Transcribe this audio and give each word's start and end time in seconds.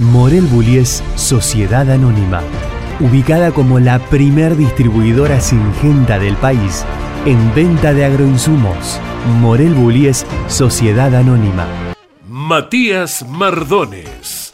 Morel 0.00 0.46
Bullies 0.46 1.02
Sociedad 1.14 1.90
Anónima, 1.90 2.40
ubicada 3.00 3.52
como 3.52 3.78
la 3.78 3.98
primer 3.98 4.56
distribuidora 4.56 5.42
singenta 5.42 6.18
del 6.18 6.36
país 6.36 6.86
en 7.26 7.54
venta 7.54 7.92
de 7.92 8.06
agroinsumos. 8.06 8.98
Morel 9.40 9.74
Bullies 9.74 10.24
Sociedad 10.48 11.14
Anónima. 11.14 11.66
Matías 12.26 13.26
Mardones, 13.28 14.52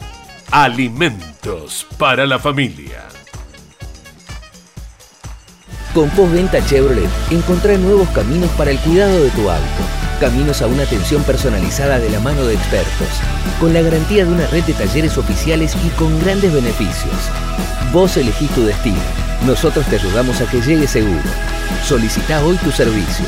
alimentos 0.51 1.87
para 1.97 2.25
la 2.25 2.39
familia. 2.39 3.05
Con 5.93 6.09
postventa 6.09 6.59
Chevrolet, 6.65 7.09
encontrá 7.31 7.77
nuevos 7.77 8.09
caminos 8.09 8.49
para 8.57 8.71
el 8.71 8.79
cuidado 8.79 9.23
de 9.23 9.29
tu 9.29 9.49
auto 9.49 9.96
Caminos 10.19 10.63
a 10.63 10.67
una 10.67 10.81
atención 10.81 11.23
personalizada 11.23 11.99
de 11.99 12.09
la 12.09 12.19
mano 12.19 12.43
de 12.43 12.55
expertos, 12.55 13.07
con 13.59 13.71
la 13.71 13.81
garantía 13.81 14.25
de 14.25 14.31
una 14.31 14.47
red 14.47 14.63
de 14.63 14.73
talleres 14.73 15.15
oficiales 15.15 15.75
y 15.85 15.89
con 15.89 16.19
grandes 16.19 16.51
beneficios. 16.51 17.13
Vos 17.93 18.17
elegís 18.17 18.49
tu 18.51 18.63
destino. 18.63 18.97
Nosotros 19.45 19.85
te 19.85 19.97
ayudamos 19.97 20.41
a 20.41 20.49
que 20.49 20.59
llegue 20.59 20.87
seguro. 20.87 21.21
Solicita 21.85 22.43
hoy 22.43 22.57
tu 22.57 22.71
servicio. 22.71 23.25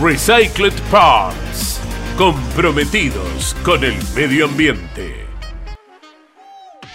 Recycled 0.00 0.72
Parts. 0.88 1.80
Comprometidos 2.16 3.56
con 3.64 3.82
el 3.82 3.96
medio 4.14 4.44
ambiente. 4.44 5.26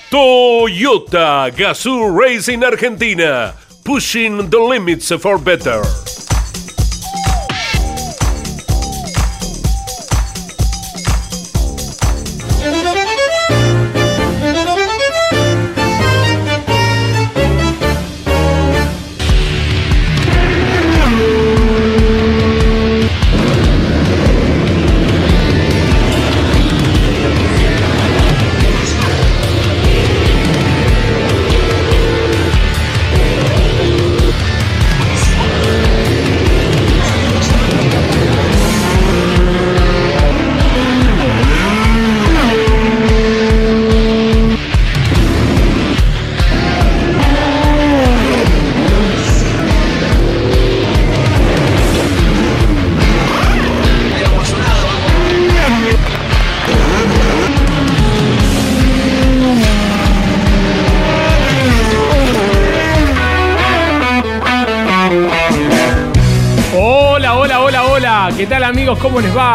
Toyota 0.09 1.49
Gazoo 1.49 2.17
Racing 2.17 2.63
Argentina. 2.63 3.53
Pushing 3.83 4.49
the 4.49 4.57
limits 4.57 5.11
for 5.19 5.37
better. 5.37 5.81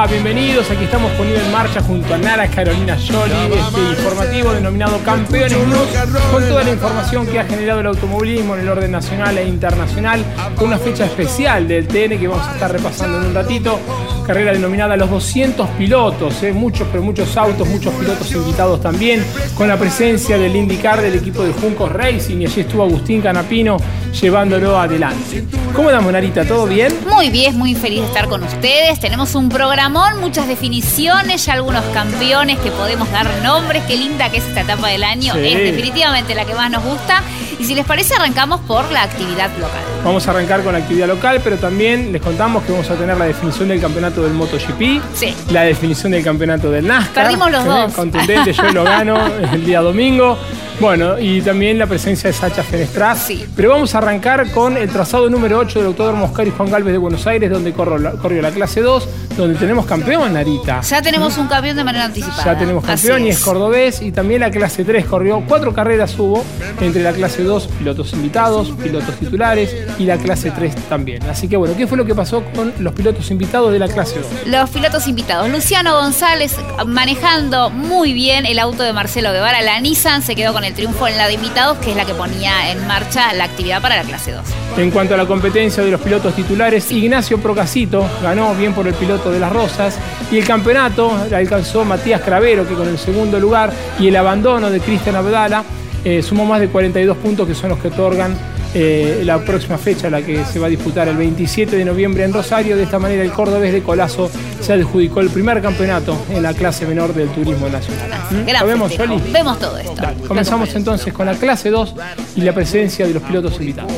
Bienvenidos. 0.09 0.71
Aquí 0.71 0.85
estamos 0.85 1.13
poniendo 1.13 1.45
en 1.45 1.53
marcha 1.53 1.83
junto 1.83 2.15
a 2.15 2.19
Nara 2.19 2.49
Carolina 2.49 2.97
Yoli 2.97 3.33
este 3.53 3.81
informativo 3.81 4.51
denominado 4.53 4.99
Campeones 5.05 5.59
News 5.67 5.89
con 6.33 6.43
toda 6.49 6.65
la 6.65 6.71
información 6.71 7.27
que 7.27 7.39
ha 7.39 7.45
generado 7.45 7.81
el 7.81 7.87
automovilismo 7.87 8.55
en 8.55 8.63
el 8.63 8.69
orden 8.71 8.93
nacional 8.93 9.37
e 9.37 9.47
internacional 9.47 10.25
con 10.57 10.69
una 10.69 10.79
fecha 10.79 11.05
especial 11.05 11.69
del 11.69 11.87
TN 11.87 12.19
que 12.19 12.29
vamos 12.29 12.47
a 12.47 12.55
estar 12.55 12.73
repasando 12.73 13.19
en 13.19 13.27
un 13.27 13.35
ratito. 13.35 13.79
Carrera 14.23 14.53
denominada 14.53 14.97
Los 14.97 15.11
200 15.11 15.69
Pilotos, 15.71 16.43
¿eh? 16.43 16.53
muchos, 16.53 16.87
pero 16.91 17.03
muchos 17.03 17.37
autos, 17.37 17.69
muchos 17.69 17.93
pilotos 17.95 18.31
invitados 18.33 18.81
también, 18.81 19.25
con 19.57 19.69
la 19.69 19.77
presencia 19.77 20.39
del 20.39 20.55
IndyCar 20.55 21.01
del 21.01 21.15
equipo 21.15 21.43
de 21.43 21.53
Juncos 21.53 21.93
Racing 21.93 22.41
y 22.41 22.47
allí 22.47 22.61
estuvo 22.61 22.83
Agustín 22.83 23.21
Canapino 23.21 23.77
llevándolo 24.21 24.79
adelante. 24.79 25.45
¿Cómo 25.75 25.89
andamos, 25.89 26.13
Narita? 26.13 26.45
¿Todo 26.45 26.67
bien? 26.67 26.93
Muy 27.09 27.31
bien, 27.31 27.57
muy 27.57 27.75
feliz 27.75 28.01
de 28.01 28.07
estar 28.07 28.29
con 28.29 28.43
ustedes. 28.43 28.99
Tenemos 29.01 29.35
un 29.35 29.49
programón, 29.49 30.21
muchas 30.21 30.49
definiciones, 30.49 31.47
ya 31.47 31.55
algunos 31.55 31.85
campeones 31.95 32.59
que 32.59 32.71
podemos 32.71 33.11
dar 33.13 33.27
nombres. 33.43 33.83
Qué 33.87 33.97
linda 33.97 34.31
que 34.31 34.39
es 34.39 34.45
esta 34.45 34.63
etapa 34.63 34.89
del 34.89 35.05
año. 35.05 35.35
Es 35.35 35.59
definitivamente 35.59 36.35
la 36.35 36.45
que 36.45 36.55
más 36.55 36.71
nos 36.71 36.85
gusta. 36.85 37.23
Y 37.61 37.65
si 37.65 37.75
les 37.75 37.85
parece, 37.85 38.15
arrancamos 38.15 38.61
por 38.63 38.91
la 38.91 39.03
actividad 39.03 39.51
local. 39.59 39.83
Vamos 40.03 40.27
a 40.27 40.31
arrancar 40.31 40.63
con 40.65 40.73
la 40.73 40.79
actividad 40.79 41.07
local, 41.07 41.43
pero 41.45 41.59
también 41.59 42.11
les 42.11 42.23
contamos 42.23 42.63
que 42.65 42.73
vamos 42.73 42.89
a 42.89 42.95
tener 42.95 43.19
la 43.19 43.27
definición 43.27 43.69
del 43.69 43.79
campeonato 43.79 44.23
del 44.23 44.33
MotoGP. 44.33 45.03
Sí. 45.13 45.37
La 45.51 45.65
definición 45.65 46.13
del 46.13 46.25
campeonato 46.25 46.71
del 46.71 46.87
NASCAR. 46.87 47.25
Perdimos 47.25 47.51
los 47.51 47.65
dos. 47.67 47.93
Contundente, 47.93 48.55
yo 48.55 48.73
lo 48.73 48.83
gano 48.85 49.19
el 49.53 49.63
día 49.63 49.83
domingo. 49.83 50.39
Bueno, 50.81 51.19
y 51.19 51.43
también 51.43 51.79
la 51.79 51.87
presencia 51.87 52.31
de 52.31 52.33
Sacha 52.33 52.63
Fenestraz. 52.63 53.27
Sí. 53.27 53.45
Pero 53.55 53.69
vamos 53.69 53.95
a 53.95 53.99
arrancar 53.99 54.51
con 54.51 54.79
el 54.79 54.89
trazado 54.89 55.29
número 55.29 55.59
8 55.59 55.79
del 55.79 55.89
Autódromo 55.89 56.27
Moscar 56.27 56.49
y 56.49 56.51
Juan 56.53 56.71
Galvez 56.71 56.93
de 56.93 56.99
Buenos 56.99 57.27
Aires, 57.27 57.51
donde 57.51 57.75
corrió 57.75 57.99
la, 57.99 58.13
corrió 58.13 58.41
la 58.41 58.51
clase 58.51 58.81
2, 58.81 59.09
donde 59.37 59.59
tenemos 59.59 59.85
campeón, 59.85 60.33
Narita. 60.33 60.81
Ya 60.81 61.03
tenemos 61.03 61.37
un 61.37 61.49
campeón 61.49 61.77
de 61.77 61.85
manera 61.85 62.07
anticipada. 62.07 62.55
Ya 62.55 62.59
tenemos 62.59 62.83
campeón 62.83 63.27
y 63.27 63.29
es 63.29 63.41
cordobés. 63.41 64.01
Y 64.01 64.11
también 64.11 64.41
la 64.41 64.51
clase 64.51 64.83
3 64.83 65.05
corrió. 65.05 65.45
Cuatro 65.47 65.75
carreras 65.75 66.19
hubo 66.19 66.43
entre 66.81 67.03
la 67.03 67.13
clase 67.13 67.43
2, 67.43 67.67
pilotos 67.79 68.15
invitados, 68.15 68.71
pilotos 68.83 69.17
titulares 69.17 69.77
y 69.99 70.05
la 70.05 70.17
clase 70.17 70.51
3 70.51 70.75
también. 70.89 71.23
Así 71.25 71.47
que 71.47 71.59
bueno, 71.59 71.77
¿qué 71.77 71.87
fue 71.87 71.99
lo 71.99 72.07
que 72.07 72.15
pasó 72.15 72.43
con 72.55 72.73
los 72.79 72.95
pilotos 72.95 73.31
invitados 73.31 73.71
de 73.71 73.79
la 73.79 73.89
clase 73.89 74.19
2? 74.19 74.47
Los 74.47 74.71
pilotos 74.71 75.07
invitados. 75.07 75.51
Luciano 75.51 76.01
González 76.01 76.57
manejando 76.87 77.69
muy 77.69 78.15
bien 78.15 78.47
el 78.47 78.59
auto 78.59 78.83
de 78.83 78.95
Marcelo 78.95 79.31
Guevara. 79.33 79.61
La 79.61 79.79
Nissan 79.79 80.23
se 80.23 80.35
quedó 80.35 80.55
con 80.55 80.65
el 80.65 80.70
triunfo 80.75 81.09
en 81.09 81.17
la 81.17 81.27
de 81.27 81.35
invitados, 81.35 81.79
que 81.79 81.91
es 81.91 81.97
la 81.97 82.05
que 82.05 82.15
ponía 82.15 82.71
en 82.71 82.87
marcha 82.87 83.33
la 83.33 83.45
actividad 83.45 83.81
para 83.83 83.97
la 83.97 84.03
clase 84.03 84.33
2. 84.33 84.45
En 84.79 84.91
cuanto 84.91 85.15
a 85.15 85.17
la 85.17 85.27
competencia 85.27 85.83
de 85.83 85.91
los 85.91 86.01
pilotos 86.01 86.35
titulares, 86.35 86.91
Ignacio 86.91 87.39
Procasito 87.39 88.09
ganó 88.23 88.55
bien 88.55 88.73
por 88.73 88.87
el 88.87 88.95
piloto 88.95 89.31
de 89.31 89.41
las 89.41 89.53
Rosas 89.53 89.99
y 90.31 90.39
el 90.39 90.45
campeonato 90.45 91.13
alcanzó 91.35 91.85
Matías 91.85 92.21
Cravero, 92.21 92.67
que 92.67 92.75
con 92.75 92.89
el 92.89 92.99
segundo 92.99 93.39
lugar 93.39 93.73
y 93.99 94.09
el 94.09 94.17
abandono 94.17 94.71
de 94.71 94.81
Cristian 94.81 95.17
Abdala 95.17 95.65
eh, 96.05 96.23
sumó 96.23 96.45
más 96.45 96.61
de 96.61 96.69
42 96.69 97.17
puntos 97.19 97.47
que 97.47 97.55
son 97.55 97.71
los 97.71 97.79
que 97.79 97.89
otorgan 97.89 98.37
eh, 98.75 99.23
la 99.25 99.39
próxima 99.45 99.79
fecha, 99.79 100.09
la 100.11 100.23
que 100.23 100.45
se 100.45 100.59
va 100.59 100.67
a 100.67 100.71
disputar 100.71 101.09
el 101.09 101.17
27 101.17 101.77
de 101.77 101.85
noviembre 101.85 102.25
en 102.25 102.33
Rosario. 102.33 102.77
De 102.77 102.85
esta 102.85 102.99
manera 102.99 103.23
el 103.23 103.33
cordobés 103.33 103.73
de 103.73 103.83
Colazo 103.83 104.31
se 104.61 104.73
adjudicó 104.73 105.21
el 105.21 105.31
primer 105.31 105.61
campeonato 105.61 106.17
en 106.31 106.43
la 106.43 106.55
clase 106.55 106.87
menor 106.87 107.15
del 107.15 107.29
turismo 107.31 107.69
nacional. 107.69 108.11
¿Mm? 108.31 108.67
vemos, 108.67 108.93
Vemos 109.33 109.59
todo 109.59 109.79
esto. 109.79 109.95
comenzamos 110.27 110.75
entonces 110.75 111.13
con 111.13 111.27
la 111.27 111.35
clase 111.35 111.71
2 111.71 111.95
y 112.37 112.43
la 112.43 112.53
presencia 112.53 113.07
de 113.07 113.15
los 113.15 113.23
pilotos 113.23 113.59
invitados. 113.61 113.93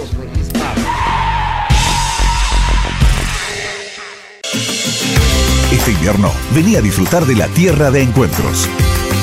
Este 5.71 5.91
invierno, 5.91 6.31
venía 6.55 6.79
a 6.79 6.83
disfrutar 6.83 7.27
de 7.27 7.35
la 7.35 7.49
tierra 7.49 7.91
de 7.91 8.03
encuentros. 8.03 8.69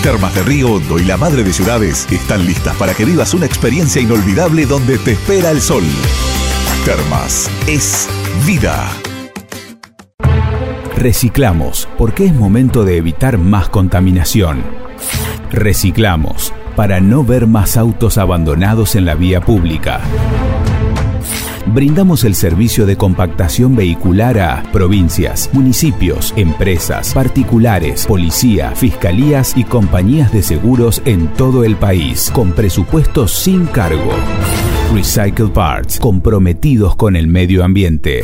Termas 0.04 0.34
de 0.34 0.44
Río 0.44 0.72
Hondo 0.72 0.98
y 0.98 1.04
la 1.04 1.18
Madre 1.18 1.44
de 1.44 1.52
Ciudades 1.52 2.08
están 2.10 2.46
listas 2.46 2.74
para 2.78 2.94
que 2.94 3.04
vivas 3.04 3.34
una 3.34 3.46
experiencia 3.46 4.02
inolvidable 4.02 4.66
donde 4.66 4.98
te 4.98 5.12
espera 5.12 5.52
el 5.52 5.60
sol. 5.60 5.84
Termas 6.86 7.52
es 7.68 8.08
vida. 8.48 8.90
Reciclamos 10.96 11.90
porque 11.98 12.26
es 12.26 12.34
momento 12.34 12.86
de 12.86 12.96
evitar 12.96 13.38
más 13.38 13.68
contaminación. 13.68 14.64
Reciclamos 15.52 16.54
para 16.78 17.02
no 17.02 17.26
ver 17.26 17.46
más 17.46 17.76
autos 17.76 18.18
abandonados 18.18 18.96
en 18.96 19.04
la 19.06 19.16
vía 19.16 19.42
pública 19.42 20.00
brindamos 21.68 22.24
el 22.24 22.36
servicio 22.36 22.86
de 22.86 22.98
compactación 22.98 23.76
vehicular 23.76 24.40
a 24.40 24.64
provincias, 24.72 25.50
municipios, 25.54 26.34
empresas, 26.36 27.14
particulares, 27.14 28.06
policía, 28.06 28.72
fiscalías 28.76 29.56
y 29.56 29.64
compañías 29.64 30.32
de 30.32 30.44
seguros 30.44 31.02
en 31.06 31.28
todo 31.34 31.64
el 31.64 31.76
país, 31.76 32.32
con 32.34 32.52
presupuestos 32.52 33.32
sin 33.32 33.66
cargo. 33.68 34.12
Recycle 34.94 35.50
Parts, 35.50 36.00
comprometidos 36.00 36.96
con 36.96 37.16
el 37.16 37.28
medio 37.28 37.64
ambiente. 37.64 38.24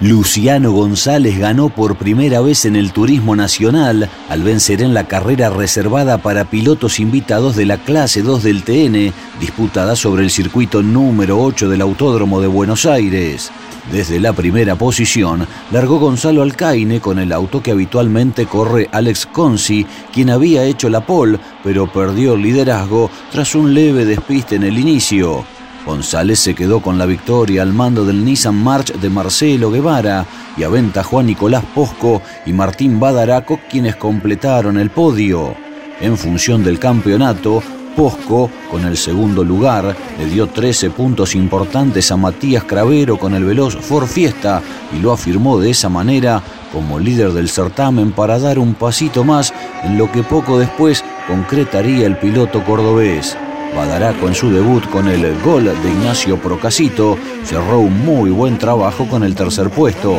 Luciano 0.00 0.72
González 0.72 1.38
ganó 1.38 1.68
por 1.68 1.96
primera 1.96 2.40
vez 2.40 2.64
en 2.64 2.74
el 2.74 2.90
Turismo 2.90 3.36
Nacional 3.36 4.08
al 4.30 4.42
vencer 4.42 4.80
en 4.80 4.94
la 4.94 5.06
carrera 5.06 5.50
reservada 5.50 6.16
para 6.16 6.46
pilotos 6.46 6.98
invitados 7.00 7.54
de 7.54 7.66
la 7.66 7.76
clase 7.76 8.22
2 8.22 8.42
del 8.42 8.62
TN, 8.62 9.12
disputada 9.38 9.94
sobre 9.96 10.22
el 10.24 10.30
circuito 10.30 10.82
número 10.82 11.38
8 11.42 11.68
del 11.68 11.82
Autódromo 11.82 12.40
de 12.40 12.46
Buenos 12.46 12.86
Aires. 12.86 13.52
Desde 13.92 14.20
la 14.20 14.32
primera 14.32 14.74
posición, 14.74 15.46
largó 15.70 15.98
Gonzalo 15.98 16.40
Alcaine 16.40 16.98
con 17.02 17.18
el 17.18 17.30
auto 17.30 17.62
que 17.62 17.72
habitualmente 17.72 18.46
corre 18.46 18.88
Alex 18.92 19.26
Consi, 19.26 19.84
quien 20.14 20.30
había 20.30 20.64
hecho 20.64 20.88
la 20.88 21.04
pole, 21.04 21.38
pero 21.62 21.92
perdió 21.92 22.34
el 22.34 22.42
liderazgo 22.42 23.10
tras 23.30 23.54
un 23.54 23.74
leve 23.74 24.06
despiste 24.06 24.56
en 24.56 24.62
el 24.62 24.78
inicio. 24.78 25.44
González 25.86 26.38
se 26.38 26.54
quedó 26.54 26.80
con 26.80 26.98
la 26.98 27.06
victoria 27.06 27.62
al 27.62 27.72
mando 27.72 28.04
del 28.04 28.24
Nissan 28.24 28.54
March 28.54 28.92
de 28.92 29.10
Marcelo 29.10 29.70
Guevara 29.70 30.26
y 30.56 30.62
aventajó 30.62 31.20
a 31.20 31.22
Nicolás 31.22 31.64
Posco 31.74 32.22
y 32.46 32.52
Martín 32.52 33.00
Badaraco 33.00 33.60
quienes 33.70 33.96
completaron 33.96 34.78
el 34.78 34.90
podio. 34.90 35.54
En 36.00 36.16
función 36.16 36.62
del 36.62 36.78
campeonato, 36.78 37.62
Posco, 37.96 38.50
con 38.70 38.84
el 38.84 38.96
segundo 38.96 39.42
lugar, 39.42 39.96
le 40.18 40.26
dio 40.26 40.46
13 40.46 40.90
puntos 40.90 41.34
importantes 41.34 42.10
a 42.10 42.16
Matías 42.16 42.64
Cravero 42.64 43.18
con 43.18 43.34
el 43.34 43.44
veloz 43.44 43.76
Ford 43.76 44.06
Fiesta 44.06 44.62
y 44.96 45.00
lo 45.00 45.12
afirmó 45.12 45.58
de 45.58 45.70
esa 45.70 45.88
manera 45.88 46.42
como 46.72 46.98
líder 46.98 47.32
del 47.32 47.48
certamen 47.48 48.12
para 48.12 48.38
dar 48.38 48.58
un 48.58 48.74
pasito 48.74 49.24
más 49.24 49.52
en 49.82 49.98
lo 49.98 50.10
que 50.10 50.22
poco 50.22 50.58
después 50.58 51.04
concretaría 51.26 52.06
el 52.06 52.16
piloto 52.16 52.64
cordobés. 52.64 53.36
Badaraco 53.74 54.26
en 54.26 54.34
su 54.34 54.50
debut 54.50 54.84
con 54.90 55.08
el 55.08 55.38
gol 55.40 55.64
de 55.64 55.90
Ignacio 55.90 56.36
Procasito 56.36 57.16
cerró 57.44 57.78
un 57.78 58.04
muy 58.04 58.30
buen 58.30 58.58
trabajo 58.58 59.06
con 59.06 59.22
el 59.22 59.34
tercer 59.34 59.70
puesto. 59.70 60.16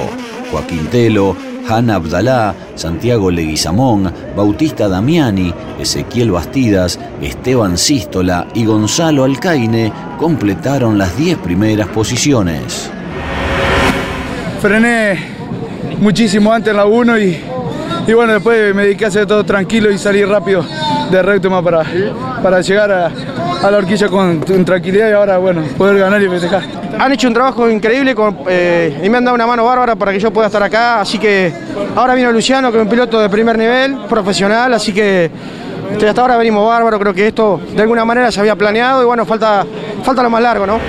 Joaquín 0.51 0.87
Telo, 0.87 1.35
Hanna 1.67 1.95
Abdalá, 1.95 2.55
Santiago 2.75 3.29
Leguizamón, 3.29 4.11
Bautista 4.35 4.87
Damiani, 4.87 5.53
Ezequiel 5.79 6.31
Bastidas, 6.31 6.99
Esteban 7.21 7.77
Sístola 7.77 8.47
y 8.53 8.65
Gonzalo 8.65 9.23
Alcaine 9.23 9.91
completaron 10.17 10.97
las 10.97 11.15
10 11.17 11.37
primeras 11.39 11.87
posiciones. 11.89 12.89
Frené 14.61 15.19
muchísimo 15.99 16.53
antes 16.53 16.71
en 16.71 16.77
la 16.77 16.85
1 16.85 17.19
y, 17.19 17.39
y 18.07 18.13
bueno, 18.13 18.33
después 18.33 18.73
me 18.75 18.83
dediqué 18.83 19.05
a 19.05 19.07
hacer 19.09 19.25
todo 19.25 19.43
tranquilo 19.43 19.91
y 19.91 19.97
salir 19.97 20.27
rápido 20.27 20.65
de 21.11 21.21
recto 21.21 21.49
más 21.49 21.63
para, 21.63 21.83
para 22.41 22.61
llegar 22.61 22.91
a, 22.91 23.11
la 23.69 23.77
horquilla 23.77 24.07
con, 24.07 24.41
tranquilidad 24.41 25.09
y 25.09 25.13
ahora, 25.13 25.37
bueno, 25.37 25.63
poder 25.77 25.97
ganar 25.97 26.21
y 26.21 26.27
festejar. 26.27 26.63
Han 26.99 27.11
hecho 27.11 27.27
un 27.27 27.33
trabajo 27.33 27.69
increíble 27.69 28.15
eh, 28.47 28.99
y 29.03 29.09
me 29.09 29.17
han 29.17 29.25
dado 29.25 29.35
una 29.35 29.47
mano 29.47 29.65
bárbara 29.65 29.95
para 29.95 30.11
que 30.11 30.19
yo 30.19 30.31
pueda 30.31 30.47
estar 30.47 30.63
acá, 30.63 31.01
así 31.01 31.17
que 31.17 31.53
ahora 31.95 32.15
vino 32.15 32.31
Luciano, 32.31 32.71
que 32.71 32.77
es 32.77 32.83
un 32.83 32.89
piloto 32.89 33.19
de 33.19 33.29
primer 33.29 33.57
nivel, 33.57 33.97
profesional, 34.09 34.73
así 34.73 34.93
que 34.93 35.29
hasta 36.07 36.21
ahora 36.21 36.37
venimos 36.37 36.67
bárbaro, 36.67 36.99
creo 36.99 37.13
que 37.13 37.27
esto 37.27 37.61
de 37.75 37.81
alguna 37.81 38.05
manera 38.05 38.31
se 38.31 38.39
había 38.39 38.55
planeado 38.55 39.03
y 39.03 39.05
bueno, 39.05 39.25
falta, 39.25 39.65
falta 40.03 40.23
lo 40.23 40.29
más 40.29 40.41
largo, 40.41 40.65
¿no? 40.65 40.79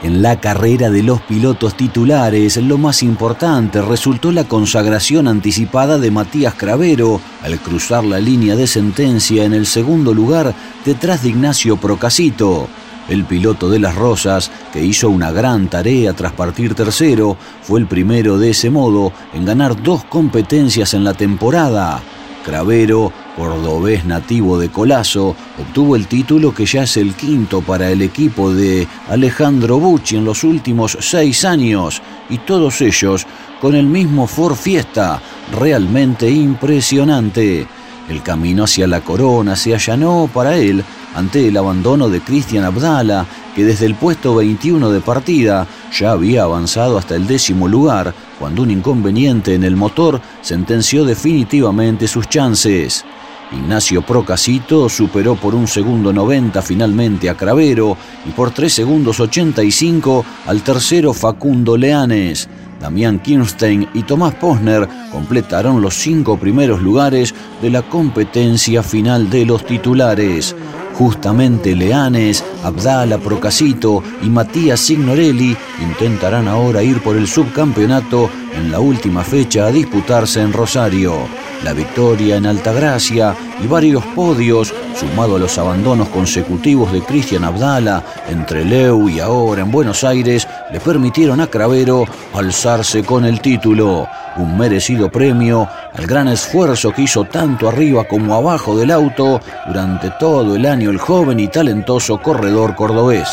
En 0.00 0.22
la 0.22 0.40
carrera 0.40 0.90
de 0.90 1.02
los 1.02 1.20
pilotos 1.22 1.76
titulares, 1.76 2.56
lo 2.58 2.78
más 2.78 3.02
importante 3.02 3.82
resultó 3.82 4.30
la 4.30 4.44
consagración 4.44 5.26
anticipada 5.26 5.98
de 5.98 6.12
Matías 6.12 6.54
Cravero 6.54 7.20
al 7.42 7.58
cruzar 7.58 8.04
la 8.04 8.20
línea 8.20 8.54
de 8.54 8.68
sentencia 8.68 9.42
en 9.42 9.54
el 9.54 9.66
segundo 9.66 10.14
lugar 10.14 10.54
detrás 10.84 11.24
de 11.24 11.30
Ignacio 11.30 11.78
Procasito. 11.78 12.68
El 13.08 13.24
piloto 13.24 13.68
de 13.68 13.80
las 13.80 13.96
Rosas, 13.96 14.52
que 14.72 14.84
hizo 14.84 15.10
una 15.10 15.32
gran 15.32 15.66
tarea 15.66 16.12
tras 16.12 16.32
partir 16.32 16.76
tercero, 16.76 17.36
fue 17.62 17.80
el 17.80 17.86
primero 17.86 18.38
de 18.38 18.50
ese 18.50 18.70
modo 18.70 19.12
en 19.34 19.44
ganar 19.44 19.82
dos 19.82 20.04
competencias 20.04 20.94
en 20.94 21.02
la 21.02 21.14
temporada. 21.14 22.00
Cravero 22.44 23.12
cordobés 23.38 24.04
nativo 24.04 24.58
de 24.58 24.68
Colazo, 24.68 25.36
obtuvo 25.60 25.94
el 25.94 26.08
título 26.08 26.52
que 26.52 26.66
ya 26.66 26.82
es 26.82 26.96
el 26.96 27.14
quinto 27.14 27.62
para 27.62 27.88
el 27.88 28.02
equipo 28.02 28.52
de 28.52 28.88
Alejandro 29.08 29.78
Bucci 29.78 30.16
en 30.16 30.24
los 30.24 30.42
últimos 30.42 30.98
seis 31.00 31.44
años, 31.44 32.02
y 32.28 32.38
todos 32.38 32.80
ellos 32.80 33.26
con 33.60 33.76
el 33.76 33.86
mismo 33.86 34.26
Ford 34.26 34.56
Fiesta, 34.56 35.22
realmente 35.56 36.28
impresionante. 36.28 37.64
El 38.08 38.22
camino 38.22 38.64
hacia 38.64 38.88
la 38.88 39.02
corona 39.02 39.54
se 39.54 39.72
allanó 39.72 40.28
para 40.32 40.56
él 40.56 40.82
ante 41.14 41.46
el 41.46 41.56
abandono 41.56 42.08
de 42.08 42.20
Cristian 42.20 42.64
Abdala, 42.64 43.24
que 43.54 43.64
desde 43.64 43.86
el 43.86 43.94
puesto 43.94 44.34
21 44.34 44.90
de 44.90 45.00
partida 45.00 45.66
ya 45.96 46.10
había 46.10 46.42
avanzado 46.42 46.98
hasta 46.98 47.14
el 47.14 47.26
décimo 47.26 47.68
lugar, 47.68 48.14
cuando 48.38 48.62
un 48.62 48.70
inconveniente 48.70 49.54
en 49.54 49.62
el 49.62 49.76
motor 49.76 50.20
sentenció 50.42 51.04
definitivamente 51.04 52.08
sus 52.08 52.28
chances. 52.28 53.04
Ignacio 53.52 54.02
Procasito 54.02 54.88
superó 54.88 55.34
por 55.34 55.54
un 55.54 55.66
segundo 55.66 56.12
90 56.12 56.60
finalmente 56.62 57.30
a 57.30 57.34
Cravero 57.34 57.96
y 58.26 58.30
por 58.30 58.50
3 58.50 58.72
segundos 58.72 59.20
85 59.20 60.24
al 60.46 60.62
tercero 60.62 61.14
Facundo 61.14 61.76
Leanes. 61.76 62.48
Damián 62.80 63.18
Kirstein 63.18 63.88
y 63.92 64.02
Tomás 64.02 64.34
Posner 64.34 64.88
completaron 65.10 65.80
los 65.80 65.94
cinco 65.94 66.36
primeros 66.36 66.80
lugares 66.80 67.34
de 67.60 67.70
la 67.70 67.82
competencia 67.82 68.82
final 68.82 69.28
de 69.30 69.46
los 69.46 69.66
titulares. 69.66 70.54
Justamente 70.94 71.74
Leanes, 71.74 72.44
Abdala 72.62 73.18
Procasito 73.18 74.02
y 74.22 74.28
Matías 74.28 74.80
Signorelli 74.80 75.56
intentarán 75.80 76.48
ahora 76.48 76.82
ir 76.82 77.00
por 77.02 77.16
el 77.16 77.26
subcampeonato 77.26 78.30
en 78.56 78.70
la 78.70 78.80
última 78.80 79.22
fecha 79.22 79.66
a 79.66 79.72
disputarse 79.72 80.40
en 80.40 80.52
Rosario. 80.52 81.47
La 81.64 81.72
victoria 81.72 82.36
en 82.36 82.46
Altagracia 82.46 83.34
y 83.62 83.66
varios 83.66 84.04
podios, 84.14 84.72
sumado 84.94 85.36
a 85.36 85.38
los 85.38 85.58
abandonos 85.58 86.08
consecutivos 86.08 86.92
de 86.92 87.02
Cristian 87.02 87.44
Abdala 87.44 88.02
entre 88.28 88.64
Leu 88.64 89.08
y 89.08 89.18
ahora 89.18 89.62
en 89.62 89.70
Buenos 89.70 90.04
Aires, 90.04 90.46
le 90.72 90.78
permitieron 90.78 91.40
a 91.40 91.48
Cravero 91.48 92.04
alzarse 92.32 93.02
con 93.02 93.24
el 93.24 93.40
título. 93.40 94.06
Un 94.36 94.56
merecido 94.56 95.10
premio 95.10 95.68
al 95.92 96.06
gran 96.06 96.28
esfuerzo 96.28 96.92
que 96.92 97.02
hizo 97.02 97.24
tanto 97.24 97.68
arriba 97.68 98.04
como 98.04 98.34
abajo 98.34 98.76
del 98.76 98.92
auto 98.92 99.40
durante 99.66 100.10
todo 100.18 100.54
el 100.54 100.64
año 100.64 100.90
el 100.90 100.98
joven 100.98 101.40
y 101.40 101.48
talentoso 101.48 102.18
corredor 102.18 102.76
cordobés. 102.76 103.28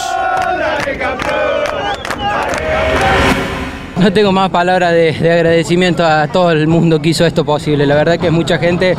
No 3.97 4.11
tengo 4.11 4.31
más 4.33 4.49
palabras 4.49 4.91
de, 4.91 5.09
agradecimiento 5.31 6.05
a 6.05 6.27
todo 6.27 6.51
el 6.51 6.67
mundo 6.67 7.01
que 7.01 7.09
hizo 7.09 7.25
esto 7.25 7.45
posible. 7.45 7.87
La 7.87 7.95
verdad 7.95 8.19
que 8.19 8.29
mucha 8.29 8.57
gente, 8.57 8.95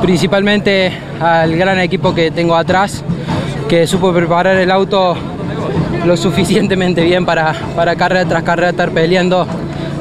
principalmente 0.00 0.92
al 1.20 1.56
gran 1.56 1.78
equipo 1.78 2.14
que 2.14 2.30
tengo 2.30 2.56
atrás, 2.56 3.04
que 3.68 3.86
supo 3.86 4.12
preparar 4.12 4.56
el 4.56 4.70
auto 4.70 5.14
lo 6.06 6.16
suficientemente 6.16 7.04
bien 7.04 7.26
para, 7.26 7.54
para 7.76 7.94
carrera 7.96 8.24
tras 8.24 8.42
carrera 8.42 8.70
estar 8.70 8.90
peleando, 8.92 9.46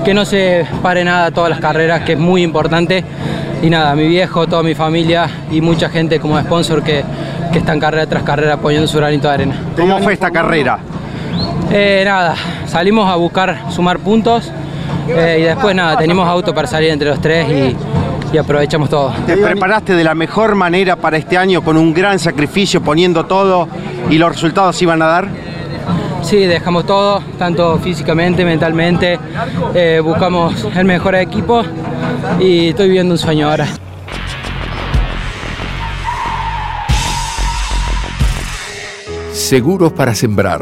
que 0.06 0.14
no 0.14 0.24
se 0.24 0.66
pare 0.82 1.04
nada 1.04 1.32
todas 1.32 1.50
las 1.50 1.60
carreras, 1.60 2.04
que 2.04 2.14
es 2.14 2.20
muy 2.20 2.42
importante. 2.42 3.04
y 3.62 3.70
nada, 3.70 3.94
mi 3.94 4.08
viejo, 4.08 4.48
toda 4.48 4.64
mi 4.64 4.74
familia 4.74 5.30
y 5.52 5.60
mucha 5.60 5.90
gente 5.90 6.18
como 6.22 6.40
sponsor 6.40 6.82
que, 6.82 7.04
que 7.52 7.60
está 7.60 7.74
en 7.74 7.82
carrera 7.82 8.08
tras 8.08 8.24
carrera 8.24 8.54
apoyando 8.54 8.88
su 8.88 8.98
granito 8.98 9.28
de 9.28 9.34
arena. 9.34 9.56
¿Cómo 9.76 10.00
fue 10.00 10.14
esta 10.14 10.32
carrera? 10.32 10.80
Eh, 11.72 12.02
nada, 12.04 12.36
salimos 12.66 13.08
a 13.10 13.16
buscar 13.16 13.72
sumar 13.72 14.00
puntos 14.00 14.52
eh, 15.08 15.38
y 15.40 15.44
después 15.44 15.76
nada, 15.76 15.98
tenemos 15.98 16.28
auto 16.28 16.54
para 16.54 16.68
salir 16.68 16.90
entre 16.90 17.10
los 17.10 17.22
tres 17.22 17.48
y, 17.48 17.76
y 18.34 18.38
aprovechamos 18.38 18.90
todo. 18.90 19.14
¿Te 19.28 19.38
preparaste 19.38 19.94
de 19.94 20.04
la 20.04 20.16
mejor 20.16 20.56
manera 20.56 20.96
para 20.96 21.18
este 21.18 21.38
año 21.38 21.62
con 21.64 21.78
un 21.78 21.94
gran 21.94 22.18
sacrificio, 22.18 22.82
poniendo 22.82 23.26
todo 23.26 23.68
y 24.10 24.18
los 24.18 24.32
resultados 24.32 24.82
iban 24.82 25.02
a 25.02 25.06
dar? 25.06 25.28
Sí, 26.24 26.38
dejamos 26.46 26.86
todo, 26.86 27.22
tanto 27.38 27.78
físicamente, 27.80 28.44
mentalmente, 28.44 29.20
eh, 29.74 30.02
buscamos 30.04 30.68
el 30.76 30.86
mejor 30.86 31.16
equipo 31.16 31.64
y 32.40 32.70
estoy 32.70 32.88
viviendo 32.88 33.14
un 33.14 33.18
sueño 33.18 33.50
ahora. 33.50 33.68
Seguros 39.32 39.94
para 39.94 40.14
sembrar, 40.14 40.62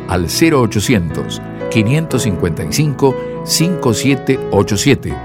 al 0.11 0.27
0800 0.27 1.41
555 1.71 3.15
5787 3.45 5.17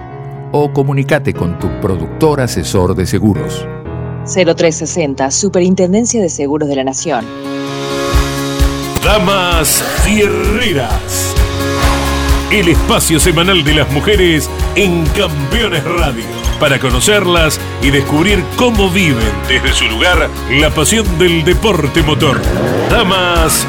o 0.52 0.73
comunícate 0.73 1.35
con 1.35 1.59
tu 1.59 1.69
productor 1.81 2.40
asesor 2.40 2.95
de 2.95 3.05
seguros. 3.05 3.66
0360, 4.25 5.31
Superintendencia 5.33 6.23
de 6.23 6.28
Seguros 6.28 6.69
de 6.69 6.76
la 6.76 6.85
Nación. 6.85 7.25
Damas 9.02 9.83
Fierreras. 10.05 11.35
El 12.52 12.69
espacio 12.69 13.19
semanal 13.19 13.64
de 13.64 13.75
las 13.75 13.90
mujeres 13.93 14.49
en 14.76 15.05
Campeones 15.07 15.83
Radio. 15.83 16.25
Para 16.61 16.78
conocerlas 16.78 17.61
y 17.83 17.90
descubrir 17.90 18.43
cómo 18.55 18.88
viven 18.88 19.33
desde 19.49 19.73
su 19.73 19.85
lugar 19.87 20.31
la 20.52 20.71
pasión 20.71 21.19
del 21.19 21.45
deporte 21.45 22.02
motor. 22.02 22.40
Damas 22.88 23.66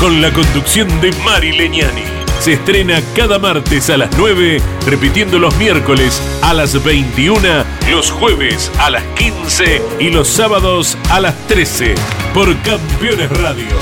Con 0.00 0.22
la 0.22 0.32
conducción 0.32 0.88
de 1.02 1.12
Mari 1.24 1.52
Leñani. 1.52 2.02
Se 2.40 2.54
estrena 2.54 3.02
cada 3.14 3.38
martes 3.38 3.90
a 3.90 3.98
las 3.98 4.16
9, 4.16 4.62
repitiendo 4.86 5.38
los 5.38 5.54
miércoles 5.56 6.22
a 6.40 6.54
las 6.54 6.82
21, 6.82 7.64
los 7.90 8.10
jueves 8.12 8.72
a 8.78 8.88
las 8.88 9.02
15 9.16 9.82
y 10.00 10.08
los 10.08 10.26
sábados 10.26 10.96
a 11.10 11.20
las 11.20 11.34
13 11.48 11.96
por 12.32 12.56
Campeones 12.62 13.28
Radio. 13.38 13.76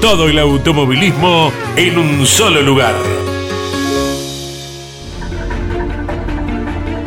Todo 0.00 0.28
el 0.28 0.38
automovilismo 0.38 1.52
en 1.74 1.98
un 1.98 2.24
solo 2.24 2.62
lugar. 2.62 2.94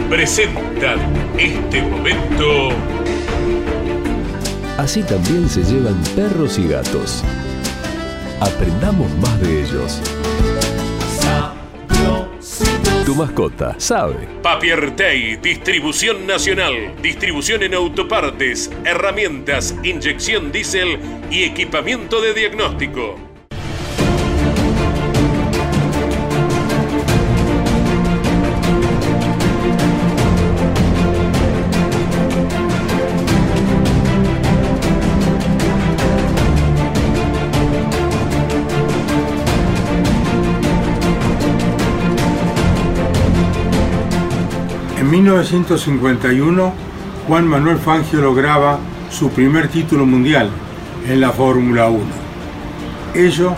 Presentan 0.10 1.00
este 1.38 1.82
momento 1.84 2.74
Así 4.78 5.04
también 5.04 5.48
se 5.48 5.64
llevan 5.64 6.02
perros 6.16 6.60
y 6.60 6.68
gatos. 6.68 7.24
Aprendamos 8.42 9.10
más 9.20 9.40
de 9.40 9.62
ellos. 9.64 10.02
Tu 13.06 13.16
mascota 13.16 13.76
sabe. 13.78 14.28
Papiertei, 14.42 15.38
distribución 15.38 16.28
nacional, 16.28 16.94
distribución 17.02 17.64
en 17.64 17.76
autopartes, 17.76 18.70
herramientas, 18.84 19.76
inyección 19.84 20.52
diésel 20.52 21.00
y 21.32 21.44
equipamiento 21.44 22.20
de 22.20 22.34
diagnóstico. 22.34 23.35
1951, 45.26 46.74
Juan 47.28 47.48
Manuel 47.48 47.80
Fangio 47.80 48.22
lograba 48.22 48.78
su 49.10 49.32
primer 49.32 49.70
título 49.70 50.06
mundial 50.06 50.52
en 51.08 51.20
la 51.20 51.32
Fórmula 51.32 51.88
1. 51.88 52.04
Ello 53.16 53.56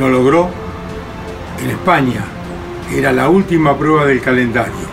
lo 0.00 0.08
logró 0.08 0.48
en 1.62 1.68
España, 1.68 2.24
era 2.90 3.12
la 3.12 3.28
última 3.28 3.76
prueba 3.76 4.06
del 4.06 4.22
calendario, 4.22 4.88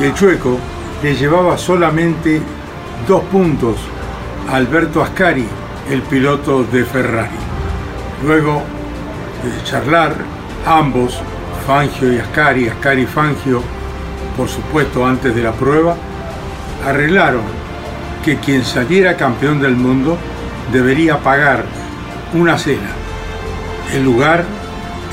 y 0.00 0.02
el 0.06 0.14
chueco 0.14 0.58
le 1.04 1.14
llevaba 1.14 1.56
solamente 1.56 2.42
dos 3.06 3.22
puntos 3.26 3.76
a 4.50 4.56
Alberto 4.56 5.04
Ascari, 5.04 5.46
el 5.88 6.02
piloto 6.02 6.64
de 6.64 6.84
Ferrari. 6.84 7.38
Luego 8.26 8.60
charlar, 9.62 10.16
ambos, 10.66 11.20
Fangio 11.64 12.12
y 12.12 12.18
Ascari, 12.18 12.68
Ascari 12.68 13.02
y 13.02 13.06
Fangio, 13.06 13.75
por 14.36 14.48
supuesto 14.48 15.06
antes 15.06 15.34
de 15.34 15.42
la 15.42 15.52
prueba, 15.52 15.96
arreglaron 16.84 17.42
que 18.24 18.38
quien 18.38 18.64
saliera 18.64 19.16
campeón 19.16 19.60
del 19.60 19.76
mundo 19.76 20.18
debería 20.72 21.18
pagar 21.18 21.64
una 22.34 22.58
cena, 22.58 22.90
el 23.94 24.04
lugar, 24.04 24.44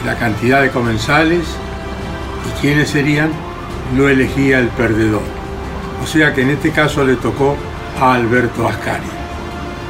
la 0.06 0.15
cantidad 0.15 0.62
de 0.62 0.72
comensales 0.72 1.46
y 2.48 2.62
quiénes 2.62 2.89
serían, 2.89 3.32
lo 3.96 4.10
elegía 4.10 4.60
el 4.60 4.68
perdedor. 4.70 5.22
O 6.03 6.08
sea 6.08 6.34
que 6.34 6.42
en 6.42 6.50
este 6.50 6.72
caso 6.72 7.06
le 7.06 7.15
tocó 7.15 7.56
a 8.01 8.13
Alberto 8.13 8.68
Ascari. 8.68 9.03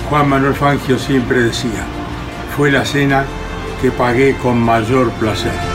Juan 0.10 0.30
Manuel 0.30 0.54
Fangio 0.54 1.00
siempre 1.00 1.40
decía, 1.42 1.86
fue 2.56 2.72
la 2.72 2.86
cena 2.86 3.25
que 3.82 3.90
pagué 3.90 4.36
con 4.36 4.60
mayor 4.60 5.10
placer. 5.13 5.73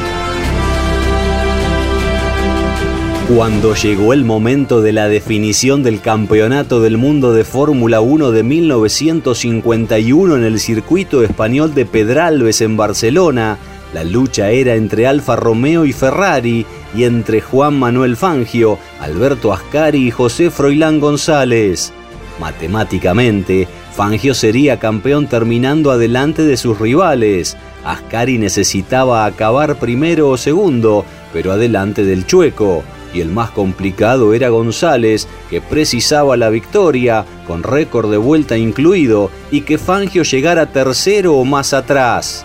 Cuando 3.37 3.75
llegó 3.75 4.15
el 4.15 4.25
momento 4.25 4.81
de 4.81 4.93
la 4.93 5.07
definición 5.07 5.83
del 5.83 6.01
Campeonato 6.01 6.81
del 6.81 6.97
Mundo 6.97 7.35
de 7.35 7.45
Fórmula 7.45 8.01
1 8.01 8.31
de 8.31 8.43
1951 8.43 10.37
en 10.39 10.45
el 10.45 10.59
circuito 10.59 11.23
español 11.23 11.75
de 11.75 11.85
Pedralbes 11.85 12.63
en 12.63 12.79
Barcelona, 12.79 13.59
la 13.93 14.03
lucha 14.03 14.49
era 14.49 14.77
entre 14.77 15.07
Alfa 15.07 15.37
Romeo 15.37 15.85
y 15.85 15.93
Ferrari 15.93 16.65
y 16.97 17.05
entre 17.05 17.43
Juan 17.43 17.79
Manuel 17.79 18.17
Fangio, 18.17 18.79
Alberto 18.99 19.53
Ascari 19.53 20.07
y 20.07 20.11
José 20.11 20.51
Froilán 20.51 20.99
González. 20.99 21.93
Matemáticamente, 22.41 23.69
Fangio 23.95 24.33
sería 24.33 24.79
campeón 24.79 25.27
terminando 25.27 25.91
adelante 25.91 26.45
de 26.45 26.57
sus 26.57 26.79
rivales. 26.79 27.59
Ascari 27.85 28.39
necesitaba 28.39 29.27
acabar 29.27 29.79
primero 29.79 30.31
o 30.31 30.39
segundo, 30.39 31.05
pero 31.35 31.53
adelante 31.53 32.05
del 32.05 32.25
chueco 32.25 32.85
y 33.15 33.21
el 33.21 33.31
más 33.31 33.51
complicado 33.51 34.35
era 34.35 34.49
González, 34.49 35.29
que 35.51 35.61
precisaba 35.61 36.37
la 36.37 36.51
victoria, 36.51 37.25
con 37.47 37.63
récord 37.63 38.11
de 38.11 38.17
vuelta 38.19 38.57
incluido, 38.57 39.31
y 39.51 39.63
que 39.63 39.79
Fangio 39.79 40.23
llegara 40.23 40.67
tercero 40.67 41.35
o 41.35 41.45
más 41.45 41.73
atrás. 41.73 42.45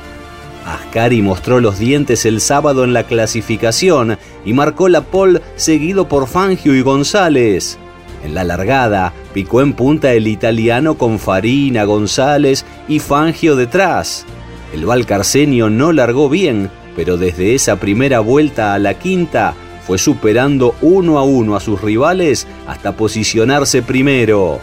Ascari 0.65 1.22
mostró 1.22 1.60
los 1.60 1.77
dientes 1.77 2.25
el 2.25 2.39
sábado 2.39 2.84
en 2.84 2.93
la 2.93 3.03
clasificación 3.03 4.17
y 4.46 4.53
marcó 4.53 4.88
la 4.88 5.01
pole 5.01 5.41
seguido 5.55 6.08
por 6.08 6.27
Fangio 6.27 6.74
y 6.74 6.82
González. 6.82 7.77
En 8.24 8.34
la 8.34 8.46
largada, 8.46 9.12
picó 9.34 9.62
en 9.62 9.74
punta 9.74 10.13
el 10.13 10.27
italiano 10.27 10.98
con 10.98 11.20
Farina, 11.20 11.84
González 11.84 12.63
y 12.88 13.00
Fangio 13.00 13.58
detrás. 13.58 14.25
El 14.74 14.86
Valcarcenio 14.86 15.70
no 15.70 15.91
largó 15.91 16.29
bien, 16.29 16.72
pero 16.96 17.17
desde 17.17 17.53
esa 17.53 17.75
primera 17.75 18.22
vuelta 18.22 18.74
a 18.74 18.79
la 18.79 18.93
quinta 18.93 19.53
fue 19.85 19.97
superando 19.97 20.75
uno 20.81 21.19
a 21.19 21.23
uno 21.23 21.55
a 21.55 21.59
sus 21.59 21.81
rivales 21.81 22.47
hasta 22.67 22.95
posicionarse 22.95 23.81
primero. 23.81 24.59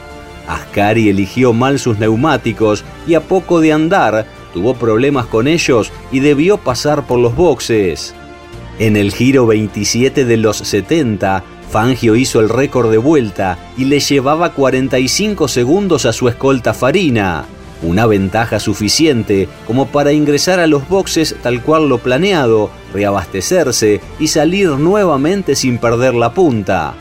Ascari 0.48 1.08
eligió 1.08 1.52
mal 1.52 1.78
sus 1.78 1.98
neumáticos 1.98 2.84
y 3.06 3.14
a 3.14 3.20
poco 3.20 3.60
de 3.60 3.72
andar 3.72 4.26
tuvo 4.52 4.74
problemas 4.74 5.26
con 5.26 5.46
ellos 5.46 5.92
y 6.10 6.20
debió 6.20 6.58
pasar 6.58 7.06
por 7.06 7.18
los 7.18 7.36
boxes. 7.36 8.14
En 8.78 8.96
el 8.96 9.12
giro 9.12 9.46
27 9.46 10.24
de 10.24 10.36
los 10.38 10.56
70, 10.56 11.44
Fangio 11.70 12.16
hizo 12.16 12.40
el 12.40 12.48
récord 12.48 12.90
de 12.90 12.98
vuelta 12.98 13.58
y 13.76 13.84
le 13.84 14.00
llevaba 14.00 14.52
45 14.54 15.46
segundos 15.46 16.04
a 16.06 16.12
su 16.12 16.28
escolta 16.28 16.74
Farina, 16.74 17.44
una 17.82 18.06
ventaja 18.06 18.60
suficiente 18.60 19.48
como 19.66 19.86
para 19.88 20.12
ingresar 20.12 20.60
a 20.60 20.66
los 20.66 20.88
boxes 20.88 21.36
tal 21.42 21.62
cual 21.62 21.88
lo 21.88 21.98
planeado, 21.98 22.70
reabastecerse 22.92 24.00
y 24.18 24.28
salir 24.28 24.70
nuevamente 24.70 25.54
sin 25.54 25.78
perder 25.78 26.14
la 26.14 26.32
punta. 26.32 26.94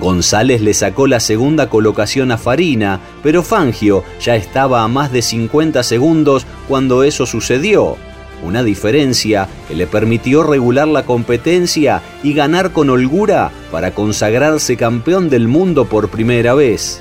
González 0.00 0.60
le 0.60 0.74
sacó 0.74 1.06
la 1.06 1.20
segunda 1.20 1.68
colocación 1.68 2.32
a 2.32 2.38
Farina, 2.38 3.00
pero 3.22 3.42
Fangio 3.42 4.04
ya 4.20 4.36
estaba 4.36 4.82
a 4.82 4.88
más 4.88 5.12
de 5.12 5.22
50 5.22 5.82
segundos 5.82 6.46
cuando 6.68 7.04
eso 7.04 7.26
sucedió 7.26 7.96
una 8.42 8.62
diferencia 8.62 9.48
que 9.68 9.74
le 9.74 9.86
permitió 9.86 10.42
regular 10.42 10.88
la 10.88 11.04
competencia 11.04 12.02
y 12.22 12.34
ganar 12.34 12.72
con 12.72 12.90
holgura 12.90 13.50
para 13.70 13.92
consagrarse 13.92 14.76
campeón 14.76 15.30
del 15.30 15.48
mundo 15.48 15.84
por 15.86 16.08
primera 16.08 16.54
vez. 16.54 17.00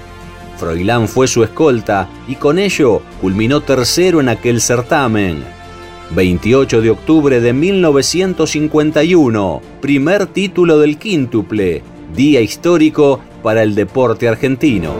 Froilán 0.61 1.07
fue 1.07 1.27
su 1.27 1.43
escolta 1.43 2.07
y 2.27 2.35
con 2.35 2.59
ello 2.59 3.01
culminó 3.19 3.61
tercero 3.61 4.19
en 4.19 4.29
aquel 4.29 4.61
certamen. 4.61 5.43
28 6.11 6.81
de 6.81 6.91
octubre 6.91 7.41
de 7.41 7.51
1951, 7.51 9.59
primer 9.81 10.27
título 10.27 10.77
del 10.77 10.99
quíntuple, 10.99 11.81
día 12.15 12.41
histórico 12.41 13.19
para 13.41 13.63
el 13.63 13.73
deporte 13.73 14.27
argentino. 14.27 14.93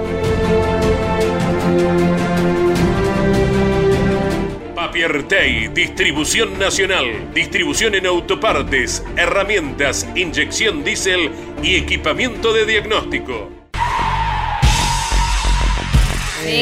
Piertei, 4.92 5.70
distribución 5.70 6.60
nacional, 6.60 7.32
distribución 7.34 7.96
en 7.96 8.08
autopartes, 8.08 9.06
herramientas, 9.16 10.06
inyección 10.16 10.84
diésel 10.84 11.32
y 11.64 11.76
equipamiento 11.76 12.52
de 12.52 12.66
diagnóstico. 12.66 13.61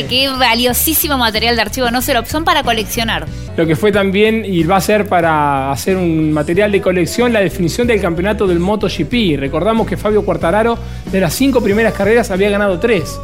Qué 0.08 0.30
valiosísimo 0.38 1.18
material 1.18 1.56
de 1.56 1.62
archivo, 1.62 1.92
no 1.92 2.02
lo 2.14 2.26
son 2.26 2.44
para 2.44 2.64
coleccionar. 2.64 3.26
Lo 3.58 3.66
que 3.66 3.76
fue 3.76 3.92
también 3.92 4.46
y 4.46 4.64
va 4.64 4.78
a 4.78 4.82
ser 4.82 5.08
para 5.08 5.72
hacer 5.72 5.98
un 5.98 6.32
material 6.32 6.72
de 6.72 6.82
colección 6.82 7.34
la 7.34 7.42
definición 7.42 7.88
del 7.88 8.02
campeonato 8.02 8.48
del 8.48 8.60
MotoGP. 8.60 9.38
Recordamos 9.40 9.88
que 9.88 9.98
Fabio 9.98 10.24
Quartararo 10.24 10.78
de 11.12 11.20
las 11.20 11.34
cinco 11.34 11.62
primeras 11.62 11.94
carreras 11.94 12.32
había 12.32 12.50
ganado 12.50 12.80
tres. 12.80 13.20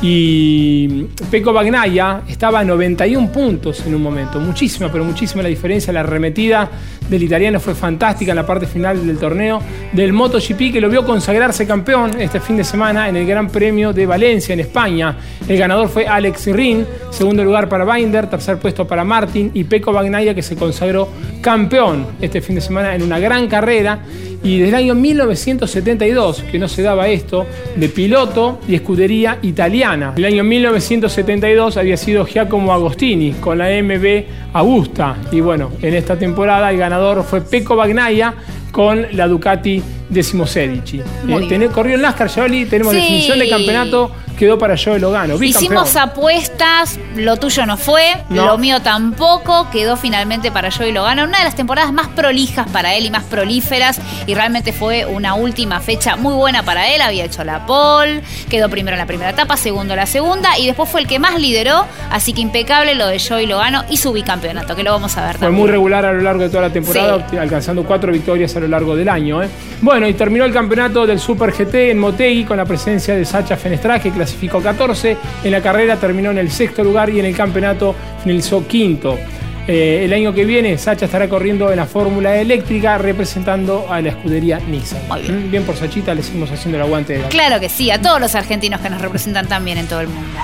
Y 0.00 1.06
Peco 1.28 1.52
Bagnaya 1.52 2.22
estaba 2.28 2.60
a 2.60 2.64
91 2.64 3.32
puntos 3.32 3.84
en 3.84 3.96
un 3.96 4.02
momento. 4.02 4.38
Muchísima, 4.38 4.92
pero 4.92 5.04
muchísima 5.04 5.42
la 5.42 5.48
diferencia. 5.48 5.92
La 5.92 6.00
arremetida 6.00 6.70
del 7.08 7.24
italiano 7.24 7.58
fue 7.58 7.74
fantástica 7.74 8.30
en 8.30 8.36
la 8.36 8.46
parte 8.46 8.68
final 8.68 9.04
del 9.04 9.18
torneo. 9.18 9.60
Del 9.92 10.12
MotoGP 10.12 10.72
que 10.72 10.80
lo 10.80 10.88
vio 10.88 11.04
consagrarse 11.04 11.66
campeón 11.66 12.12
este 12.20 12.38
fin 12.38 12.56
de 12.56 12.64
semana 12.64 13.08
en 13.08 13.16
el 13.16 13.26
Gran 13.26 13.48
Premio 13.48 13.92
de 13.92 14.06
Valencia, 14.06 14.52
en 14.52 14.60
España. 14.60 15.16
El 15.48 15.58
ganador 15.58 15.88
fue 15.88 16.06
Alex 16.06 16.46
Rin. 16.46 16.86
Segundo 17.10 17.42
lugar 17.42 17.68
para 17.68 17.84
Binder. 17.84 18.30
Tercer 18.30 18.58
puesto 18.58 18.86
para 18.86 19.02
Martin. 19.02 19.50
Y 19.52 19.64
Peco 19.64 19.92
Bagnaya 19.92 20.32
que 20.32 20.42
se 20.42 20.54
consagró 20.54 21.08
campeón 21.40 22.06
este 22.20 22.40
fin 22.40 22.54
de 22.54 22.60
semana 22.60 22.94
en 22.94 23.02
una 23.02 23.18
gran 23.18 23.48
carrera 23.48 23.98
y 24.42 24.58
desde 24.58 24.68
el 24.68 24.74
año 24.74 24.94
1972 24.94 26.44
que 26.50 26.58
no 26.58 26.68
se 26.68 26.82
daba 26.82 27.08
esto 27.08 27.46
de 27.76 27.88
piloto 27.88 28.60
y 28.68 28.74
escudería 28.74 29.38
italiana. 29.42 30.14
El 30.16 30.24
año 30.24 30.44
1972 30.44 31.76
había 31.76 31.96
sido 31.96 32.24
Giacomo 32.24 32.72
Agostini 32.72 33.32
con 33.32 33.58
la 33.58 33.68
MB 33.82 34.24
Augusta 34.52 35.16
y 35.32 35.40
bueno, 35.40 35.72
en 35.82 35.94
esta 35.94 36.18
temporada 36.18 36.70
el 36.70 36.78
ganador 36.78 37.24
fue 37.24 37.40
Pecco 37.40 37.76
Bagnaia 37.76 38.34
con 38.70 39.06
la 39.12 39.26
Ducati 39.26 39.82
Decimosedici. 40.08 41.02
Eh, 41.28 41.68
corrió 41.72 41.96
en 41.96 42.02
NASCAR, 42.02 42.28
Yoli, 42.28 42.66
tenemos 42.66 42.92
definición 42.92 43.38
de 43.38 43.48
campeonato 43.48 44.12
quedó 44.38 44.56
para 44.56 44.76
Joe 44.76 44.98
Logano. 44.98 45.42
Hicimos 45.42 45.96
apuestas, 45.96 46.98
lo 47.16 47.36
tuyo 47.36 47.66
no 47.66 47.76
fue, 47.76 48.04
lo 48.30 48.56
mío 48.56 48.80
tampoco, 48.80 49.68
quedó 49.70 49.96
finalmente 49.96 50.50
para 50.50 50.70
Joey 50.70 50.92
Logano. 50.92 51.24
Una 51.24 51.38
de 51.38 51.44
las 51.44 51.56
temporadas 51.56 51.92
más 51.92 52.08
prolijas 52.08 52.68
para 52.70 52.94
él 52.94 53.04
y 53.04 53.10
más 53.10 53.24
prolíferas, 53.24 54.00
y 54.26 54.34
realmente 54.34 54.72
fue 54.72 55.04
una 55.04 55.34
última 55.34 55.80
fecha 55.80 56.16
muy 56.16 56.34
buena 56.34 56.62
para 56.62 56.94
él. 56.94 57.02
Había 57.02 57.24
hecho 57.24 57.44
la 57.44 57.66
pole, 57.66 58.22
quedó 58.48 58.68
primero 58.70 58.94
en 58.94 59.00
la 59.00 59.06
primera 59.06 59.30
etapa, 59.30 59.56
segundo 59.56 59.94
en 59.94 60.00
la 60.00 60.06
segunda, 60.06 60.56
y 60.58 60.66
después 60.66 60.88
fue 60.88 61.00
el 61.00 61.06
que 61.08 61.18
más 61.18 61.38
lideró, 61.40 61.84
así 62.10 62.32
que 62.32 62.40
impecable 62.40 62.94
lo 62.94 63.08
de 63.08 63.18
Joey 63.18 63.46
Logano 63.46 63.84
y 63.90 63.96
su 63.96 64.12
bicampeonato, 64.12 64.76
que 64.76 64.84
lo 64.84 64.92
vamos 64.92 65.16
a 65.16 65.26
ver 65.26 65.38
Fue 65.38 65.50
muy 65.50 65.68
regular 65.68 66.06
a 66.06 66.12
lo 66.12 66.20
largo 66.20 66.44
de 66.44 66.48
toda 66.48 66.62
la 66.62 66.72
temporada, 66.72 67.26
alcanzando 67.38 67.82
cuatro 67.82 68.12
victorias 68.12 68.54
a 68.54 68.60
lo 68.60 68.68
largo 68.68 68.94
del 68.94 69.08
año. 69.08 69.42
¿eh? 69.42 69.48
Bueno, 69.80 69.97
y 70.06 70.14
terminó 70.14 70.44
el 70.44 70.52
campeonato 70.52 71.06
del 71.06 71.18
Super 71.18 71.50
GT 71.50 71.90
en 71.90 71.98
Motegi 71.98 72.44
con 72.44 72.58
la 72.58 72.64
presencia 72.64 73.16
de 73.16 73.24
Sacha 73.24 73.56
Fenestrach, 73.56 74.02
que 74.02 74.10
clasificó 74.10 74.60
14. 74.60 75.16
En 75.44 75.50
la 75.50 75.60
carrera 75.60 75.96
terminó 75.96 76.30
en 76.30 76.38
el 76.38 76.50
sexto 76.50 76.84
lugar 76.84 77.10
y 77.10 77.18
en 77.18 77.26
el 77.26 77.34
campeonato 77.34 77.94
finalizó 78.22 78.66
quinto. 78.66 79.18
Eh, 79.66 80.04
el 80.04 80.12
año 80.12 80.32
que 80.32 80.44
viene, 80.44 80.78
Sacha 80.78 81.06
estará 81.06 81.28
corriendo 81.28 81.70
en 81.70 81.76
la 81.76 81.86
Fórmula 81.86 82.36
Eléctrica 82.36 82.96
representando 82.98 83.86
a 83.90 84.00
la 84.00 84.10
escudería 84.10 84.60
Nissan. 84.60 85.00
bien. 85.22 85.50
bien. 85.50 85.64
por 85.64 85.76
Sachita, 85.76 86.14
le 86.14 86.22
seguimos 86.22 86.50
haciendo 86.50 86.78
el 86.78 86.84
aguante. 86.84 87.22
claro 87.28 87.60
que 87.60 87.68
sí, 87.68 87.90
a 87.90 88.00
todos 88.00 88.20
los 88.20 88.34
argentinos 88.34 88.80
que 88.80 88.90
nos 88.90 89.02
representan 89.02 89.46
también 89.46 89.78
en 89.78 89.86
todo 89.86 90.00
el 90.00 90.08
mundo. 90.08 90.38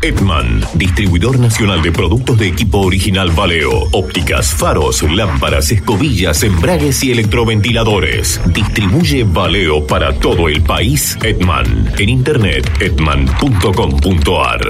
Edman, 0.00 0.64
distribuidor 0.74 1.40
nacional 1.40 1.82
de 1.82 1.90
productos 1.90 2.38
de 2.38 2.46
equipo 2.46 2.78
original 2.78 3.30
Valeo, 3.30 3.88
ópticas, 3.92 4.54
faros, 4.54 5.02
lámparas, 5.02 5.72
escobillas, 5.72 6.44
embragues 6.44 7.02
y 7.02 7.10
electroventiladores. 7.10 8.40
Distribuye 8.46 9.24
Valeo 9.24 9.84
para 9.86 10.12
todo 10.18 10.48
el 10.48 10.62
país. 10.62 11.18
Edman, 11.22 11.92
en 11.98 12.08
internet 12.08 12.70
edman.com.ar. 12.80 14.60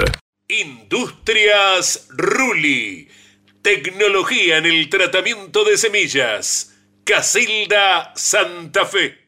Industrias 0.49 2.09
Ruli. 2.11 3.09
Tecnología 3.61 4.57
en 4.57 4.67
el 4.67 4.89
tratamiento 4.89 5.65
de 5.65 5.77
semillas. 5.77 6.75
Casilda 7.05 8.13
Santa 8.17 8.87
Fe. 8.87 9.28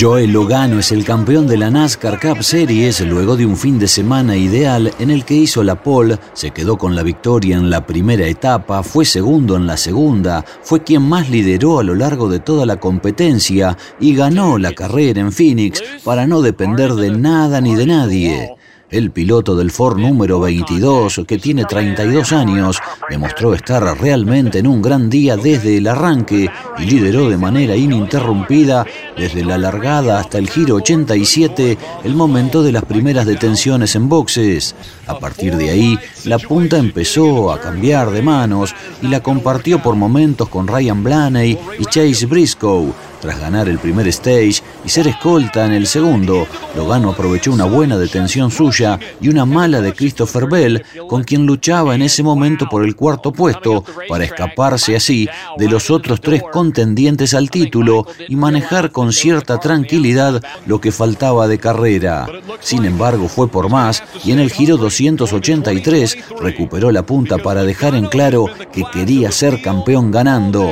Joe 0.00 0.28
Logano 0.28 0.78
es 0.78 0.92
el 0.92 1.04
campeón 1.04 1.48
de 1.48 1.56
la 1.56 1.70
NASCAR 1.70 2.20
Cup 2.20 2.44
Series 2.44 3.00
luego 3.00 3.36
de 3.36 3.44
un 3.44 3.56
fin 3.56 3.80
de 3.80 3.88
semana 3.88 4.36
ideal 4.36 4.92
en 5.00 5.10
el 5.10 5.24
que 5.24 5.34
hizo 5.34 5.64
la 5.64 5.82
pole, 5.82 6.18
se 6.34 6.52
quedó 6.52 6.78
con 6.78 6.94
la 6.94 7.02
victoria 7.02 7.56
en 7.56 7.68
la 7.68 7.84
primera 7.84 8.24
etapa, 8.28 8.84
fue 8.84 9.04
segundo 9.04 9.56
en 9.56 9.66
la 9.66 9.76
segunda, 9.76 10.44
fue 10.62 10.84
quien 10.84 11.02
más 11.02 11.30
lideró 11.30 11.80
a 11.80 11.82
lo 11.82 11.96
largo 11.96 12.28
de 12.28 12.38
toda 12.38 12.64
la 12.64 12.76
competencia 12.76 13.76
y 13.98 14.14
ganó 14.14 14.56
la 14.56 14.72
carrera 14.72 15.20
en 15.20 15.32
Phoenix 15.32 15.82
para 16.04 16.28
no 16.28 16.42
depender 16.42 16.94
de 16.94 17.10
nada 17.10 17.60
ni 17.60 17.74
de 17.74 17.86
nadie. 17.86 18.57
El 18.90 19.10
piloto 19.10 19.54
del 19.54 19.70
Ford 19.70 19.98
número 19.98 20.40
22, 20.40 21.20
que 21.26 21.36
tiene 21.36 21.66
32 21.66 22.32
años, 22.32 22.78
demostró 23.10 23.52
estar 23.52 23.82
realmente 24.00 24.60
en 24.60 24.66
un 24.66 24.80
gran 24.80 25.10
día 25.10 25.36
desde 25.36 25.76
el 25.76 25.88
arranque 25.88 26.48
y 26.78 26.84
lideró 26.86 27.28
de 27.28 27.36
manera 27.36 27.76
ininterrumpida 27.76 28.86
desde 29.14 29.44
la 29.44 29.58
largada 29.58 30.18
hasta 30.18 30.38
el 30.38 30.48
giro 30.48 30.76
87 30.76 31.76
el 32.04 32.14
momento 32.14 32.62
de 32.62 32.72
las 32.72 32.84
primeras 32.84 33.26
detenciones 33.26 33.94
en 33.94 34.08
boxes. 34.08 34.74
A 35.06 35.18
partir 35.18 35.56
de 35.56 35.68
ahí, 35.68 35.98
la 36.24 36.38
punta 36.38 36.78
empezó 36.78 37.52
a 37.52 37.60
cambiar 37.60 38.10
de 38.10 38.22
manos 38.22 38.74
y 39.02 39.08
la 39.08 39.20
compartió 39.20 39.82
por 39.82 39.96
momentos 39.96 40.48
con 40.48 40.66
Ryan 40.66 41.04
Blaney 41.04 41.58
y 41.78 41.84
Chase 41.84 42.24
Briscoe, 42.24 42.94
tras 43.20 43.40
ganar 43.40 43.68
el 43.68 43.78
primer 43.78 44.06
stage 44.08 44.62
y 44.84 44.88
ser 44.88 45.08
escolta 45.08 45.66
en 45.66 45.72
el 45.72 45.86
segundo, 45.86 46.46
Logano 46.76 47.10
aprovechó 47.10 47.52
una 47.52 47.64
buena 47.64 47.98
detención 47.98 48.50
suya 48.50 48.98
y 49.20 49.28
una 49.28 49.44
mala 49.44 49.80
de 49.80 49.92
Christopher 49.92 50.46
Bell, 50.46 50.84
con 51.08 51.24
quien 51.24 51.46
luchaba 51.46 51.94
en 51.94 52.02
ese 52.02 52.22
momento 52.22 52.68
por 52.68 52.84
el 52.84 52.96
cuarto 52.96 53.32
puesto, 53.32 53.84
para 54.08 54.24
escaparse 54.24 54.96
así 54.96 55.28
de 55.56 55.68
los 55.68 55.90
otros 55.90 56.20
tres 56.20 56.42
contendientes 56.52 57.34
al 57.34 57.50
título 57.50 58.06
y 58.28 58.36
manejar 58.36 58.90
con 58.90 59.12
cierta 59.12 59.58
tranquilidad 59.58 60.42
lo 60.66 60.80
que 60.80 60.92
faltaba 60.92 61.48
de 61.48 61.58
carrera. 61.58 62.26
Sin 62.60 62.84
embargo, 62.84 63.28
fue 63.28 63.48
por 63.48 63.68
más 63.68 64.02
y 64.24 64.32
en 64.32 64.38
el 64.38 64.50
giro 64.50 64.76
283 64.76 66.18
recuperó 66.40 66.90
la 66.90 67.04
punta 67.04 67.38
para 67.38 67.64
dejar 67.64 67.94
en 67.94 68.06
claro 68.06 68.46
que 68.72 68.84
quería 68.92 69.32
ser 69.32 69.60
campeón 69.62 70.10
ganando. 70.10 70.66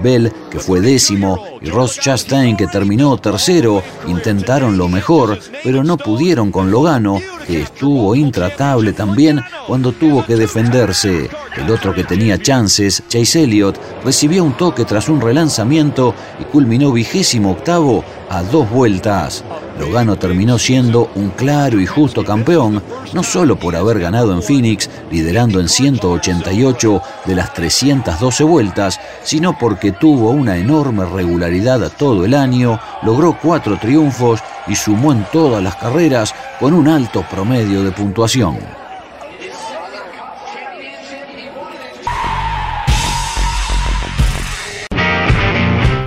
Bell, 0.00 0.32
que 0.50 0.60
fue 0.60 0.80
décimo, 0.80 1.57
y 1.60 1.70
Ross 1.70 1.98
Chastain, 1.98 2.56
que 2.56 2.66
terminó 2.66 3.16
tercero, 3.16 3.82
intentaron 4.06 4.76
lo 4.76 4.88
mejor, 4.88 5.38
pero 5.64 5.82
no 5.82 5.96
pudieron 5.96 6.50
con 6.50 6.70
Logano, 6.70 7.20
que 7.46 7.62
estuvo 7.62 8.14
intratable 8.14 8.92
también 8.92 9.40
cuando 9.66 9.92
tuvo 9.92 10.24
que 10.24 10.36
defenderse. 10.36 11.30
El 11.56 11.70
otro 11.70 11.94
que 11.94 12.04
tenía 12.04 12.40
chances, 12.40 13.02
Chase 13.08 13.44
Elliott, 13.44 13.78
recibió 14.04 14.44
un 14.44 14.56
toque 14.56 14.84
tras 14.84 15.08
un 15.08 15.20
relanzamiento 15.20 16.14
y 16.40 16.44
culminó 16.44 16.92
vigésimo 16.92 17.52
octavo 17.52 18.04
a 18.28 18.42
dos 18.42 18.68
vueltas. 18.70 19.44
Logano 19.78 20.16
terminó 20.16 20.58
siendo 20.58 21.10
un 21.14 21.30
claro 21.30 21.80
y 21.80 21.86
justo 21.86 22.24
campeón, 22.24 22.82
no 23.12 23.22
solo 23.22 23.56
por 23.56 23.76
haber 23.76 24.00
ganado 24.00 24.32
en 24.32 24.42
Phoenix, 24.42 24.90
liderando 25.10 25.60
en 25.60 25.68
188 25.68 27.02
de 27.26 27.34
las 27.34 27.54
312 27.54 28.44
vueltas, 28.44 29.00
sino 29.22 29.56
porque 29.58 29.92
tuvo 29.92 30.30
una 30.30 30.56
enorme 30.56 31.04
regularidad 31.04 31.90
todo 31.96 32.24
el 32.24 32.34
año, 32.34 32.80
logró 33.02 33.38
cuatro 33.40 33.78
triunfos 33.78 34.40
y 34.66 34.74
sumó 34.74 35.12
en 35.12 35.24
todas 35.32 35.62
las 35.62 35.76
carreras 35.76 36.34
con 36.58 36.74
un 36.74 36.88
alto 36.88 37.24
promedio 37.30 37.82
de 37.82 37.92
puntuación. 37.92 38.58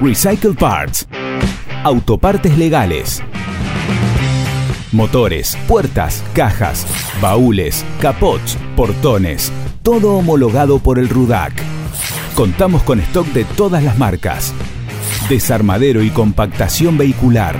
Recycle 0.02 0.54
Parts. 0.54 1.06
Autopartes 1.84 2.60
legales. 2.60 3.24
Motores, 4.92 5.58
puertas, 5.68 6.24
cajas, 6.34 6.86
baúles, 7.20 7.84
capots, 8.00 8.56
portones. 8.76 9.52
Todo 9.82 10.14
homologado 10.16 10.78
por 10.78 11.00
el 11.00 11.10
RUDAC. 11.10 11.54
Contamos 12.36 12.84
con 12.84 13.00
stock 13.00 13.26
de 13.30 13.46
todas 13.46 13.84
las 13.84 13.98
marcas. 13.98 14.54
Desarmadero 15.28 16.04
y 16.04 16.12
compactación 16.12 17.00
vehicular. 17.00 17.56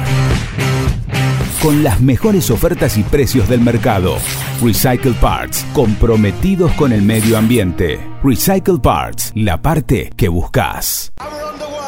Con 1.64 1.84
las 1.84 2.00
mejores 2.00 2.52
ofertas 2.52 3.00
y 3.00 3.04
precios 3.04 3.50
del 3.50 3.62
mercado. 3.62 4.18
Recycle 4.62 5.14
Parts, 5.14 5.66
comprometidos 5.74 6.72
con 6.74 6.92
el 6.94 7.02
medio 7.02 7.40
ambiente. 7.40 8.00
Recycle 8.24 8.78
Parts, 8.78 9.32
la 9.34 9.60
parte 9.64 10.12
que 10.16 10.28
buscas. 10.28 11.12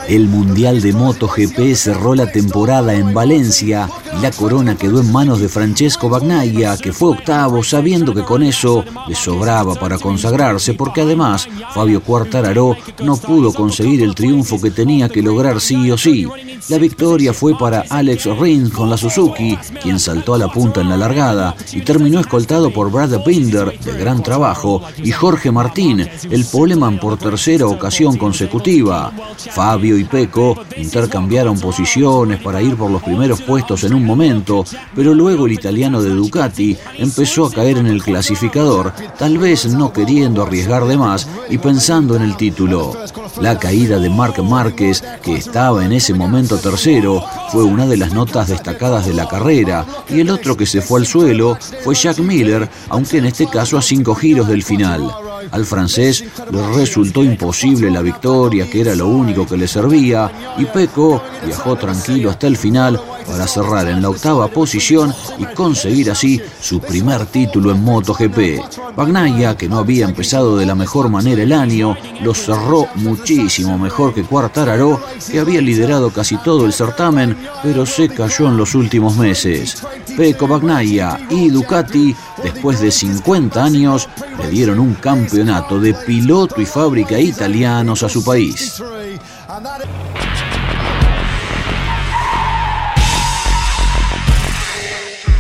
El 0.08 0.28
Mundial 0.28 0.82
de 0.82 0.92
MotoGP 0.92 1.76
cerró 1.76 2.14
la 2.14 2.32
temporada 2.32 2.94
en 2.94 3.14
Valencia 3.14 3.90
y 4.18 4.22
la 4.22 4.32
corona 4.32 4.76
quedó 4.76 5.00
en 5.00 5.12
manos 5.12 5.40
de 5.40 5.48
Francesco 5.48 6.10
Bagnaia, 6.10 6.78
que 6.78 6.92
fue 6.92 7.10
octavo, 7.12 7.64
sabiendo 7.64 8.14
que 8.14 8.24
con 8.24 8.44
eso 8.44 8.84
le 9.08 9.16
sobraba 9.16 9.76
para 9.76 9.98
consagrarse, 9.98 10.74
porque 10.74 11.02
además 11.02 11.48
Fabio 11.74 12.02
Quartararo 12.02 12.76
no 13.04 13.18
pudo 13.18 13.54
conseguir 13.54 14.04
el 14.04 14.14
triunfo 14.14 14.62
que 14.62 14.72
tenía 14.72 15.10
que 15.10 15.22
lograr 15.22 15.62
sí 15.62 15.90
o 15.90 15.98
sí. 15.98 16.28
La 16.70 16.78
victoria 16.78 17.34
fue 17.34 17.58
para 17.58 17.86
Alex 17.90 18.26
Rins 18.38 18.72
con 18.72 18.90
la 18.90 18.98
Suzuki, 18.98 19.58
quien 19.82 20.00
saltó 20.00 20.34
a 20.34 20.38
la 20.38 20.48
punta 20.48 20.82
en 20.82 20.90
la 20.90 20.98
largada 20.98 21.56
y 21.72 21.82
terminó 21.82 22.20
escoltado 22.20 22.72
por 22.72 22.92
Brad 22.92 23.24
Binder, 23.26 23.78
de 23.80 23.94
gran 23.98 24.22
trabajo, 24.22 24.82
y 24.98 25.12
Jorge 25.12 25.52
Martín, 25.52 26.08
el 26.30 26.46
poleman 26.46 27.00
por 27.00 27.18
tercera 27.18 27.66
ocasión 27.68 28.18
consecutiva. 28.18 29.12
Fabio 29.52 29.93
y 29.98 30.04
Peco 30.04 30.58
intercambiaron 30.78 31.60
posiciones 31.60 32.42
para 32.42 32.62
ir 32.62 32.76
por 32.76 32.92
los 32.92 33.04
primeros 33.04 33.42
puestos 33.42 33.84
en 33.84 33.94
un 33.94 34.06
momento, 34.06 34.66
pero 34.96 35.14
luego 35.14 35.46
el 35.46 35.54
italiano 35.54 36.02
de 36.02 36.10
Ducati 36.10 36.78
empezó 36.98 37.46
a 37.46 37.52
caer 37.52 37.78
en 37.78 37.88
el 37.88 38.04
clasificador, 38.04 38.94
tal 39.18 39.38
vez 39.38 39.66
no 39.68 39.94
queriendo 39.94 40.44
arriesgar 40.44 40.86
de 40.86 40.98
más 40.98 41.28
y 41.50 41.58
pensando 41.58 42.16
en 42.16 42.24
el 42.24 42.38
título. 42.38 42.94
La 43.42 43.58
caída 43.58 44.00
de 44.00 44.10
Marc 44.10 44.40
Márquez, 44.40 45.04
que 45.22 45.36
estaba 45.36 45.86
en 45.86 45.94
ese 45.94 46.14
momento 46.14 46.58
tercero, 46.58 47.24
fue 47.52 47.64
una 47.64 47.86
de 47.86 47.98
las 47.98 48.14
notas 48.14 48.48
destacadas 48.48 49.06
de 49.06 49.14
la 49.14 49.28
carrera, 49.28 49.86
y 50.10 50.20
el 50.20 50.30
otro 50.30 50.58
que 50.58 50.66
se 50.66 50.82
fue 50.82 51.00
al 51.00 51.06
suelo 51.06 51.58
fue 51.84 51.96
Jack 51.96 52.20
Miller, 52.20 52.70
aunque 52.90 53.18
en 53.18 53.26
este 53.26 53.48
caso 53.48 53.78
a 53.78 53.82
cinco 53.82 54.16
giros 54.16 54.48
del 54.48 54.64
final. 54.64 55.10
Al 55.52 55.66
francés 55.66 56.24
le 56.52 56.68
resultó 56.74 57.24
imposible 57.24 57.92
la 57.92 58.02
victoria, 58.02 58.70
que 58.70 58.82
era 58.82 58.96
lo 58.96 59.08
único 59.08 59.46
que 59.46 59.58
le 59.58 59.68
servía, 59.68 60.32
y 60.58 60.66
Peco 60.66 61.22
viajó 61.46 61.76
tranquilo 61.76 62.30
hasta 62.30 62.48
el 62.48 62.58
final 62.58 63.00
para 63.28 63.48
cerrar 63.48 63.88
en 63.88 64.02
la 64.02 64.10
octava 64.10 64.48
posición 64.48 65.14
y 65.38 65.46
conseguir 65.46 66.12
así 66.12 66.42
su 66.62 66.80
primer 66.80 67.26
título 67.26 67.72
en 67.72 67.84
MotoGP. 67.84 68.96
Bagnaia, 68.96 69.56
que 69.58 69.70
no 69.70 69.78
había 69.78 70.06
empezado 70.06 70.58
de 70.58 70.66
la 70.66 70.76
mejor 70.76 71.10
manera 71.10 71.44
el 71.44 71.54
año, 71.54 71.96
lo 72.22 72.34
cerró 72.34 72.88
muchísimo 72.96 73.78
mejor 73.78 74.14
que 74.14 74.24
Quartararo, 74.24 75.02
que 75.32 75.40
había 75.40 75.62
liderado 75.62 76.10
casi 76.12 76.38
todo 76.38 76.66
el 76.66 76.74
certamen, 76.74 77.38
pero 77.62 77.86
se 77.86 78.10
cayó 78.10 78.48
en 78.48 78.58
los 78.58 78.76
últimos 78.76 79.18
meses. 79.18 79.84
Peco 80.16 80.48
Bagnaia 80.48 81.20
y 81.30 81.50
Ducati, 81.50 82.16
después 82.44 82.80
de 82.82 82.92
50 82.92 83.64
años, 83.64 84.10
le 84.40 84.50
dieron 84.50 84.80
un 84.80 84.94
campeonato 85.34 85.80
de 85.80 85.96
piloto 85.96 86.62
y 86.62 86.66
fábrica 86.68 87.18
italianos 87.18 88.04
a 88.04 88.10
su 88.10 88.24
país. 88.24 88.80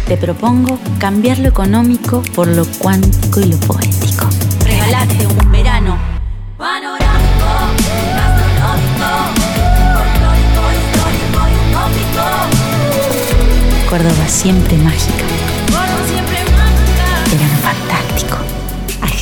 Te 0.08 0.17
propongo 0.17 0.79
cambiar 0.97 1.38
lo 1.38 1.49
económico 1.49 2.23
por 2.34 2.47
lo 2.47 2.65
cuántico 2.79 3.39
y 3.41 3.45
lo 3.45 3.58
poético. 3.58 4.27
Regalate 4.65 5.27
un 5.27 5.51
verano. 5.51 5.99
Córdoba 13.88 14.27
siempre 14.27 14.75
mágica. 14.77 15.33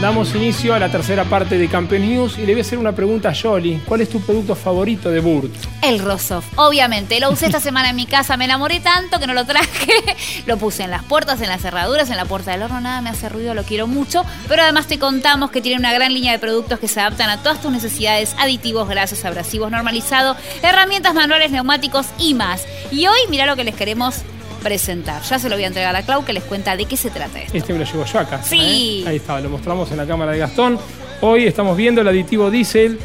Damos 0.00 0.32
inicio 0.36 0.74
a 0.74 0.78
la 0.78 0.92
tercera 0.92 1.24
parte 1.24 1.58
de 1.58 1.68
Campeón 1.68 2.08
News 2.08 2.38
y 2.38 2.46
le 2.46 2.52
voy 2.52 2.60
a 2.60 2.62
hacer 2.62 2.78
una 2.78 2.92
pregunta 2.92 3.30
a 3.30 3.34
Jolly. 3.34 3.82
¿Cuál 3.84 4.02
es 4.02 4.08
tu 4.08 4.20
producto 4.20 4.54
favorito 4.54 5.10
de 5.10 5.18
Burt? 5.18 5.50
El 5.82 5.98
Rosoff, 5.98 6.44
obviamente. 6.54 7.18
Lo 7.18 7.32
usé 7.32 7.46
esta 7.46 7.58
semana 7.58 7.90
en 7.90 7.96
mi 7.96 8.06
casa, 8.06 8.36
me 8.36 8.44
enamoré 8.44 8.78
tanto 8.78 9.18
que 9.18 9.26
no 9.26 9.34
lo 9.34 9.44
traje. 9.44 9.92
Lo 10.46 10.56
puse 10.56 10.84
en 10.84 10.92
las 10.92 11.02
puertas, 11.02 11.40
en 11.40 11.48
las 11.48 11.62
cerraduras, 11.62 12.10
en 12.10 12.16
la 12.16 12.26
puerta 12.26 12.52
del 12.52 12.62
horno, 12.62 12.80
nada 12.80 13.00
me 13.00 13.10
hace 13.10 13.28
ruido, 13.28 13.54
lo 13.54 13.64
quiero 13.64 13.88
mucho. 13.88 14.24
Pero 14.46 14.62
además 14.62 14.86
te 14.86 15.00
contamos 15.00 15.50
que 15.50 15.60
tiene 15.60 15.78
una 15.78 15.92
gran 15.92 16.14
línea 16.14 16.30
de 16.30 16.38
productos 16.38 16.78
que 16.78 16.86
se 16.86 17.00
adaptan 17.00 17.28
a 17.28 17.42
todas 17.42 17.60
tus 17.60 17.72
necesidades, 17.72 18.36
aditivos, 18.38 18.88
grasos, 18.88 19.24
abrasivos, 19.24 19.70
normalizado, 19.70 20.36
herramientas 20.62 21.12
manuales, 21.12 21.50
neumáticos 21.50 22.06
y 22.18 22.34
más. 22.34 22.64
Y 22.92 23.08
hoy, 23.08 23.18
mira 23.30 23.46
lo 23.46 23.56
que 23.56 23.64
les 23.64 23.74
queremos 23.74 24.22
presentar. 24.62 25.22
Ya 25.22 25.38
se 25.38 25.48
lo 25.48 25.56
voy 25.56 25.64
a 25.64 25.68
entregar 25.68 25.94
a 25.94 26.02
Clau 26.02 26.24
que 26.24 26.32
les 26.32 26.44
cuenta 26.44 26.76
de 26.76 26.84
qué 26.84 26.96
se 26.96 27.10
trata 27.10 27.40
esto. 27.40 27.56
Este 27.56 27.72
me 27.72 27.78
lo 27.80 27.84
llevo 27.84 28.04
yo 28.04 28.18
acá. 28.18 28.42
Sí. 28.42 29.02
¿eh? 29.04 29.08
Ahí 29.08 29.16
está, 29.16 29.40
lo 29.40 29.50
mostramos 29.50 29.90
en 29.90 29.96
la 29.96 30.06
cámara 30.06 30.32
de 30.32 30.38
Gastón. 30.38 30.78
Hoy 31.20 31.44
estamos 31.46 31.76
viendo 31.76 32.00
el 32.00 32.08
aditivo 32.08 32.50
diésel 32.50 32.98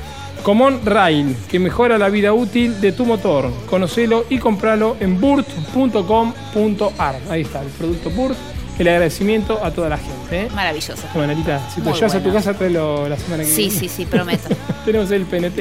Comon 0.44 0.86
Rail, 0.86 1.36
que 1.50 1.58
mejora 1.58 1.98
la 1.98 2.10
vida 2.10 2.34
útil 2.34 2.82
de 2.82 2.92
tu 2.92 3.06
motor. 3.06 3.50
Conocelo 3.70 4.26
y 4.30 4.40
compralo 4.40 4.98
en 5.00 5.20
burt.com.ar. 5.20 7.16
Ahí 7.30 7.42
está, 7.42 7.62
el 7.62 7.70
producto 7.70 8.10
Burt. 8.10 8.38
El 8.80 8.88
agradecimiento 8.88 9.64
a 9.64 9.70
toda 9.72 9.88
la 9.90 9.98
gente. 9.98 10.42
¿eh? 10.44 10.48
Maravilloso. 10.56 11.04
Bueno, 11.14 11.34
Anita, 11.34 11.62
si 11.70 11.82
te 11.82 11.90
Muy 11.90 11.94
llevas 12.00 12.16
a 12.16 12.24
tu 12.24 12.34
casa, 12.34 12.54
tráelo 12.56 13.08
la 13.08 13.18
semana 13.18 13.44
que 13.44 13.50
Sí, 13.50 13.64
viene. 13.70 13.80
sí, 13.80 13.88
sí, 13.90 14.06
prometo. 14.06 14.50
Tenemos 14.86 15.12
el 15.12 15.26
PNT. 15.26 15.60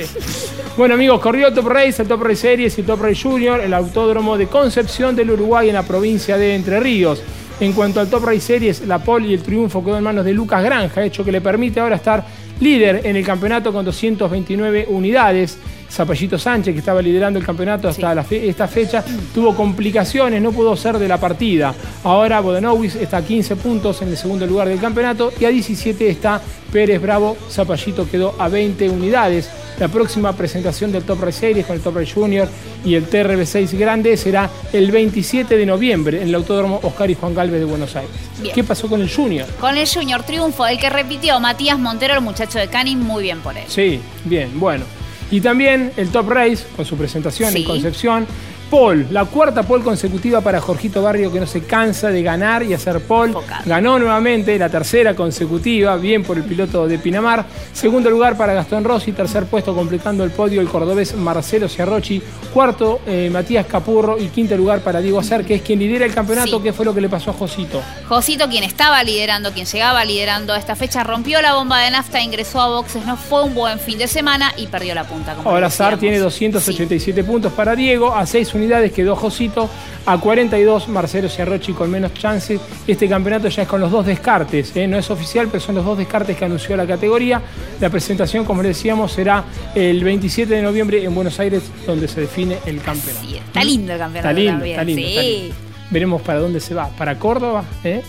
Bueno, 0.79 0.94
amigos, 0.94 1.20
corrió 1.20 1.53
Top 1.53 1.66
Race, 1.68 2.01
el 2.01 2.09
Top 2.09 2.22
Race 2.22 2.37
Series 2.37 2.79
y 2.79 2.81
el 2.81 2.87
Top 2.87 3.03
Race 3.03 3.20
Junior, 3.22 3.61
el 3.61 3.75
autódromo 3.75 4.38
de 4.38 4.46
Concepción 4.46 5.14
del 5.14 5.31
Uruguay 5.31 5.68
en 5.68 5.75
la 5.75 5.83
provincia 5.83 6.38
de 6.38 6.55
Entre 6.55 6.81
Ríos. 6.81 7.22
En 7.61 7.75
cuanto 7.75 8.01
al 8.01 8.09
Top 8.09 8.25
Race 8.25 8.40
Series, 8.40 8.81
la 8.87 8.98
pole 8.98 9.29
y 9.29 9.35
el 9.35 9.42
triunfo 9.42 9.85
quedó 9.85 9.98
en 9.98 10.05
manos 10.05 10.25
de 10.25 10.33
Lucas 10.33 10.64
Granja, 10.64 11.05
hecho 11.05 11.22
que 11.22 11.31
le 11.31 11.40
permite 11.42 11.81
ahora 11.81 11.96
estar 11.96 12.25
líder 12.61 13.03
en 13.05 13.14
el 13.16 13.25
campeonato 13.27 13.72
con 13.72 13.85
229 13.85 14.87
unidades. 14.88 15.59
Zapallito 15.92 16.38
Sánchez, 16.38 16.72
que 16.72 16.78
estaba 16.78 17.02
liderando 17.02 17.38
el 17.38 17.44
campeonato 17.44 17.87
hasta 17.88 18.14
la 18.14 18.24
fe- 18.24 18.48
esta 18.48 18.66
fecha, 18.66 19.05
tuvo 19.35 19.55
complicaciones, 19.55 20.40
no 20.40 20.50
pudo 20.52 20.74
ser 20.74 20.98
de 20.98 21.07
la 21.07 21.18
partida. 21.20 21.74
Ahora 22.05 22.40
Bodanowicz 22.40 22.96
está 22.96 23.18
a 23.18 23.22
15 23.22 23.57
puntos 23.57 24.00
en 24.00 24.09
el 24.09 24.16
segundo 24.16 24.46
lugar 24.46 24.68
del 24.68 24.81
campeonato 24.81 25.31
y 25.38 25.44
a 25.44 25.50
17 25.50 26.09
está 26.09 26.40
Pérez 26.72 27.00
Bravo. 27.02 27.37
Zapallito 27.50 28.09
quedó 28.11 28.35
a 28.38 28.48
20 28.48 28.88
unidades. 28.88 29.50
La 29.78 29.88
próxima 29.88 30.33
presentación 30.35 30.92
del 30.92 31.02
Top 31.02 31.20
Race 31.22 31.40
Series 31.40 31.66
con 31.66 31.76
el 31.76 31.83
Top 31.83 31.96
Race 31.96 32.12
Junior 32.12 32.48
y 32.85 32.94
el 32.94 33.09
TRB6 33.11 33.76
Grande 33.78 34.16
será 34.16 34.48
el 34.72 34.90
27 34.90 35.57
de 35.57 35.66
noviembre 35.66 36.22
en 36.22 36.28
el 36.28 36.35
Autódromo 36.35 36.78
Oscar 36.83 37.11
y 37.11 37.14
Juan 37.14 37.35
Galvez 37.35 37.59
de 37.61 37.66
Buenos 37.66 37.94
Aires. 37.96 38.11
Bien. 38.40 38.55
¿Qué 38.55 38.64
pasó 38.64 38.88
con 38.88 39.00
el 39.02 39.12
Junior? 39.12 39.46
Con 39.61 39.76
el 39.76 39.87
Junior 39.88 40.22
triunfo, 40.22 40.66
el 40.66 40.78
que 40.78 40.88
repitió 40.88 41.38
Matías 41.40 41.78
Montero, 41.78 42.14
el 42.14 42.20
muchacho 42.22 42.59
de 42.59 42.68
Canning, 42.68 42.98
muy 43.00 43.22
bien 43.24 43.40
por 43.40 43.57
él. 43.57 43.64
Sí, 43.66 44.00
bien, 44.24 44.59
bueno. 44.59 44.85
Y 45.33 45.40
también 45.40 45.90
el 45.97 46.11
Top 46.11 46.29
Race, 46.29 46.64
con 46.77 46.85
su 46.85 46.97
presentación 46.97 47.51
Sí. 47.53 47.59
en 47.59 47.64
Concepción. 47.64 48.27
Paul, 48.72 49.06
la 49.11 49.26
cuarta 49.26 49.64
pole 49.64 49.85
consecutiva 49.85 50.40
para 50.40 50.58
Jorgito 50.58 51.02
Barrio 51.02 51.30
que 51.30 51.38
no 51.38 51.46
se 51.46 51.62
cansa 51.64 52.08
de 52.08 52.22
ganar 52.22 52.62
y 52.62 52.72
hacer 52.72 53.00
pole. 53.02 53.35
Ganó 53.66 53.98
nuevamente 53.98 54.58
la 54.58 54.70
tercera 54.70 55.14
consecutiva, 55.14 55.94
bien 55.96 56.22
por 56.22 56.38
el 56.38 56.44
piloto 56.44 56.88
de 56.88 56.98
Pinamar. 56.98 57.44
Segundo 57.74 58.08
lugar 58.08 58.35
para 58.38 58.54
Gastón 58.54 58.82
Rossi, 58.82 59.12
tercer 59.12 59.44
puesto 59.44 59.74
completando 59.74 60.24
el 60.24 60.30
podio 60.30 60.62
el 60.62 60.68
cordobés 60.70 61.14
Marcelo 61.14 61.68
Ciarrochi. 61.68 62.22
Cuarto, 62.54 63.02
eh, 63.06 63.28
Matías 63.30 63.66
Capurro 63.66 64.18
y 64.18 64.28
quinto 64.28 64.56
lugar 64.56 64.80
para 64.80 65.02
Diego 65.02 65.18
Acer, 65.18 65.44
que 65.44 65.56
es 65.56 65.61
quien 65.62 65.78
lidera 65.78 66.06
el 66.06 66.14
campeonato, 66.14 66.56
Sí. 66.56 66.62
que 66.62 66.72
fue 66.72 66.87
lo 66.87 66.94
que 66.94 67.02
le 67.02 67.11
pasó 67.11 67.28
a 67.30 67.35
Josito. 67.35 67.82
Josito, 68.08 68.48
quien 68.48 68.64
estaba 68.64 69.04
liderando, 69.04 69.52
quien 69.52 69.66
llegaba 69.66 70.02
liderando 70.06 70.54
a 70.54 70.58
esta 70.58 70.76
fecha, 70.76 71.04
rompió 71.04 71.42
la 71.42 71.52
bomba 71.52 71.78
de 71.80 71.90
nafta, 71.90 72.22
ingresó 72.22 72.58
a 72.62 72.68
boxes, 72.68 73.04
no 73.04 73.18
fue 73.18 73.42
un 73.44 73.54
buen 73.54 73.78
fin 73.78 73.98
de 73.98 74.08
semana 74.08 74.50
y 74.56 74.66
perdió 74.68 74.94
la 74.94 75.04
punta. 75.04 75.35
Como 75.35 75.50
Ahora. 75.50 75.68
Sar 75.68 75.98
tiene 75.98 76.18
287 76.18 77.22
puntos 77.22 77.52
para 77.52 77.76
Diego, 77.76 78.14
a 78.14 78.24
6 78.24 78.54
unidades 78.62 78.92
quedó 78.92 79.14
Josito, 79.16 79.68
a 80.07 80.18
42 80.18 80.88
Marcelo 80.88 81.29
Ciarrochi 81.29 81.72
con 81.72 81.90
menos 81.90 82.14
chances. 82.14 82.61
Este 82.87 83.09
campeonato 83.09 83.48
ya 83.48 83.62
es 83.62 83.68
con 83.68 83.81
los 83.81 83.90
dos 83.90 84.07
descartes, 84.07 84.75
¿eh? 84.77 84.87
no 84.87 84.98
es 84.98 85.11
oficial, 85.11 85.48
pero 85.51 85.61
son 85.62 85.75
los 85.75 85.85
dos 85.85 85.98
descartes 85.98 86.37
que 86.37 86.44
anunció 86.44 86.77
la 86.77 86.87
categoría. 86.87 87.40
La 87.81 87.90
presentación, 87.90 88.44
como 88.44 88.62
le 88.62 88.68
decíamos, 88.68 89.12
será 89.12 89.44
el 89.75 90.03
27 90.03 90.55
de 90.55 90.62
noviembre 90.62 91.05
en 91.05 91.14
Buenos 91.14 91.38
Aires, 91.40 91.62
donde 91.87 92.09
se 92.09 92.20
define 92.22 92.59
el 92.66 92.81
campeonato. 92.81 93.27
Está 93.29 93.64
lindo 93.64 93.92
el 93.92 93.98
campeonato 93.98 94.29
Está 94.29 94.33
lindo, 94.33 94.53
también. 94.53 94.72
está 94.75 94.85
lindo, 94.85 95.03
sí. 95.03 95.09
está 95.09 95.22
lindo. 95.22 95.55
Veremos 95.90 96.22
para 96.22 96.38
dónde 96.40 96.61
se 96.61 96.75
va. 96.75 96.88
¿Para 96.88 97.18
Córdoba? 97.18 97.64
¿eh? 97.85 98.03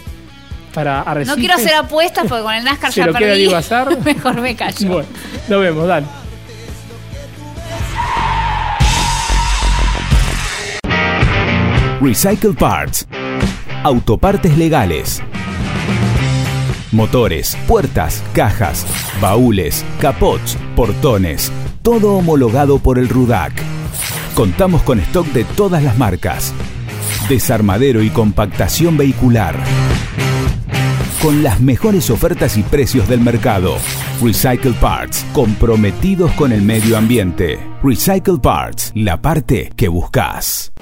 ¿Para 0.74 1.02
Arrecifes? 1.02 1.36
No 1.36 1.39
quiero 1.39 1.54
hacer 1.56 1.74
apuestas 1.76 2.26
porque 2.28 2.44
con 2.44 2.54
el 2.56 2.63
NASCAR 2.63 2.92
¿Se 2.92 3.02
ya 3.02 3.08
lo 3.08 3.13
queda 3.13 3.30
perdí. 3.30 3.54
Azar? 3.54 3.98
Mejor 4.06 4.42
me 4.42 4.56
callo. 4.56 4.88
Bueno, 4.88 5.08
lo 5.50 5.60
vemos, 5.60 5.88
dale. 5.88 6.06
Recycle 12.04 12.52
Parts. 12.52 13.08
Autopartes 13.82 14.58
legales. 14.58 15.22
Motores, 16.92 17.58
puertas, 17.66 18.22
cajas, 18.34 18.86
baúles, 19.22 19.86
capots, 20.02 20.58
portones. 20.76 21.50
Todo 21.82 22.18
homologado 22.18 22.80
por 22.80 23.00
el 23.00 23.08
RUDAC. 23.08 23.54
Contamos 24.36 24.82
con 24.82 25.00
stock 25.00 25.28
de 25.28 25.46
todas 25.46 25.82
las 25.82 25.98
marcas. 25.98 26.54
Desarmadero 27.30 28.04
y 28.04 28.10
compactación 28.10 28.98
vehicular. 28.98 29.56
Con 31.22 31.42
las 31.42 31.62
mejores 31.62 32.10
ofertas 32.10 32.58
y 32.58 32.63
precios 32.63 33.08
del 33.08 33.22
mercado. 33.22 33.78
Recycle 34.22 34.74
Parts, 34.74 35.26
comprometidos 35.32 36.34
con 36.34 36.52
el 36.52 36.63
medio 36.63 36.98
ambiente. 36.98 37.58
Recycle 37.82 38.39
Parts, 38.39 38.92
la 38.94 39.22
parte 39.22 39.72
que 39.78 39.88
buscas. 39.88 40.73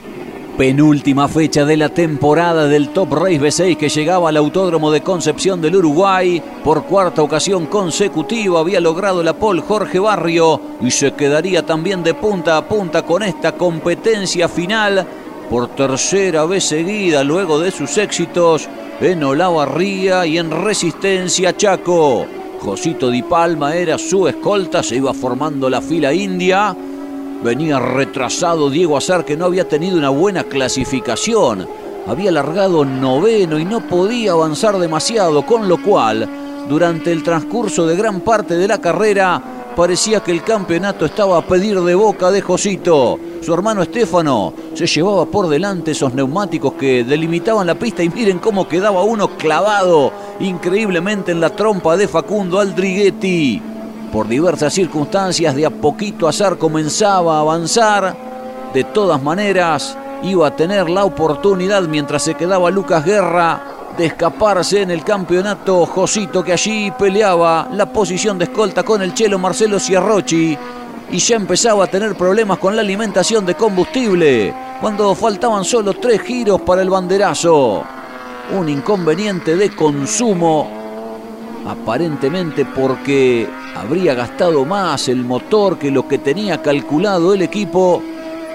Penúltima 0.57 1.27
fecha 1.27 1.65
de 1.65 1.77
la 1.77 1.89
temporada 1.89 2.67
del 2.67 2.89
Top 2.89 3.13
Race 3.13 3.39
B6 3.39 3.77
que 3.77 3.89
llegaba 3.89 4.29
al 4.29 4.37
Autódromo 4.37 4.91
de 4.91 5.01
Concepción 5.01 5.61
del 5.61 5.77
Uruguay. 5.77 6.41
Por 6.63 6.83
cuarta 6.83 7.23
ocasión 7.23 7.65
consecutiva 7.65 8.59
había 8.59 8.79
logrado 8.79 9.23
la 9.23 9.33
pole 9.33 9.61
Jorge 9.61 9.97
Barrio 9.99 10.61
y 10.81 10.91
se 10.91 11.13
quedaría 11.13 11.65
también 11.65 12.03
de 12.03 12.13
punta 12.13 12.57
a 12.57 12.67
punta 12.67 13.03
con 13.03 13.23
esta 13.23 13.53
competencia 13.53 14.47
final 14.47 15.07
por 15.49 15.69
tercera 15.69 16.45
vez 16.45 16.65
seguida 16.65 17.23
luego 17.23 17.59
de 17.59 17.71
sus 17.71 17.97
éxitos 17.97 18.69
en 18.99 19.23
Olavarría 19.23 20.25
y 20.25 20.37
en 20.37 20.51
Resistencia 20.51 21.55
Chaco. 21.57 22.25
Josito 22.59 23.09
Di 23.09 23.23
Palma 23.23 23.75
era 23.75 23.97
su 23.97 24.27
escolta, 24.27 24.83
se 24.83 24.97
iba 24.97 25.13
formando 25.13 25.69
la 25.69 25.81
fila 25.81 26.13
india. 26.13 26.75
Venía 27.43 27.79
retrasado 27.79 28.69
Diego 28.69 28.97
Azar 28.97 29.25
que 29.25 29.35
no 29.35 29.45
había 29.45 29.67
tenido 29.67 29.97
una 29.97 30.09
buena 30.09 30.43
clasificación. 30.43 31.67
Había 32.05 32.31
largado 32.31 32.85
noveno 32.85 33.57
y 33.57 33.65
no 33.65 33.87
podía 33.87 34.33
avanzar 34.33 34.77
demasiado, 34.77 35.43
con 35.43 35.67
lo 35.67 35.81
cual, 35.81 36.29
durante 36.69 37.11
el 37.11 37.23
transcurso 37.23 37.87
de 37.87 37.95
gran 37.95 38.21
parte 38.21 38.55
de 38.55 38.67
la 38.67 38.79
carrera, 38.79 39.41
parecía 39.75 40.19
que 40.19 40.31
el 40.31 40.43
campeonato 40.43 41.05
estaba 41.05 41.39
a 41.39 41.47
pedir 41.47 41.79
de 41.81 41.95
boca 41.95 42.29
de 42.29 42.41
Josito. 42.41 43.19
Su 43.41 43.53
hermano 43.55 43.81
Estefano 43.81 44.53
se 44.75 44.85
llevaba 44.85 45.25
por 45.25 45.49
delante 45.49 45.91
esos 45.91 46.13
neumáticos 46.13 46.73
que 46.73 47.03
delimitaban 47.03 47.65
la 47.65 47.75
pista 47.75 48.03
y 48.03 48.09
miren 48.09 48.37
cómo 48.37 48.67
quedaba 48.67 49.01
uno 49.03 49.35
clavado 49.37 50.11
increíblemente 50.39 51.31
en 51.31 51.41
la 51.41 51.49
trompa 51.49 51.97
de 51.97 52.07
Facundo 52.07 52.59
Aldriguetti. 52.59 53.70
Por 54.11 54.27
diversas 54.27 54.73
circunstancias, 54.73 55.55
de 55.55 55.65
a 55.65 55.69
poquito 55.69 56.27
Azar 56.27 56.57
comenzaba 56.57 57.37
a 57.37 57.39
avanzar. 57.39 58.17
De 58.73 58.83
todas 58.83 59.23
maneras, 59.23 59.97
iba 60.23 60.47
a 60.47 60.55
tener 60.55 60.89
la 60.89 61.05
oportunidad 61.05 61.83
mientras 61.83 62.23
se 62.23 62.35
quedaba 62.35 62.69
Lucas 62.69 63.05
Guerra 63.05 63.63
de 63.97 64.07
escaparse 64.07 64.81
en 64.81 64.91
el 64.91 65.05
campeonato. 65.05 65.85
Josito 65.85 66.43
que 66.43 66.51
allí 66.51 66.91
peleaba 66.91 67.69
la 67.71 67.85
posición 67.85 68.37
de 68.37 68.45
escolta 68.45 68.83
con 68.83 69.01
el 69.01 69.13
chelo 69.13 69.39
Marcelo 69.39 69.79
Ciarrochi 69.79 70.57
y 71.09 71.17
ya 71.17 71.37
empezaba 71.37 71.85
a 71.85 71.87
tener 71.87 72.15
problemas 72.15 72.57
con 72.57 72.75
la 72.75 72.81
alimentación 72.81 73.45
de 73.45 73.55
combustible 73.55 74.53
cuando 74.81 75.15
faltaban 75.15 75.63
solo 75.63 75.93
tres 75.93 76.21
giros 76.21 76.59
para 76.61 76.81
el 76.81 76.89
banderazo. 76.89 77.83
Un 78.57 78.67
inconveniente 78.67 79.55
de 79.55 79.73
consumo 79.73 80.80
aparentemente 81.65 82.65
porque 82.65 83.47
habría 83.75 84.13
gastado 84.13 84.65
más 84.65 85.07
el 85.07 85.23
motor 85.23 85.77
que 85.77 85.91
lo 85.91 86.07
que 86.07 86.17
tenía 86.17 86.61
calculado 86.61 87.33
el 87.33 87.41
equipo, 87.41 88.01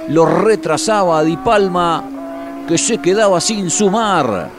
lo 0.08 0.26
retrasaba 0.26 1.18
a 1.18 1.24
Di 1.24 1.36
Palma, 1.36 2.04
que 2.66 2.78
se 2.78 2.98
quedaba 2.98 3.40
sin 3.40 3.70
sumar. 3.70 4.50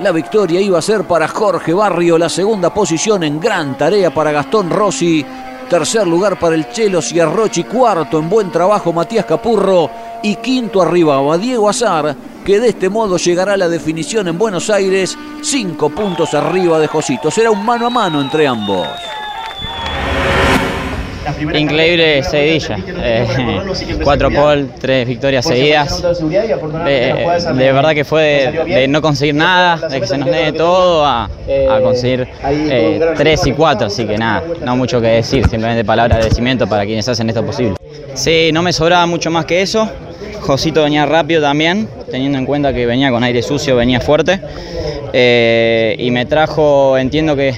La 0.00 0.12
victoria 0.12 0.60
iba 0.60 0.78
a 0.78 0.82
ser 0.82 1.04
para 1.04 1.26
Jorge 1.26 1.74
Barrio, 1.74 2.18
la 2.18 2.28
segunda 2.28 2.72
posición 2.72 3.24
en 3.24 3.40
gran 3.40 3.76
tarea 3.76 4.14
para 4.14 4.30
Gastón 4.30 4.70
Rossi, 4.70 5.24
tercer 5.68 6.06
lugar 6.06 6.38
para 6.38 6.54
el 6.54 6.70
Chelo 6.70 7.02
Ciarrochi, 7.02 7.64
cuarto 7.64 8.18
en 8.18 8.28
buen 8.28 8.50
trabajo 8.50 8.92
Matías 8.92 9.24
Capurro 9.24 9.90
y 10.22 10.36
quinto 10.36 10.80
arribaba 10.80 11.36
Diego 11.36 11.68
Azar, 11.68 12.14
que 12.48 12.60
de 12.60 12.70
este 12.70 12.88
modo 12.88 13.18
llegará 13.18 13.52
a 13.52 13.56
la 13.58 13.68
definición 13.68 14.26
en 14.26 14.38
Buenos 14.38 14.70
Aires, 14.70 15.18
cinco 15.42 15.90
puntos 15.90 16.32
arriba 16.32 16.78
de 16.78 16.86
Josito. 16.86 17.30
Será 17.30 17.50
un 17.50 17.62
mano 17.62 17.88
a 17.88 17.90
mano 17.90 18.22
entre 18.22 18.46
ambos. 18.46 18.88
Increíble 21.54 22.22
seguidilla. 22.22 22.78
Eh, 23.02 23.26
cuatro 24.02 24.30
pole, 24.30 24.66
tres 24.80 25.06
victorias 25.06 25.44
seguidas. 25.44 26.02
Eh, 26.86 27.26
de 27.54 27.72
verdad 27.72 27.94
que 27.94 28.04
fue 28.04 28.64
de, 28.66 28.74
de 28.74 28.88
no 28.88 29.00
conseguir 29.00 29.34
nada, 29.34 29.88
de 29.88 30.00
que 30.00 30.06
se 30.06 30.18
nos 30.18 30.30
dé 30.30 30.52
todo, 30.52 31.04
a, 31.04 31.24
a 31.24 31.80
conseguir 31.82 32.28
eh, 32.44 33.00
tres 33.16 33.46
y 33.46 33.52
cuatro. 33.52 33.86
Así 33.86 34.06
que 34.06 34.16
nada, 34.16 34.42
no 34.62 34.76
mucho 34.76 35.00
que 35.00 35.08
decir, 35.08 35.46
simplemente 35.48 35.84
palabras 35.84 36.16
de 36.16 36.20
agradecimiento 36.20 36.66
para 36.66 36.84
quienes 36.84 37.08
hacen 37.08 37.28
esto 37.28 37.44
posible. 37.44 37.74
Sí, 38.14 38.50
no 38.52 38.62
me 38.62 38.72
sobraba 38.72 39.06
mucho 39.06 39.30
más 39.30 39.44
que 39.44 39.62
eso. 39.62 39.88
Josito 40.40 40.82
venía 40.82 41.04
rápido 41.04 41.42
también, 41.42 41.88
teniendo 42.10 42.38
en 42.38 42.46
cuenta 42.46 42.72
que 42.72 42.86
venía 42.86 43.10
con 43.10 43.22
aire 43.24 43.42
sucio, 43.42 43.76
venía 43.76 44.00
fuerte. 44.00 44.40
Eh, 45.12 45.96
y 45.98 46.10
me 46.10 46.26
trajo, 46.26 46.98
entiendo 46.98 47.34
que 47.34 47.54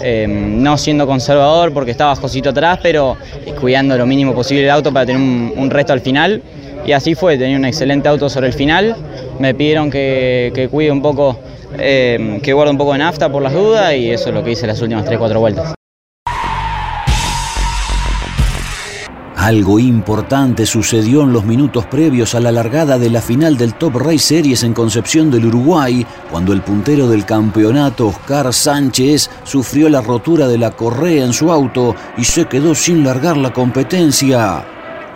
eh, 0.00 0.26
no 0.28 0.76
siendo 0.78 1.06
conservador 1.06 1.72
porque 1.72 1.90
estaba 1.90 2.14
Josito 2.16 2.50
atrás, 2.50 2.78
pero 2.82 3.16
cuidando 3.60 3.96
lo 3.96 4.06
mínimo 4.06 4.34
posible 4.34 4.64
el 4.64 4.70
auto 4.70 4.92
para 4.92 5.06
tener 5.06 5.20
un, 5.20 5.52
un 5.56 5.70
resto 5.70 5.92
al 5.92 6.00
final. 6.00 6.42
Y 6.86 6.92
así 6.92 7.14
fue, 7.14 7.36
tenía 7.36 7.56
un 7.56 7.64
excelente 7.64 8.08
auto 8.08 8.28
sobre 8.28 8.48
el 8.48 8.52
final. 8.52 8.96
Me 9.38 9.54
pidieron 9.54 9.90
que, 9.90 10.68
cuide 10.70 10.90
un 10.90 11.02
poco, 11.02 11.38
eh, 11.78 12.40
que 12.42 12.52
guarde 12.52 12.72
un 12.72 12.78
poco 12.78 12.92
de 12.92 12.98
nafta 12.98 13.30
por 13.30 13.42
las 13.42 13.52
dudas 13.52 13.94
y 13.94 14.10
eso 14.10 14.28
es 14.28 14.34
lo 14.34 14.42
que 14.42 14.52
hice 14.52 14.66
las 14.66 14.80
últimas 14.80 15.06
3-4 15.06 15.38
vueltas. 15.38 15.79
Algo 19.40 19.78
importante 19.78 20.66
sucedió 20.66 21.22
en 21.22 21.32
los 21.32 21.46
minutos 21.46 21.86
previos 21.86 22.34
a 22.34 22.40
la 22.40 22.52
largada 22.52 22.98
de 22.98 23.08
la 23.08 23.22
final 23.22 23.56
del 23.56 23.72
Top 23.72 23.96
Race 23.96 24.18
Series 24.18 24.64
en 24.64 24.74
Concepción 24.74 25.30
del 25.30 25.46
Uruguay, 25.46 26.06
cuando 26.30 26.52
el 26.52 26.60
puntero 26.60 27.08
del 27.08 27.24
campeonato, 27.24 28.08
Oscar 28.08 28.52
Sánchez, 28.52 29.30
sufrió 29.44 29.88
la 29.88 30.02
rotura 30.02 30.46
de 30.46 30.58
la 30.58 30.72
correa 30.72 31.24
en 31.24 31.32
su 31.32 31.50
auto 31.50 31.96
y 32.18 32.24
se 32.24 32.44
quedó 32.48 32.74
sin 32.74 33.02
largar 33.02 33.38
la 33.38 33.50
competencia. 33.50 34.62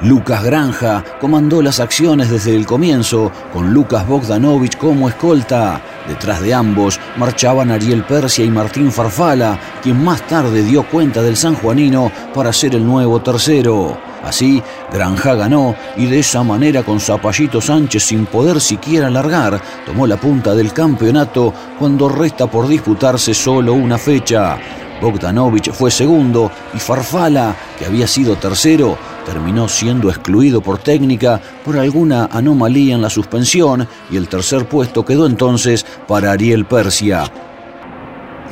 Lucas 0.00 0.42
Granja 0.42 1.04
comandó 1.20 1.60
las 1.60 1.78
acciones 1.78 2.30
desde 2.30 2.56
el 2.56 2.64
comienzo, 2.64 3.30
con 3.52 3.74
Lucas 3.74 4.08
Bogdanovich 4.08 4.78
como 4.78 5.10
escolta. 5.10 5.82
Detrás 6.08 6.40
de 6.40 6.54
ambos 6.54 6.98
marchaban 7.18 7.70
Ariel 7.70 8.04
Persia 8.04 8.42
y 8.46 8.50
Martín 8.50 8.90
Farfala, 8.90 9.60
quien 9.82 10.02
más 10.02 10.26
tarde 10.26 10.62
dio 10.62 10.82
cuenta 10.88 11.20
del 11.20 11.37
sanjuanino 11.37 12.10
para 12.32 12.54
ser 12.54 12.74
el 12.74 12.87
nuevo 12.87 13.20
tercero. 13.20 14.13
Así, 14.24 14.62
Granja 14.92 15.34
ganó 15.34 15.74
y 15.96 16.06
de 16.06 16.20
esa 16.20 16.42
manera 16.42 16.82
con 16.82 16.98
Zapallito 16.98 17.60
Sánchez 17.60 18.04
sin 18.04 18.26
poder 18.26 18.60
siquiera 18.60 19.10
largar, 19.10 19.60
tomó 19.84 20.06
la 20.06 20.16
punta 20.16 20.54
del 20.54 20.72
campeonato 20.72 21.52
cuando 21.78 22.08
resta 22.08 22.46
por 22.46 22.66
disputarse 22.66 23.34
solo 23.34 23.74
una 23.74 23.98
fecha. 23.98 24.58
Bogdanovich 25.00 25.70
fue 25.72 25.90
segundo 25.90 26.50
y 26.74 26.78
Farfala, 26.78 27.54
que 27.78 27.84
había 27.84 28.06
sido 28.06 28.37
tercero, 28.37 28.96
terminó 29.26 29.68
siendo 29.68 30.08
excluido 30.08 30.60
por 30.62 30.78
técnica 30.78 31.40
por 31.64 31.78
alguna 31.78 32.28
anomalía 32.32 32.94
en 32.94 33.02
la 33.02 33.10
suspensión 33.10 33.87
y 34.10 34.16
el 34.16 34.28
tercer 34.28 34.66
puesto 34.66 35.04
quedó 35.04 35.26
entonces 35.26 35.84
para 36.06 36.32
Ariel 36.32 36.64
Persia. 36.64 37.30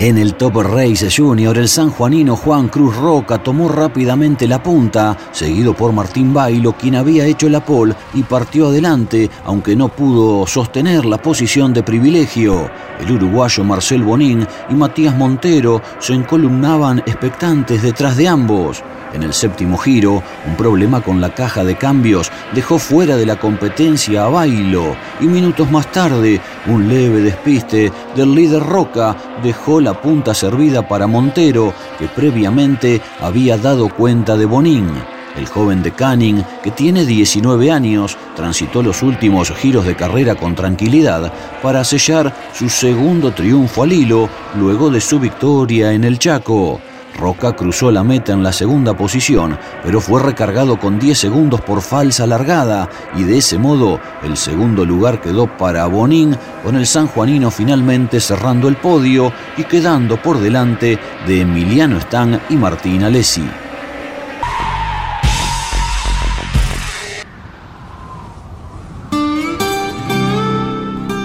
En 0.03 0.19
el 0.19 0.35
Top 0.35 0.57
Race 0.57 1.09
Junior, 1.17 1.57
el 1.57 1.69
sanjuanino 1.69 2.35
Juan 2.35 2.67
Cruz 2.67 2.97
Roca 2.97 3.41
tomó 3.41 3.69
rápidamente 3.69 4.49
la 4.49 4.61
punta, 4.61 5.17
seguido 5.31 5.75
por 5.75 5.93
Martín 5.93 6.35
Bailo, 6.35 6.73
quien 6.73 6.97
había 6.97 7.25
hecho 7.25 7.49
la 7.49 7.65
pole 7.65 7.95
y 8.13 8.25
partió 8.25 8.67
adelante, 8.67 9.31
aunque 9.45 9.77
no 9.77 9.91
pudo 9.91 10.45
sostener 10.45 11.05
la 11.05 11.19
posición 11.19 11.73
de 11.73 11.85
privilegio. 11.85 12.69
El 12.99 13.13
uruguayo 13.13 13.63
Marcel 13.63 14.03
Bonín 14.03 14.45
y 14.69 14.75
Matías 14.75 15.17
Montero 15.17 15.81
se 16.01 16.15
encolumnaban 16.15 16.99
expectantes 17.07 17.81
detrás 17.81 18.17
de 18.17 18.27
ambos. 18.27 18.83
En 19.13 19.23
el 19.23 19.33
séptimo 19.33 19.77
giro, 19.77 20.23
un 20.47 20.57
problema 20.57 21.03
con 21.03 21.21
la 21.21 21.35
caja 21.35 21.65
de 21.65 21.77
cambios 21.77 22.31
dejó 22.55 22.79
fuera 22.79 23.17
de 23.17 23.27
la 23.27 23.37
competencia 23.37 24.25
a 24.25 24.29
Bailo 24.29 24.97
y 25.21 25.27
minutos 25.27 25.71
más 25.71 25.93
tarde, 25.93 26.41
un 26.67 26.89
leve 26.89 27.21
despiste 27.21 27.93
del 28.17 28.35
líder 28.35 28.63
Roca 28.63 29.17
dejó 29.43 29.81
la 29.81 30.01
punta 30.01 30.35
servida 30.35 30.87
para 30.89 31.07
Montero, 31.07 31.75
que 31.99 32.09
previamente 32.09 33.01
había 33.21 33.59
dado 33.59 33.89
cuenta 33.89 34.37
de 34.37 34.47
Bonín. 34.47 34.89
El 35.37 35.47
joven 35.47 35.83
de 35.83 35.93
Canning, 35.93 36.45
que 36.63 36.71
tiene 36.71 37.07
19 37.07 37.71
años, 37.71 38.19
transitó 38.37 38.83
los 38.83 39.03
últimos 39.03 39.51
giros 39.51 39.87
de 39.87 39.97
carrera 39.97 40.35
con 40.35 40.55
tranquilidad 40.55 41.33
para 41.63 41.85
sellar 41.85 42.35
su 42.53 42.69
segundo 42.69 43.33
triunfo 43.33 43.83
al 43.83 43.93
hilo 43.93 44.29
luego 44.59 44.91
de 44.91 45.01
su 45.01 45.19
victoria 45.19 45.93
en 45.93 46.05
el 46.05 46.19
Chaco. 46.19 46.81
Roca 47.19 47.53
cruzó 47.53 47.91
la 47.91 48.03
meta 48.03 48.33
en 48.33 48.43
la 48.43 48.53
segunda 48.53 48.97
posición, 48.97 49.59
pero 49.85 50.01
fue 50.01 50.23
recargado 50.23 50.79
con 50.79 50.99
10 50.99 51.17
segundos 51.17 51.61
por 51.61 51.83
falsa 51.83 52.27
largada 52.27 52.89
y 53.17 53.25
de 53.25 53.39
ese 53.39 53.59
modo 53.59 54.01
el 54.23 54.37
segundo 54.37 54.85
lugar 54.85 55.21
quedó 55.21 55.47
para 55.47 55.87
Bonín, 55.87 56.37
con 56.65 56.77
el 56.77 56.87
sanjuanino 56.87 57.51
finalmente 57.51 58.21
cerrando 58.21 58.69
el 58.69 58.77
podio 58.77 59.33
y 59.57 59.65
quedando 59.65 60.21
por 60.21 60.39
delante 60.41 60.99
de 61.27 61.41
Emiliano 61.41 62.01
Stang 62.01 62.41
y 62.49 62.57
Martín 62.57 63.05
Alessi. 63.05 63.45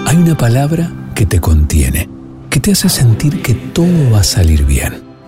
Hay 0.06 0.16
una 0.16 0.36
palabra 0.36 0.90
que 1.14 1.26
te 1.26 1.40
contiene, 1.40 2.08
que 2.48 2.60
te 2.60 2.72
hace 2.72 2.88
sentir 2.88 3.42
que 3.42 3.54
todo 3.54 4.10
va 4.12 4.20
a 4.20 4.24
salir 4.24 4.64
bien. 4.64 5.07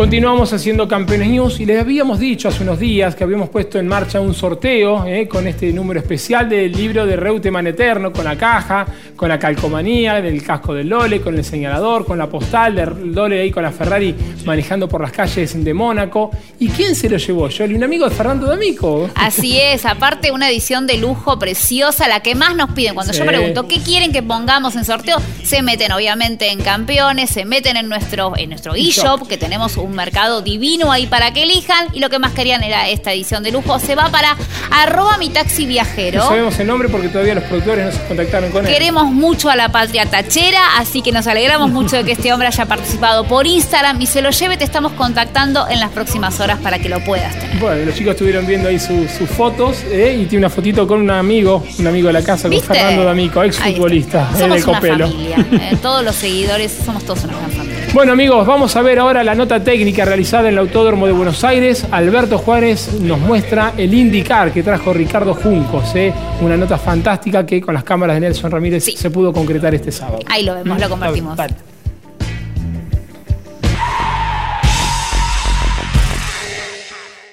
Continuamos 0.00 0.50
haciendo 0.54 0.88
Campeones 0.88 1.28
News 1.28 1.60
y 1.60 1.66
les 1.66 1.78
habíamos 1.78 2.18
dicho 2.18 2.48
hace 2.48 2.62
unos 2.62 2.78
días 2.78 3.14
que 3.14 3.22
habíamos 3.22 3.50
puesto 3.50 3.78
en 3.78 3.86
marcha 3.86 4.18
un 4.18 4.32
sorteo 4.32 5.04
eh, 5.04 5.28
con 5.28 5.46
este 5.46 5.70
número 5.74 6.00
especial 6.00 6.48
del 6.48 6.72
libro 6.72 7.04
de 7.04 7.16
Reutemann 7.16 7.66
Eterno, 7.66 8.10
con 8.10 8.24
la 8.24 8.34
caja, 8.34 8.86
con 9.14 9.28
la 9.28 9.38
calcomanía, 9.38 10.22
del 10.22 10.42
casco 10.42 10.72
del 10.72 10.88
Lole, 10.88 11.20
con 11.20 11.36
el 11.36 11.44
señalador, 11.44 12.06
con 12.06 12.16
la 12.16 12.30
postal 12.30 12.76
del 12.76 13.12
Lole 13.12 13.42
ahí 13.42 13.50
con 13.50 13.62
la 13.62 13.72
Ferrari 13.72 14.14
manejando 14.46 14.88
por 14.88 15.02
las 15.02 15.12
calles 15.12 15.62
de 15.62 15.74
Mónaco. 15.74 16.30
¿Y 16.58 16.70
quién 16.70 16.94
se 16.94 17.10
lo 17.10 17.18
llevó? 17.18 17.50
Yo, 17.50 17.66
un 17.66 17.84
amigo 17.84 18.08
de 18.08 18.14
Fernando 18.14 18.46
D'Amico. 18.46 19.10
Así 19.14 19.60
es, 19.60 19.84
aparte 19.84 20.32
una 20.32 20.48
edición 20.48 20.86
de 20.86 20.96
lujo 20.96 21.38
preciosa, 21.38 22.08
la 22.08 22.20
que 22.20 22.34
más 22.34 22.56
nos 22.56 22.70
piden. 22.70 22.94
Cuando 22.94 23.12
yo 23.12 23.26
pregunto 23.26 23.68
qué 23.68 23.80
quieren 23.80 24.12
que 24.12 24.22
pongamos 24.22 24.76
en 24.76 24.86
sorteo, 24.86 25.18
se 25.42 25.60
meten 25.60 25.92
obviamente 25.92 26.50
en 26.50 26.62
campeones, 26.62 27.28
se 27.28 27.44
meten 27.44 27.76
en 27.76 27.90
nuestro, 27.90 28.32
en 28.38 28.48
nuestro 28.48 28.74
eShop, 28.74 29.28
que 29.28 29.36
tenemos 29.36 29.76
un 29.76 29.89
mercado 29.94 30.42
divino 30.42 30.92
ahí 30.92 31.06
para 31.06 31.32
que 31.32 31.42
elijan. 31.42 31.88
Y 31.92 32.00
lo 32.00 32.10
que 32.10 32.18
más 32.18 32.32
querían 32.32 32.62
era 32.62 32.88
esta 32.88 33.12
edición 33.12 33.42
de 33.42 33.52
lujo. 33.52 33.78
Se 33.78 33.94
va 33.94 34.08
para 34.10 34.36
arroba 34.70 35.18
mi 35.18 35.28
taxi 35.30 35.66
viajero. 35.66 36.18
No 36.20 36.28
sabemos 36.28 36.58
el 36.58 36.66
nombre 36.66 36.88
porque 36.88 37.08
todavía 37.08 37.34
los 37.34 37.44
productores 37.44 37.86
no 37.86 37.92
se 37.92 38.06
contactaron 38.06 38.50
con 38.50 38.66
él. 38.66 38.72
Queremos 38.72 39.04
mucho 39.06 39.50
a 39.50 39.56
la 39.56 39.70
patria 39.70 40.06
tachera, 40.06 40.78
así 40.78 41.02
que 41.02 41.12
nos 41.12 41.26
alegramos 41.26 41.70
mucho 41.70 41.96
de 41.96 42.04
que 42.04 42.12
este 42.12 42.32
hombre 42.32 42.48
haya 42.48 42.66
participado 42.66 43.24
por 43.24 43.46
Instagram 43.46 44.00
y 44.00 44.06
se 44.06 44.22
lo 44.22 44.30
lleve. 44.30 44.56
Te 44.56 44.64
estamos 44.64 44.92
contactando 44.92 45.66
en 45.68 45.80
las 45.80 45.90
próximas 45.90 46.38
horas 46.40 46.58
para 46.58 46.78
que 46.78 46.88
lo 46.88 47.02
puedas 47.04 47.32
tener. 47.38 47.58
Bueno, 47.58 47.84
los 47.86 47.94
chicos 47.94 48.12
estuvieron 48.12 48.46
viendo 48.46 48.68
ahí 48.68 48.78
su- 48.78 49.08
sus 49.08 49.28
fotos 49.30 49.78
eh, 49.90 50.18
y 50.22 50.26
tiene 50.26 50.46
una 50.46 50.50
fotito 50.54 50.86
con 50.86 51.00
un 51.00 51.10
amigo, 51.10 51.64
un 51.78 51.86
amigo 51.86 52.06
de 52.08 52.12
la 52.12 52.22
casa, 52.22 52.42
con 52.42 52.50
¿Viste? 52.52 52.68
Fernando 52.74 53.04
D'Amico, 53.04 53.42
ex 53.42 53.58
futbolista 53.58 54.28
eh, 54.34 54.38
Somos 54.38 54.56
de 54.58 54.64
una 54.64 54.74
Copelo. 54.78 55.08
familia. 55.08 55.36
eh, 55.52 55.76
todos 55.82 56.04
los 56.04 56.14
seguidores 56.14 56.76
somos 56.84 57.04
todos 57.04 57.24
una 57.24 57.36
gran 57.38 57.50
familia. 57.50 57.79
Bueno 57.92 58.12
amigos, 58.12 58.46
vamos 58.46 58.76
a 58.76 58.82
ver 58.82 59.00
ahora 59.00 59.24
la 59.24 59.34
nota 59.34 59.64
técnica 59.64 60.04
realizada 60.04 60.46
en 60.46 60.54
el 60.54 60.58
Autódromo 60.58 61.06
de 61.06 61.12
Buenos 61.12 61.42
Aires. 61.42 61.84
Alberto 61.90 62.38
Juárez 62.38 63.00
nos 63.00 63.18
muestra 63.18 63.74
el 63.76 63.92
IndyCar 63.92 64.52
que 64.52 64.62
trajo 64.62 64.92
Ricardo 64.92 65.34
Juncos, 65.34 65.96
eh, 65.96 66.14
una 66.40 66.56
nota 66.56 66.78
fantástica 66.78 67.44
que 67.44 67.60
con 67.60 67.74
las 67.74 67.82
cámaras 67.82 68.14
de 68.14 68.20
Nelson 68.20 68.48
Ramírez 68.48 68.84
se 68.84 69.10
pudo 69.10 69.32
concretar 69.32 69.74
este 69.74 69.90
sábado. 69.90 70.20
Ahí 70.28 70.44
lo 70.44 70.54
vemos, 70.54 70.78
lo 70.78 70.88
compartimos. 70.88 71.36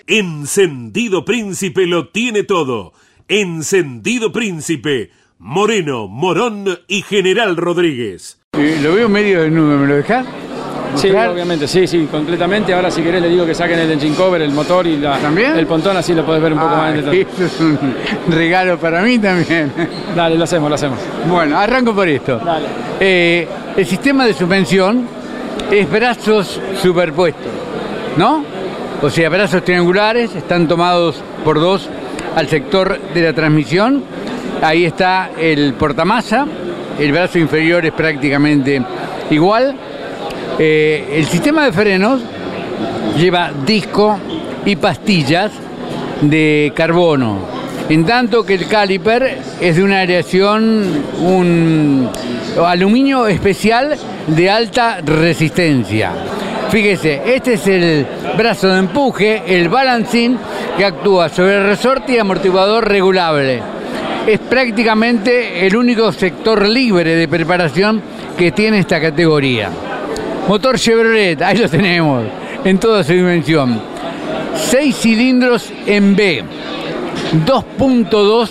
Encendido 0.08 1.24
Príncipe 1.24 1.86
lo 1.86 2.08
tiene 2.08 2.42
todo. 2.42 2.94
Encendido 3.28 4.32
Príncipe. 4.32 5.12
Moreno, 5.38 6.08
Morón 6.08 6.80
y 6.88 7.04
General 7.04 7.56
Rodríguez. 7.58 8.40
Lo 8.54 8.96
veo 8.96 9.08
medio 9.08 9.44
desnudo, 9.44 9.78
¿me 9.78 9.86
lo 9.86 9.98
dejás? 9.98 10.26
Sí, 10.96 11.10
obviamente, 11.12 11.68
sí, 11.68 11.86
sí, 11.88 12.08
completamente. 12.12 12.74
Ahora 12.74 12.90
si 12.90 13.02
querés 13.02 13.22
le 13.22 13.30
digo 13.30 13.46
que 13.46 13.54
saquen 13.54 13.80
el 13.80 13.92
engine 13.92 14.16
cover, 14.16 14.42
el 14.42 14.52
motor 14.52 14.88
y 14.88 14.98
la, 14.98 15.18
el 15.56 15.68
pontón, 15.68 15.96
así 15.98 16.14
lo 16.14 16.26
podés 16.26 16.42
ver 16.42 16.54
un 16.54 16.60
poco 16.60 16.72
Ah, 16.74 16.78
más 16.78 16.90
en 16.92 16.96
detalle. 16.98 17.22
Esto 17.22 17.46
es 17.46 17.60
un 17.60 17.80
regalo 18.30 18.78
para 18.78 19.02
mí 19.02 19.20
también. 19.20 19.72
Dale, 20.16 20.36
lo 20.38 20.44
hacemos, 20.44 20.70
lo 20.70 20.76
hacemos. 20.76 21.00
Bueno, 21.30 21.58
arranco 21.58 21.94
por 21.94 22.08
esto. 22.08 22.40
Eh, 23.00 23.48
el 23.76 23.86
sistema 23.86 24.26
de 24.26 24.34
suspensión 24.34 25.08
es 25.72 25.90
brazos 25.90 26.60
superpuestos, 26.82 27.52
¿no? 28.18 28.44
O 29.02 29.10
sea, 29.10 29.30
brazos 29.30 29.64
triangulares, 29.64 30.36
están 30.36 30.68
tomados 30.68 31.22
por 31.46 31.60
dos 31.60 31.88
al 32.36 32.48
sector 32.48 33.00
de 33.14 33.22
la 33.22 33.34
transmisión. 33.34 34.04
Ahí 34.62 34.86
está 34.86 35.30
el 35.38 35.76
portamasa, 35.76 36.48
el 36.98 37.12
brazo 37.12 37.38
inferior 37.38 37.86
es 37.86 37.92
prácticamente 37.92 38.82
igual. 39.30 39.76
Eh, 40.60 41.10
el 41.14 41.26
sistema 41.26 41.66
de 41.66 41.72
frenos 41.72 42.22
lleva 43.16 43.52
disco 43.66 44.18
y 44.66 44.76
pastillas 44.76 45.52
de 46.22 46.74
carbono, 46.76 47.40
en 47.90 48.06
tanto 48.06 48.44
que 48.44 48.56
el 48.56 48.68
caliper 48.68 49.38
es 49.62 49.76
de 49.76 49.84
una 49.84 50.02
aleación, 50.02 51.04
un 51.22 52.10
aluminio 52.66 53.28
especial 53.28 53.96
de 54.26 54.50
alta 54.50 55.00
resistencia. 55.02 56.12
Fíjese, 56.72 57.22
este 57.26 57.54
es 57.54 57.68
el 57.68 58.06
brazo 58.36 58.68
de 58.70 58.80
empuje, 58.80 59.44
el 59.48 59.70
balancing, 59.70 60.38
que 60.76 60.86
actúa 60.86 61.30
sobre 61.30 61.64
resorte 61.64 62.14
y 62.14 62.18
amortiguador 62.18 62.88
regulable. 62.88 63.62
es 64.26 64.40
prácticamente 64.40 65.66
el 65.66 65.78
único 65.78 66.12
sector 66.12 66.68
libre 66.68 67.16
de 67.16 67.30
preparación 67.30 68.02
que 68.38 68.52
tiene 68.52 68.80
esta 68.80 69.00
categoría. 69.00 69.70
Motor 70.48 70.80
Chevrolet, 70.80 71.42
ahí 71.42 71.58
lo 71.58 71.70
tenemos, 71.70 72.24
en 72.64 72.78
toda 72.78 73.04
su 73.04 73.12
dimensión. 73.12 73.82
6 74.56 74.96
cilindros 74.96 75.74
en 75.86 76.16
B, 76.16 76.42
2.2 77.46 78.50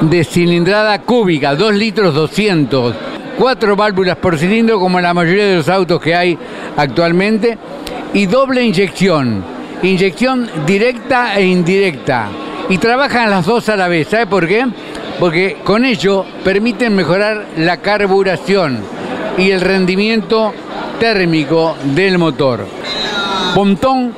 de 0.00 0.24
cilindrada 0.24 1.00
cúbica, 1.02 1.54
2 1.54 1.72
litros 1.72 2.12
200, 2.14 2.94
4 3.38 3.76
válvulas 3.76 4.16
por 4.16 4.36
cilindro 4.36 4.80
como 4.80 5.00
la 5.00 5.14
mayoría 5.14 5.46
de 5.46 5.56
los 5.56 5.68
autos 5.68 6.00
que 6.00 6.16
hay 6.16 6.36
actualmente 6.76 7.56
y 8.12 8.26
doble 8.26 8.64
inyección, 8.64 9.44
inyección 9.84 10.50
directa 10.66 11.38
e 11.38 11.46
indirecta. 11.46 12.28
Y 12.68 12.78
trabajan 12.78 13.30
las 13.30 13.46
dos 13.46 13.68
a 13.68 13.76
la 13.76 13.86
vez, 13.86 14.08
¿sabe 14.08 14.26
por 14.26 14.48
qué? 14.48 14.66
Porque 15.20 15.58
con 15.62 15.84
ello 15.84 16.26
permiten 16.42 16.96
mejorar 16.96 17.46
la 17.56 17.76
carburación 17.76 18.95
y 19.38 19.50
el 19.50 19.60
rendimiento 19.60 20.52
térmico 20.98 21.76
del 21.94 22.18
motor. 22.18 22.66
Pontón 23.54 24.12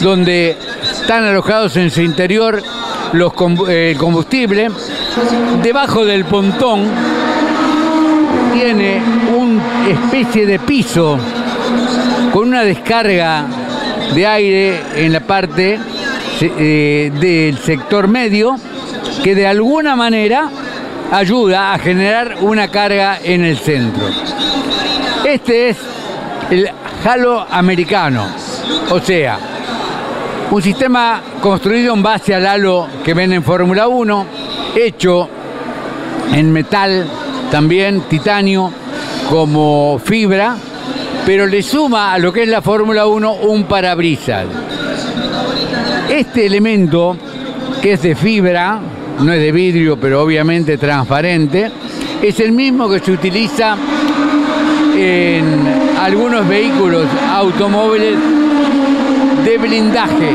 donde 0.00 0.56
están 1.00 1.24
alojados 1.24 1.76
en 1.76 1.90
su 1.90 2.00
interior 2.00 2.62
los 3.12 3.32
eh, 3.68 3.92
el 3.92 3.98
combustible. 3.98 4.68
Debajo 5.62 6.04
del 6.04 6.24
pontón 6.24 6.84
tiene 8.52 9.00
una 9.36 9.62
especie 9.88 10.46
de 10.46 10.58
piso 10.58 11.18
con 12.32 12.48
una 12.48 12.62
descarga 12.62 13.46
de 14.14 14.26
aire 14.26 14.82
en 14.96 15.12
la 15.12 15.20
parte 15.20 15.78
eh, 16.40 17.12
del 17.20 17.58
sector 17.58 18.08
medio 18.08 18.56
que 19.22 19.34
de 19.34 19.46
alguna 19.46 19.96
manera 19.96 20.50
ayuda 21.10 21.72
a 21.72 21.78
generar 21.78 22.36
una 22.40 22.68
carga 22.68 23.18
en 23.22 23.44
el 23.44 23.58
centro. 23.58 24.06
Este 25.24 25.70
es 25.70 25.78
el 26.50 26.68
halo 27.04 27.46
americano, 27.50 28.26
o 28.90 29.00
sea, 29.00 29.38
un 30.50 30.62
sistema 30.62 31.22
construido 31.40 31.94
en 31.94 32.02
base 32.02 32.34
al 32.34 32.46
halo 32.46 32.86
que 33.04 33.14
ven 33.14 33.32
en 33.32 33.42
Fórmula 33.42 33.88
1, 33.88 34.26
hecho 34.76 35.28
en 36.32 36.52
metal, 36.52 37.06
también 37.50 38.02
titanio, 38.02 38.70
como 39.30 40.00
fibra, 40.04 40.56
pero 41.24 41.46
le 41.46 41.62
suma 41.62 42.12
a 42.12 42.18
lo 42.18 42.32
que 42.32 42.42
es 42.42 42.48
la 42.48 42.60
Fórmula 42.60 43.06
1 43.06 43.32
un 43.32 43.64
parabrisas. 43.64 44.46
Este 46.08 46.46
elemento, 46.46 47.16
que 47.80 47.94
es 47.94 48.02
de 48.02 48.14
fibra, 48.14 48.80
no 49.20 49.32
es 49.32 49.40
de 49.40 49.52
vidrio, 49.52 49.96
pero 49.98 50.22
obviamente 50.22 50.78
transparente, 50.78 51.70
es 52.22 52.40
el 52.40 52.52
mismo 52.52 52.88
que 52.88 53.00
se 53.00 53.12
utiliza 53.12 53.76
en 54.96 55.44
algunos 56.00 56.46
vehículos 56.48 57.06
automóviles 57.32 58.18
de 59.44 59.58
blindaje. 59.58 60.30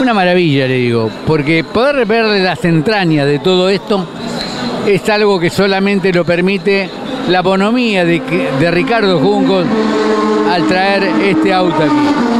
Una 0.00 0.14
maravilla, 0.14 0.66
le 0.66 0.74
digo, 0.74 1.10
porque 1.26 1.64
poder 1.64 2.06
ver 2.06 2.24
las 2.24 2.64
entrañas 2.64 3.26
de 3.26 3.38
todo 3.38 3.68
esto 3.68 4.06
es 4.86 5.06
algo 5.08 5.38
que 5.38 5.50
solamente 5.50 6.12
lo 6.12 6.24
permite 6.24 6.88
la 7.28 7.42
bonomía 7.42 8.04
de, 8.04 8.20
de 8.58 8.70
Ricardo 8.70 9.18
Juncos 9.18 9.66
al 10.50 10.66
traer 10.66 11.04
este 11.22 11.52
auto 11.52 11.76
aquí. 11.76 12.39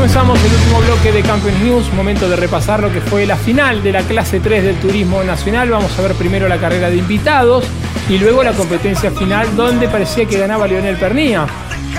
Comenzamos 0.00 0.42
el 0.42 0.54
último 0.54 0.80
bloque 0.80 1.12
de 1.12 1.20
Campeones 1.20 1.60
News, 1.60 1.92
momento 1.92 2.26
de 2.26 2.34
repasar 2.34 2.80
lo 2.80 2.90
que 2.90 3.02
fue 3.02 3.26
la 3.26 3.36
final 3.36 3.82
de 3.82 3.92
la 3.92 4.00
clase 4.00 4.40
3 4.40 4.64
del 4.64 4.76
Turismo 4.76 5.22
Nacional. 5.22 5.68
Vamos 5.68 5.96
a 5.98 6.00
ver 6.00 6.14
primero 6.14 6.48
la 6.48 6.56
carrera 6.56 6.88
de 6.88 6.96
invitados 6.96 7.66
y 8.08 8.16
luego 8.16 8.42
la 8.42 8.52
competencia 8.52 9.10
final 9.10 9.54
donde 9.54 9.88
parecía 9.88 10.24
que 10.24 10.38
ganaba 10.38 10.66
Leonel 10.66 10.96
Pernía. 10.96 11.46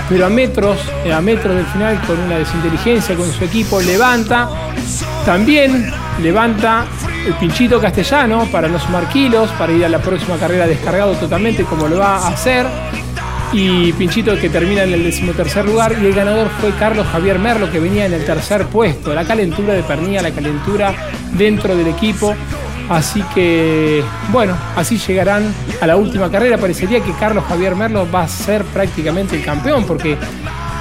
Pero 0.08 0.26
a 0.26 0.28
metros, 0.28 0.80
a 1.14 1.20
metros 1.20 1.54
del 1.54 1.66
final 1.66 2.00
con 2.04 2.18
una 2.18 2.38
desinteligencia 2.38 3.14
con 3.14 3.32
su 3.32 3.44
equipo 3.44 3.80
levanta. 3.80 4.50
También 5.24 5.88
levanta 6.20 6.86
el 7.24 7.34
pinchito 7.34 7.80
castellano 7.80 8.48
para 8.50 8.66
no 8.66 8.80
sumar 8.80 9.08
kilos, 9.10 9.48
para 9.52 9.72
ir 9.72 9.84
a 9.84 9.88
la 9.88 10.00
próxima 10.00 10.38
carrera 10.38 10.66
descargado 10.66 11.14
totalmente 11.14 11.62
como 11.62 11.86
lo 11.86 12.00
va 12.00 12.16
a 12.16 12.28
hacer 12.30 12.66
y 13.52 13.92
Pinchito 13.92 14.38
que 14.38 14.48
termina 14.48 14.82
en 14.84 14.92
el 14.94 15.04
decimotercer 15.04 15.64
lugar 15.66 15.94
y 16.00 16.06
el 16.06 16.14
ganador 16.14 16.48
fue 16.60 16.70
Carlos 16.72 17.06
Javier 17.06 17.38
Merlo 17.38 17.70
que 17.70 17.78
venía 17.78 18.06
en 18.06 18.14
el 18.14 18.24
tercer 18.24 18.66
puesto. 18.66 19.14
La 19.14 19.24
calentura 19.24 19.74
de 19.74 19.82
Pernilla, 19.82 20.22
la 20.22 20.30
calentura 20.30 20.94
dentro 21.36 21.76
del 21.76 21.88
equipo. 21.88 22.34
Así 22.88 23.22
que, 23.34 24.02
bueno, 24.30 24.56
así 24.76 24.98
llegarán 24.98 25.54
a 25.80 25.86
la 25.86 25.96
última 25.96 26.30
carrera. 26.30 26.58
Parecería 26.58 27.00
que 27.00 27.12
Carlos 27.12 27.44
Javier 27.48 27.76
Merlo 27.76 28.10
va 28.10 28.22
a 28.22 28.28
ser 28.28 28.64
prácticamente 28.64 29.36
el 29.36 29.44
campeón 29.44 29.84
porque 29.84 30.16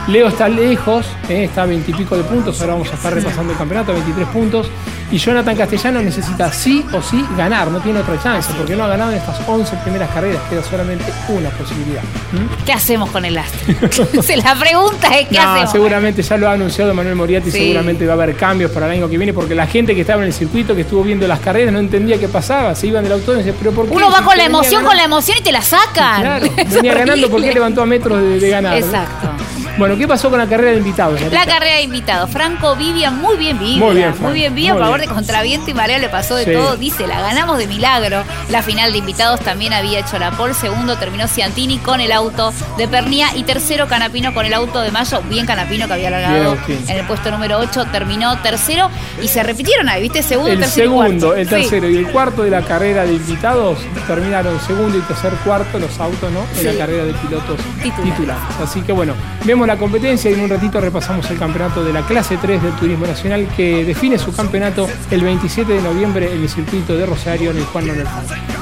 Leo 0.08 0.28
está 0.28 0.50
lejos, 0.50 1.06
eh, 1.30 1.46
está 1.46 1.64
a 1.64 1.66
20 1.68 1.92
y 1.92 1.94
pico 1.94 2.18
de 2.18 2.24
puntos. 2.24 2.60
Ahora 2.62 2.74
vamos 2.74 2.92
a 2.92 2.96
estar 2.96 3.14
repasando 3.14 3.54
el 3.54 3.58
campeonato, 3.58 3.94
23 3.94 4.28
puntos. 4.30 4.70
Y 5.12 5.18
Jonathan 5.18 5.58
Castellano 5.58 6.02
necesita 6.02 6.54
sí 6.54 6.86
o 6.94 7.02
sí 7.02 7.26
ganar, 7.36 7.70
no 7.70 7.80
tiene 7.82 8.00
otra 8.00 8.18
chance 8.24 8.50
porque 8.58 8.78
no 8.78 8.86
ha 8.86 8.88
ganado 8.88 9.12
en 9.12 9.18
estas 9.18 9.42
11 9.46 9.76
primeras 9.84 10.10
carreras. 10.12 10.42
Queda 10.50 10.64
solamente 10.64 11.04
una 11.28 11.50
posibilidad. 11.50 12.02
¿Mm? 12.32 12.64
¿Qué 12.66 12.72
hacemos 12.72 13.10
con 13.10 13.26
el 13.26 13.38
astro? 13.38 13.60
La 14.44 14.56
pregunta 14.56 15.10
es 15.20 15.28
¿qué 15.28 15.36
No, 15.36 15.52
hacemos? 15.52 15.72
seguramente 15.74 16.22
ya 16.24 16.38
lo 16.38 16.48
ha 16.48 16.54
anunciado 16.54 16.94
Manuel 16.94 17.16
Moriarty, 17.18 17.52
Sí. 17.52 17.58
seguramente 17.60 18.06
va 18.06 18.14
a 18.14 18.16
haber 18.16 18.36
cambios 18.38 18.72
para 18.72 18.86
el 18.86 18.94
año 18.94 19.10
que 19.10 19.18
viene, 19.18 19.34
porque 19.34 19.54
la 19.54 19.68
gente 19.68 19.94
que 19.96 20.02
estaba 20.02 20.22
en 20.22 20.28
el 20.28 20.34
circuito, 20.34 20.74
que 20.76 20.82
estuvo 20.82 21.04
viendo 21.04 21.28
las 21.28 21.42
carreras, 21.42 21.74
no 21.74 21.80
entendía 21.80 22.18
qué 22.18 22.30
pasaba, 22.30 22.74
se 22.74 22.88
iban 22.88 23.04
del 23.04 23.12
auto 23.12 23.34
y 23.34 23.38
decían, 23.40 23.56
pero 23.60 23.72
¿por 23.74 23.88
qué? 23.90 23.94
Uno 23.94 24.10
va 24.10 24.20
Si 24.20 24.24
con 24.24 24.38
la 24.38 24.46
emoción, 24.46 24.72
ganando- 24.76 24.88
con 24.88 24.98
la 24.98 25.04
emoción 25.04 25.38
y 25.38 25.42
te 25.44 25.52
la 25.52 25.62
sacan. 25.62 26.22
Claro, 26.22 26.48
venía 26.72 26.94
ganando, 26.94 27.28
¿por 27.28 27.32
qué 27.42 27.48
horrible. 27.48 27.54
levantó 27.54 27.82
a 27.82 27.86
metros 27.86 28.22
de, 28.22 28.40
de 28.40 28.50
ganar? 28.50 28.80
no? 28.80 29.51
Bueno, 29.82 29.98
¿qué 29.98 30.08
pasó 30.08 30.30
con 30.30 30.38
la 30.38 30.46
carrera 30.46 30.74
de 30.74 30.78
invitados? 30.78 31.20
La 31.32 31.44
carrera 31.48 31.78
de 31.78 31.82
invitados. 31.82 32.30
Franco 32.30 32.76
Vivian, 32.76 33.20
muy 33.20 33.36
bien 33.36 33.58
Vivian. 33.58 33.80
Muy 33.80 33.96
bien, 33.96 34.10
Franco, 34.14 34.30
Muy 34.30 34.34
bien 34.40 34.54
Vivian. 34.54 34.76
Por 34.78 34.86
favor, 34.86 35.00
de 35.02 35.08
contraviento 35.08 35.72
y 35.72 35.74
marea 35.74 35.98
le 35.98 36.08
pasó 36.08 36.36
de 36.36 36.46
Sí. 36.46 36.52
todo. 36.54 36.78
Dice, 36.78 37.08
la 37.08 37.20
ganamos 37.20 37.58
de 37.58 37.66
milagro. 37.66 38.24
La 38.50 38.62
final 38.62 38.92
de 38.92 39.00
invitados 39.00 39.40
también 39.40 39.74
había 39.74 39.98
hecho 39.98 40.20
la 40.20 40.30
pole. 40.34 40.54
Segundo 40.54 40.98
terminó 40.98 41.28
Ciantini 41.28 41.80
con 41.80 42.00
el 42.00 42.12
auto 42.12 42.54
de 42.78 42.88
Pernía. 42.88 43.30
Y 43.36 43.42
tercero 43.42 43.88
Canapino 43.88 44.36
con 44.36 44.46
el 44.46 44.54
auto 44.54 44.82
de 44.82 44.92
Mayo. 44.92 45.20
Bien 45.28 45.48
Canapino 45.48 45.88
que 45.88 45.94
había 45.94 46.10
Bien, 46.12 46.22
largado 46.22 46.52
Agustín. 46.52 46.86
en 46.88 46.98
el 46.98 47.06
puesto 47.08 47.32
número 47.32 47.58
8. 47.58 47.86
Terminó 47.92 48.38
tercero. 48.44 48.88
Y 49.20 49.30
se 49.30 49.42
repitieron 49.42 49.90
ahí, 49.90 50.04
¿viste? 50.04 50.22
Segundo, 50.22 50.52
El 50.52 50.60
tercero 50.60 50.86
y 50.86 50.90
segundo, 50.90 51.28
cuarto. 51.30 51.36
el 51.42 51.48
Sí. 51.48 51.56
tercero 51.56 51.90
y 51.90 51.98
el 51.98 52.08
cuarto 52.12 52.44
de 52.44 52.52
la 52.52 52.62
carrera 52.62 53.04
de 53.04 53.14
invitados 53.14 53.80
terminaron 54.06 54.60
segundo 54.62 54.96
y 54.96 55.02
tercer 55.02 55.34
cuarto 55.44 55.80
los 55.80 56.00
autos, 56.00 56.32
¿no? 56.32 56.42
En 56.54 56.60
Sí. 56.60 56.66
la 56.66 56.74
carrera 56.78 57.04
de 57.06 57.14
pilotos 57.14 57.58
Titulares. 57.82 58.16
titulares. 58.16 58.44
Así 58.64 58.82
que 58.82 58.92
bueno, 58.92 59.14
vemos 59.44 59.68
la 59.72 59.78
competencia 59.78 60.30
y 60.30 60.34
en 60.34 60.42
un 60.42 60.50
ratito 60.50 60.82
repasamos 60.82 61.32
el 61.32 61.40
campeonato 61.40 61.82
de 61.82 61.94
la 61.94 62.06
clase 62.06 62.36
3 62.36 62.62
del 62.62 62.74
Turismo 62.74 63.08
Nacional 63.08 63.48
que 63.56 63.86
define 63.86 64.18
su 64.18 64.34
campeonato 64.34 64.86
el 65.10 65.24
27 65.24 65.72
de 65.72 65.82
noviembre 65.82 66.36
en 66.36 66.42
el 66.42 66.50
circuito 66.50 66.94
de 66.94 67.06
Rosario 67.06 67.52
en 67.52 67.58
el 67.58 67.64
Juan 67.64 67.88
Manuel. 67.88 68.06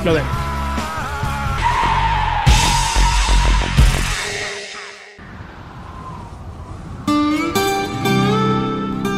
Lo 0.06 0.14
vemos. 0.14 0.30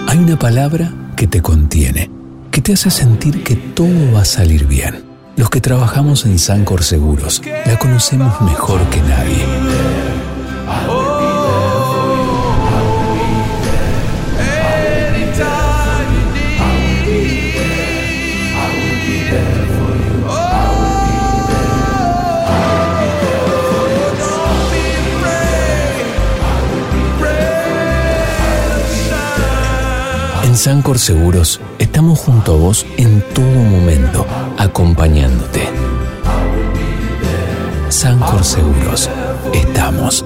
Hay 0.08 0.18
una 0.18 0.40
palabra 0.40 0.94
que 1.18 1.28
te 1.28 1.42
contiene, 1.42 2.10
que 2.52 2.62
te 2.62 2.72
hace 2.72 2.90
sentir 2.90 3.44
que 3.44 3.58
todo 3.58 4.14
va 4.14 4.22
a 4.22 4.26
salir 4.26 4.66
bien. 4.66 5.04
Los 5.36 5.50
que 5.50 5.60
trabajamos 5.60 6.26
en 6.26 6.40
Sancor 6.40 6.84
Seguros 6.84 7.42
la 7.66 7.78
conocemos 7.78 8.40
mejor 8.44 8.80
que 8.90 9.02
nadie. 9.02 9.71
En 30.52 30.58
Sancor 30.58 31.00
Seguros 31.00 31.62
estamos 31.80 32.20
junto 32.20 32.52
a 32.52 32.58
vos 32.58 32.86
en 32.98 33.24
todo 33.34 33.46
momento, 33.46 34.26
acompañándote. 34.58 35.62
Sancor 37.88 38.44
Seguros, 38.44 39.10
estamos. 39.54 40.26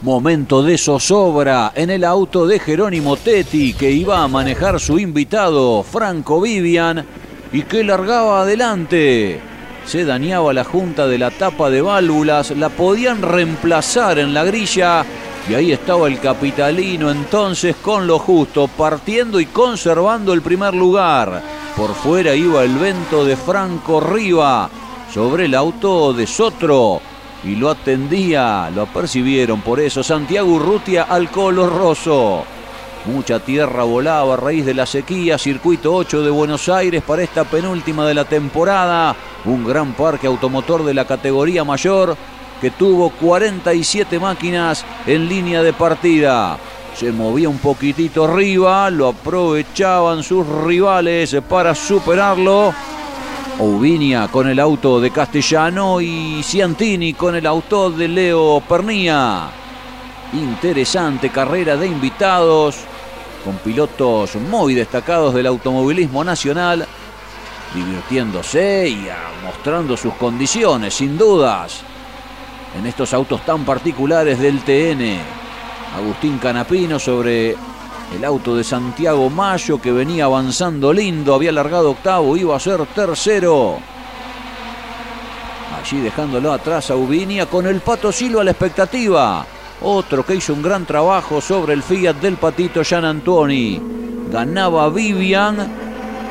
Momento 0.00 0.62
de 0.62 0.78
zozobra 0.78 1.72
en 1.74 1.90
el 1.90 2.04
auto 2.04 2.46
de 2.46 2.60
Jerónimo 2.60 3.16
Tetti 3.16 3.72
que 3.72 3.90
iba 3.90 4.22
a 4.22 4.28
manejar 4.28 4.78
su 4.78 5.00
invitado 5.00 5.82
Franco 5.82 6.40
Vivian 6.40 7.04
y 7.52 7.62
que 7.62 7.82
largaba 7.82 8.42
adelante. 8.42 9.40
Se 9.86 10.04
dañaba 10.04 10.52
la 10.52 10.62
junta 10.62 11.08
de 11.08 11.18
la 11.18 11.32
tapa 11.32 11.68
de 11.68 11.82
válvulas, 11.82 12.52
la 12.52 12.68
podían 12.68 13.22
reemplazar 13.22 14.20
en 14.20 14.32
la 14.32 14.44
grilla 14.44 15.04
y 15.48 15.54
ahí 15.54 15.72
estaba 15.72 16.08
el 16.08 16.20
capitalino 16.20 17.10
entonces 17.10 17.76
con 17.76 18.06
lo 18.06 18.18
justo, 18.18 18.68
partiendo 18.68 19.40
y 19.40 19.46
conservando 19.46 20.32
el 20.32 20.42
primer 20.42 20.74
lugar. 20.74 21.42
Por 21.76 21.94
fuera 21.94 22.34
iba 22.34 22.62
el 22.62 22.76
vento 22.76 23.24
de 23.24 23.36
Franco 23.36 24.00
Riva 24.00 24.70
sobre 25.12 25.44
el 25.44 25.54
auto 25.54 26.12
de 26.12 26.26
Sotro 26.26 27.00
y 27.44 27.56
lo 27.56 27.70
atendía, 27.70 28.70
lo 28.74 28.82
apercibieron 28.82 29.60
por 29.60 29.80
eso 29.80 30.02
Santiago 30.02 30.50
Urrutia 30.52 31.02
al 31.04 31.30
Colo 31.30 31.68
Rosso. 31.68 32.44
Mucha 33.06 33.38
tierra 33.38 33.84
volaba 33.84 34.32
a 34.32 34.36
raíz 34.38 34.64
de 34.64 34.72
la 34.72 34.86
sequía, 34.86 35.36
circuito 35.36 35.94
8 35.94 36.22
de 36.22 36.30
Buenos 36.30 36.70
Aires 36.70 37.02
para 37.02 37.22
esta 37.22 37.44
penúltima 37.44 38.06
de 38.06 38.14
la 38.14 38.24
temporada, 38.24 39.14
un 39.44 39.62
gran 39.62 39.92
parque 39.92 40.26
automotor 40.26 40.84
de 40.84 40.94
la 40.94 41.04
categoría 41.04 41.64
mayor 41.64 42.16
que 42.64 42.70
tuvo 42.70 43.10
47 43.10 44.18
máquinas 44.18 44.86
en 45.06 45.28
línea 45.28 45.62
de 45.62 45.74
partida. 45.74 46.56
Se 46.96 47.12
movía 47.12 47.46
un 47.46 47.58
poquitito 47.58 48.24
arriba, 48.24 48.88
lo 48.88 49.08
aprovechaban 49.08 50.22
sus 50.22 50.48
rivales 50.64 51.36
para 51.46 51.74
superarlo. 51.74 52.72
Oubinia 53.58 54.28
con 54.28 54.48
el 54.48 54.58
auto 54.58 54.98
de 54.98 55.10
Castellano 55.10 56.00
y 56.00 56.42
Ciantini 56.42 57.12
con 57.12 57.36
el 57.36 57.44
auto 57.44 57.90
de 57.90 58.08
Leo 58.08 58.62
Pernía. 58.66 59.50
Interesante 60.32 61.28
carrera 61.28 61.76
de 61.76 61.86
invitados 61.86 62.78
con 63.44 63.58
pilotos 63.58 64.36
muy 64.36 64.72
destacados 64.72 65.34
del 65.34 65.48
automovilismo 65.48 66.24
nacional, 66.24 66.88
divirtiéndose 67.74 68.88
y 68.88 69.06
mostrando 69.44 69.98
sus 69.98 70.14
condiciones, 70.14 70.94
sin 70.94 71.18
dudas, 71.18 71.84
en 72.78 72.86
estos 72.86 73.14
autos 73.14 73.44
tan 73.44 73.64
particulares 73.64 74.38
del 74.38 74.62
TN. 74.62 75.18
Agustín 75.96 76.38
Canapino 76.38 76.98
sobre 76.98 77.56
el 78.14 78.24
auto 78.24 78.56
de 78.56 78.64
Santiago 78.64 79.30
Mayo 79.30 79.80
que 79.80 79.92
venía 79.92 80.24
avanzando 80.24 80.92
lindo, 80.92 81.34
había 81.34 81.52
largado 81.52 81.90
octavo, 81.90 82.36
iba 82.36 82.56
a 82.56 82.60
ser 82.60 82.84
tercero. 82.86 83.78
Allí 85.80 86.00
dejándolo 86.00 86.52
atrás 86.52 86.90
a 86.90 86.96
Ubinia 86.96 87.46
con 87.46 87.66
el 87.66 87.80
Pato 87.80 88.10
Silva 88.10 88.40
a 88.40 88.44
la 88.44 88.52
expectativa. 88.52 89.46
Otro 89.82 90.24
que 90.24 90.36
hizo 90.36 90.54
un 90.54 90.62
gran 90.62 90.86
trabajo 90.86 91.40
sobre 91.40 91.74
el 91.74 91.82
Fiat 91.82 92.16
del 92.16 92.36
Patito 92.36 92.82
Gian 92.82 93.04
Antoni. 93.04 93.80
Ganaba 94.30 94.88
Vivian. 94.88 95.83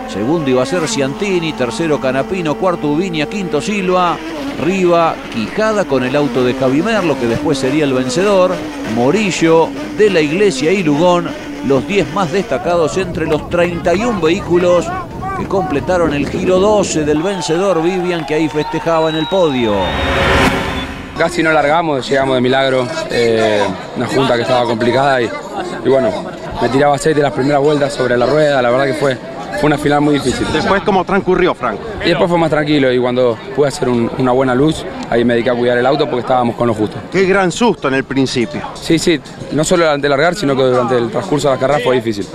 Segundo 0.09 0.49
iba 0.49 0.63
a 0.63 0.65
ser 0.65 0.87
Ciantini, 0.87 1.53
tercero 1.53 1.99
Canapino, 1.99 2.55
cuarto 2.55 2.87
Ubinia, 2.89 3.27
quinto 3.27 3.61
Silva. 3.61 4.17
Riva, 4.63 5.15
Quijada 5.33 5.85
con 5.85 6.03
el 6.03 6.15
auto 6.15 6.43
de 6.43 6.53
Javi 6.53 6.81
Merlo, 6.81 7.19
que 7.19 7.25
después 7.25 7.57
sería 7.57 7.85
el 7.85 7.93
vencedor. 7.93 8.51
Morillo, 8.95 9.69
De 9.97 10.09
la 10.09 10.21
Iglesia 10.21 10.71
y 10.71 10.83
Lugón, 10.83 11.27
los 11.67 11.87
10 11.87 12.13
más 12.13 12.31
destacados 12.31 12.97
entre 12.97 13.25
los 13.25 13.49
31 13.49 14.21
vehículos 14.21 14.85
que 15.37 15.47
completaron 15.47 16.13
el 16.13 16.29
giro 16.29 16.59
12 16.59 17.03
del 17.03 17.23
vencedor 17.23 17.81
Vivian, 17.81 18.25
que 18.25 18.35
ahí 18.35 18.47
festejaba 18.47 19.09
en 19.09 19.15
el 19.15 19.27
podio. 19.27 19.73
Casi 21.17 21.41
no 21.41 21.51
largamos, 21.51 22.07
llegamos 22.07 22.35
de 22.35 22.41
milagro, 22.41 22.87
eh, 23.09 23.63
una 23.95 24.07
junta 24.07 24.35
que 24.35 24.41
estaba 24.41 24.65
complicada 24.65 25.21
y 25.21 25.29
bueno, 25.89 26.11
me 26.61 26.69
tiraba 26.69 26.95
aceite 26.95 27.21
las 27.21 27.33
primeras 27.33 27.61
vueltas 27.61 27.93
sobre 27.93 28.17
la 28.17 28.25
rueda, 28.25 28.61
la 28.61 28.69
verdad 28.69 28.85
que 28.85 28.93
fue, 28.93 29.17
fue 29.63 29.67
una 29.69 29.77
final 29.77 30.01
muy 30.01 30.15
difícil. 30.15 30.45
Después, 30.51 30.81
¿cómo 30.83 31.05
transcurrió, 31.05 31.55
Frank? 31.55 31.77
Y 32.05 32.09
después 32.09 32.29
fue 32.29 32.37
más 32.37 32.49
tranquilo 32.49 32.91
y 32.91 32.99
cuando 32.99 33.37
pude 33.55 33.69
hacer 33.69 33.87
un- 33.87 34.11
una 34.17 34.33
buena 34.33 34.53
luz, 34.53 34.83
ahí 35.09 35.23
me 35.23 35.35
dediqué 35.35 35.51
a 35.51 35.55
cuidar 35.55 35.77
el 35.77 35.85
auto 35.85 36.03
porque 36.05 36.19
estábamos 36.19 36.57
con 36.57 36.67
lo 36.67 36.73
justo. 36.73 36.97
Qué 37.09 37.23
gran 37.23 37.49
susto 37.49 37.87
en 37.87 37.93
el 37.93 38.03
principio. 38.03 38.59
Sí, 38.73 38.99
sí, 38.99 39.21
no 39.53 39.63
solo 39.63 39.85
durante 39.85 40.09
largar, 40.09 40.35
sino 40.35 40.53
que 40.53 40.63
durante 40.63 40.97
el 40.97 41.09
transcurso 41.09 41.47
de 41.47 41.53
la 41.55 41.59
carrera 41.61 41.79
fue 41.81 41.95
difícil. 41.95 42.27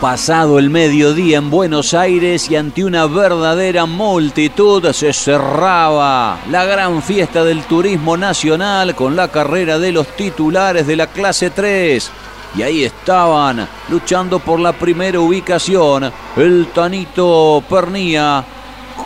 Pasado 0.00 0.60
el 0.60 0.70
mediodía 0.70 1.38
en 1.38 1.50
Buenos 1.50 1.94
Aires 1.94 2.48
y 2.48 2.54
ante 2.54 2.84
una 2.84 3.06
verdadera 3.06 3.86
multitud 3.86 4.88
se 4.92 5.12
cerraba 5.12 6.38
la 6.48 6.64
gran 6.64 7.02
fiesta 7.02 7.42
del 7.42 7.62
turismo 7.64 8.16
nacional 8.16 8.94
con 8.94 9.16
la 9.16 9.28
carrera 9.28 9.80
de 9.80 9.90
los 9.90 10.06
titulares 10.14 10.86
de 10.86 10.94
la 10.94 11.08
clase 11.08 11.50
3. 11.50 12.08
Y 12.54 12.62
ahí 12.62 12.84
estaban 12.84 13.68
luchando 13.88 14.38
por 14.38 14.60
la 14.60 14.72
primera 14.72 15.20
ubicación 15.20 16.10
el 16.36 16.68
Tanito 16.74 17.62
Pernía 17.68 18.44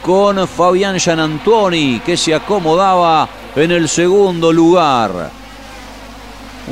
con 0.03 0.47
Fabián 0.47 0.99
Gianantoni 0.99 2.01
que 2.01 2.17
se 2.17 2.35
acomodaba 2.35 3.29
en 3.57 3.71
el 3.73 3.89
segundo 3.89 4.53
lugar. 4.53 5.31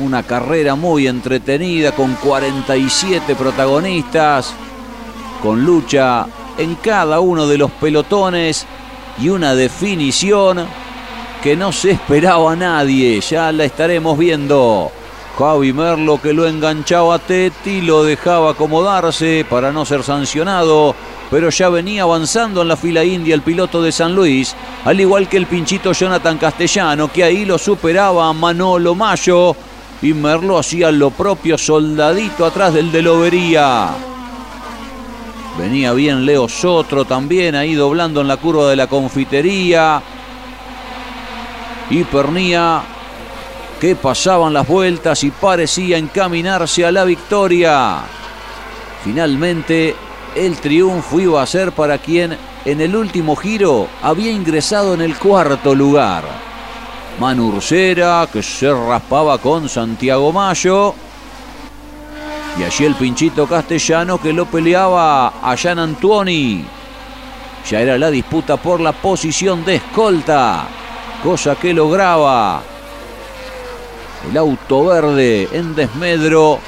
Una 0.01 0.23
carrera 0.23 0.75
muy 0.75 1.07
entretenida 1.07 1.91
con 1.91 2.15
47 2.15 3.35
protagonistas, 3.35 4.53
con 5.41 5.65
lucha 5.65 6.25
en 6.57 6.75
cada 6.75 7.19
uno 7.19 7.47
de 7.47 7.57
los 7.57 7.71
pelotones 7.71 8.65
y 9.21 9.29
una 9.29 9.55
definición 9.55 10.65
que 11.43 11.55
no 11.55 11.71
se 11.71 11.91
esperaba 11.91 12.53
a 12.53 12.55
nadie. 12.55 13.19
Ya 13.21 13.51
la 13.51 13.65
estaremos 13.65 14.17
viendo. 14.17 14.91
Javi 15.39 15.71
Merlo 15.71 16.21
que 16.21 16.33
lo 16.33 16.45
enganchaba 16.45 17.15
a 17.15 17.19
Tetti, 17.19 17.79
lo 17.79 18.03
dejaba 18.03 18.51
acomodarse 18.51 19.45
para 19.49 19.71
no 19.71 19.85
ser 19.85 20.03
sancionado, 20.03 20.93
pero 21.31 21.49
ya 21.49 21.69
venía 21.69 22.03
avanzando 22.03 22.61
en 22.61 22.67
la 22.67 22.75
fila 22.75 23.05
india 23.05 23.35
el 23.35 23.41
piloto 23.41 23.81
de 23.81 23.93
San 23.93 24.13
Luis, 24.13 24.53
al 24.83 24.99
igual 24.99 25.29
que 25.29 25.37
el 25.37 25.45
pinchito 25.45 25.93
Jonathan 25.93 26.37
Castellano, 26.37 27.09
que 27.09 27.23
ahí 27.23 27.45
lo 27.45 27.57
superaba 27.57 28.33
Manolo 28.33 28.95
Mayo, 28.95 29.55
y 30.01 30.13
Merlo 30.13 30.59
hacía 30.59 30.91
lo 30.91 31.09
propio 31.09 31.57
soldadito 31.57 32.45
atrás 32.45 32.73
del 32.73 32.91
de 32.91 33.01
Lobería. 33.01 33.91
Venía 35.57 35.93
bien 35.93 36.25
Leo 36.25 36.49
Sotro 36.49 37.05
también 37.05 37.55
ahí 37.55 37.75
doblando 37.75 38.19
en 38.19 38.27
la 38.27 38.35
curva 38.35 38.69
de 38.69 38.75
la 38.75 38.87
confitería. 38.87 40.01
y 41.89 42.03
Pernía 42.03 42.83
que 43.79 43.95
pasaban 43.95 44.53
las 44.53 44.67
vueltas 44.67 45.23
y 45.23 45.31
parecía 45.31 45.97
encaminarse 45.97 46.85
a 46.85 46.91
la 46.91 47.05
victoria. 47.05 47.99
Finalmente, 49.03 49.95
el 50.35 50.57
triunfo 50.57 51.19
iba 51.19 51.41
a 51.41 51.45
ser 51.45 51.71
para 51.71 51.97
quien 51.97 52.37
en 52.65 52.81
el 52.81 52.95
último 52.95 53.35
giro 53.37 53.87
había 54.01 54.31
ingresado 54.31 54.93
en 54.93 55.01
el 55.01 55.17
cuarto 55.17 55.73
lugar. 55.73 56.25
Manurcera, 57.19 58.27
que 58.31 58.43
se 58.43 58.71
raspaba 58.71 59.37
con 59.37 59.69
Santiago 59.69 60.31
Mayo. 60.33 60.93
Y 62.59 62.63
allí 62.63 62.83
el 62.83 62.95
pinchito 62.95 63.47
castellano 63.47 64.19
que 64.19 64.33
lo 64.33 64.45
peleaba 64.45 65.33
a 65.41 65.55
Jean 65.55 65.79
Antuoni. 65.79 66.65
Ya 67.69 67.79
era 67.79 67.97
la 67.97 68.11
disputa 68.11 68.57
por 68.57 68.81
la 68.81 68.91
posición 68.91 69.63
de 69.63 69.75
escolta, 69.75 70.65
cosa 71.23 71.55
que 71.55 71.73
lograba 71.73 72.61
el 74.27 74.37
auto 74.37 74.85
verde 74.85 75.47
en 75.51 75.75
desmedro 75.75 76.59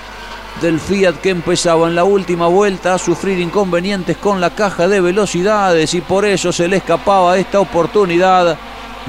del 0.61 0.79
Fiat 0.79 1.15
que 1.15 1.29
empezaba 1.29 1.87
en 1.87 1.95
la 1.95 2.03
última 2.03 2.47
vuelta 2.47 2.93
a 2.93 2.99
sufrir 2.99 3.39
inconvenientes 3.39 4.17
con 4.17 4.39
la 4.39 4.51
caja 4.51 4.87
de 4.87 5.01
velocidades 5.01 5.93
y 5.93 6.01
por 6.01 6.25
eso 6.25 6.51
se 6.51 6.67
le 6.67 6.77
escapaba 6.77 7.37
esta 7.37 7.59
oportunidad 7.59 8.57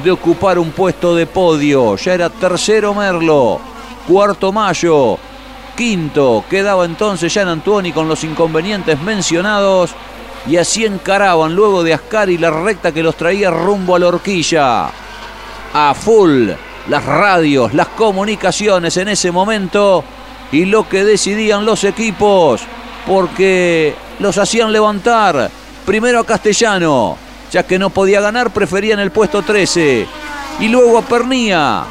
de 0.03 0.11
ocupar 0.11 0.59
un 0.59 0.71
puesto 0.71 1.15
de 1.15 1.27
podio. 1.27 1.97
Ya 1.97 2.15
era 2.15 2.31
tercero 2.31 2.95
Merlo, 2.95 3.61
cuarto 4.09 4.53
Mayo, 4.53 5.19
quinto 5.77 6.45
quedaba 6.49 6.85
entonces 6.85 7.33
Jean 7.33 7.49
Antuoni 7.49 7.93
con 7.93 8.09
los 8.09 8.25
inconvenientes 8.25 9.01
mencionados 9.01 9.91
y 10.47 10.57
así 10.57 10.85
encaraban 10.85 11.55
luego 11.55 11.83
de 11.83 11.95
Ascari 11.95 12.39
la 12.39 12.51
recta 12.51 12.93
que 12.93 13.03
los 13.03 13.17
traía 13.17 13.51
rumbo 13.51 13.95
a 13.95 13.99
la 13.99 14.09
horquilla. 14.09 14.91
A 15.75 15.95
full 15.95 16.51
las 16.89 17.05
radios, 17.05 17.75
las 17.75 17.89
comunicaciones 17.89 18.97
en 18.97 19.09
ese 19.09 19.31
momento 19.31 20.05
y 20.51 20.65
lo 20.65 20.89
que 20.89 21.05
decidían 21.05 21.65
los 21.65 21.85
equipos, 21.85 22.63
porque 23.07 23.95
los 24.19 24.39
hacían 24.39 24.73
levantar. 24.73 25.51
Primero 25.87 26.21
a 26.21 26.27
Castellano, 26.27 27.17
ya 27.51 27.65
que 27.65 27.79
no 27.79 27.91
podía 27.91 28.21
ganar, 28.21 28.51
preferían 28.51 29.01
el 29.01 29.11
puesto 29.11 29.43
13. 29.43 30.07
Y 30.61 30.69
luego 30.69 30.99
a 30.99 31.03
Pernía, 31.03 31.85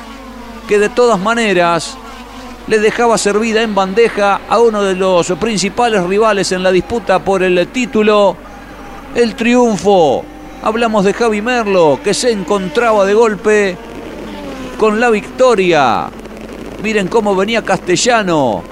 que 0.68 0.80
de 0.80 0.90
todas 0.90 1.20
maneras 1.20 1.98
le 2.68 2.80
dejaba 2.80 3.18
servida 3.18 3.62
en 3.62 3.74
bandeja 3.74 4.42
a 4.48 4.60
uno 4.60 4.84
de 4.84 4.96
los 4.96 5.32
principales 5.34 6.04
rivales 6.04 6.52
en 6.52 6.64
la 6.64 6.72
disputa 6.72 7.20
por 7.20 7.44
el 7.44 7.68
título, 7.68 8.38
el 9.16 9.36
triunfo. 9.36 10.24
Hablamos 10.64 11.04
de 11.04 11.14
Javi 11.14 11.42
Merlo, 11.42 12.00
que 12.04 12.14
se 12.14 12.32
encontraba 12.32 13.06
de 13.06 13.14
golpe 13.16 13.78
con 14.82 15.00
la 15.00 15.12
victoria. 15.12 16.10
Miren 16.82 17.08
cómo 17.08 17.36
venía 17.36 17.62
Castellano 17.62 18.64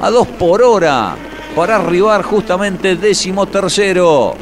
a 0.00 0.08
dos 0.08 0.28
por 0.28 0.62
hora 0.62 1.16
para 1.56 1.74
arribar 1.74 2.22
justamente 2.22 2.94
décimo 2.94 3.46
tercero. 3.46 4.36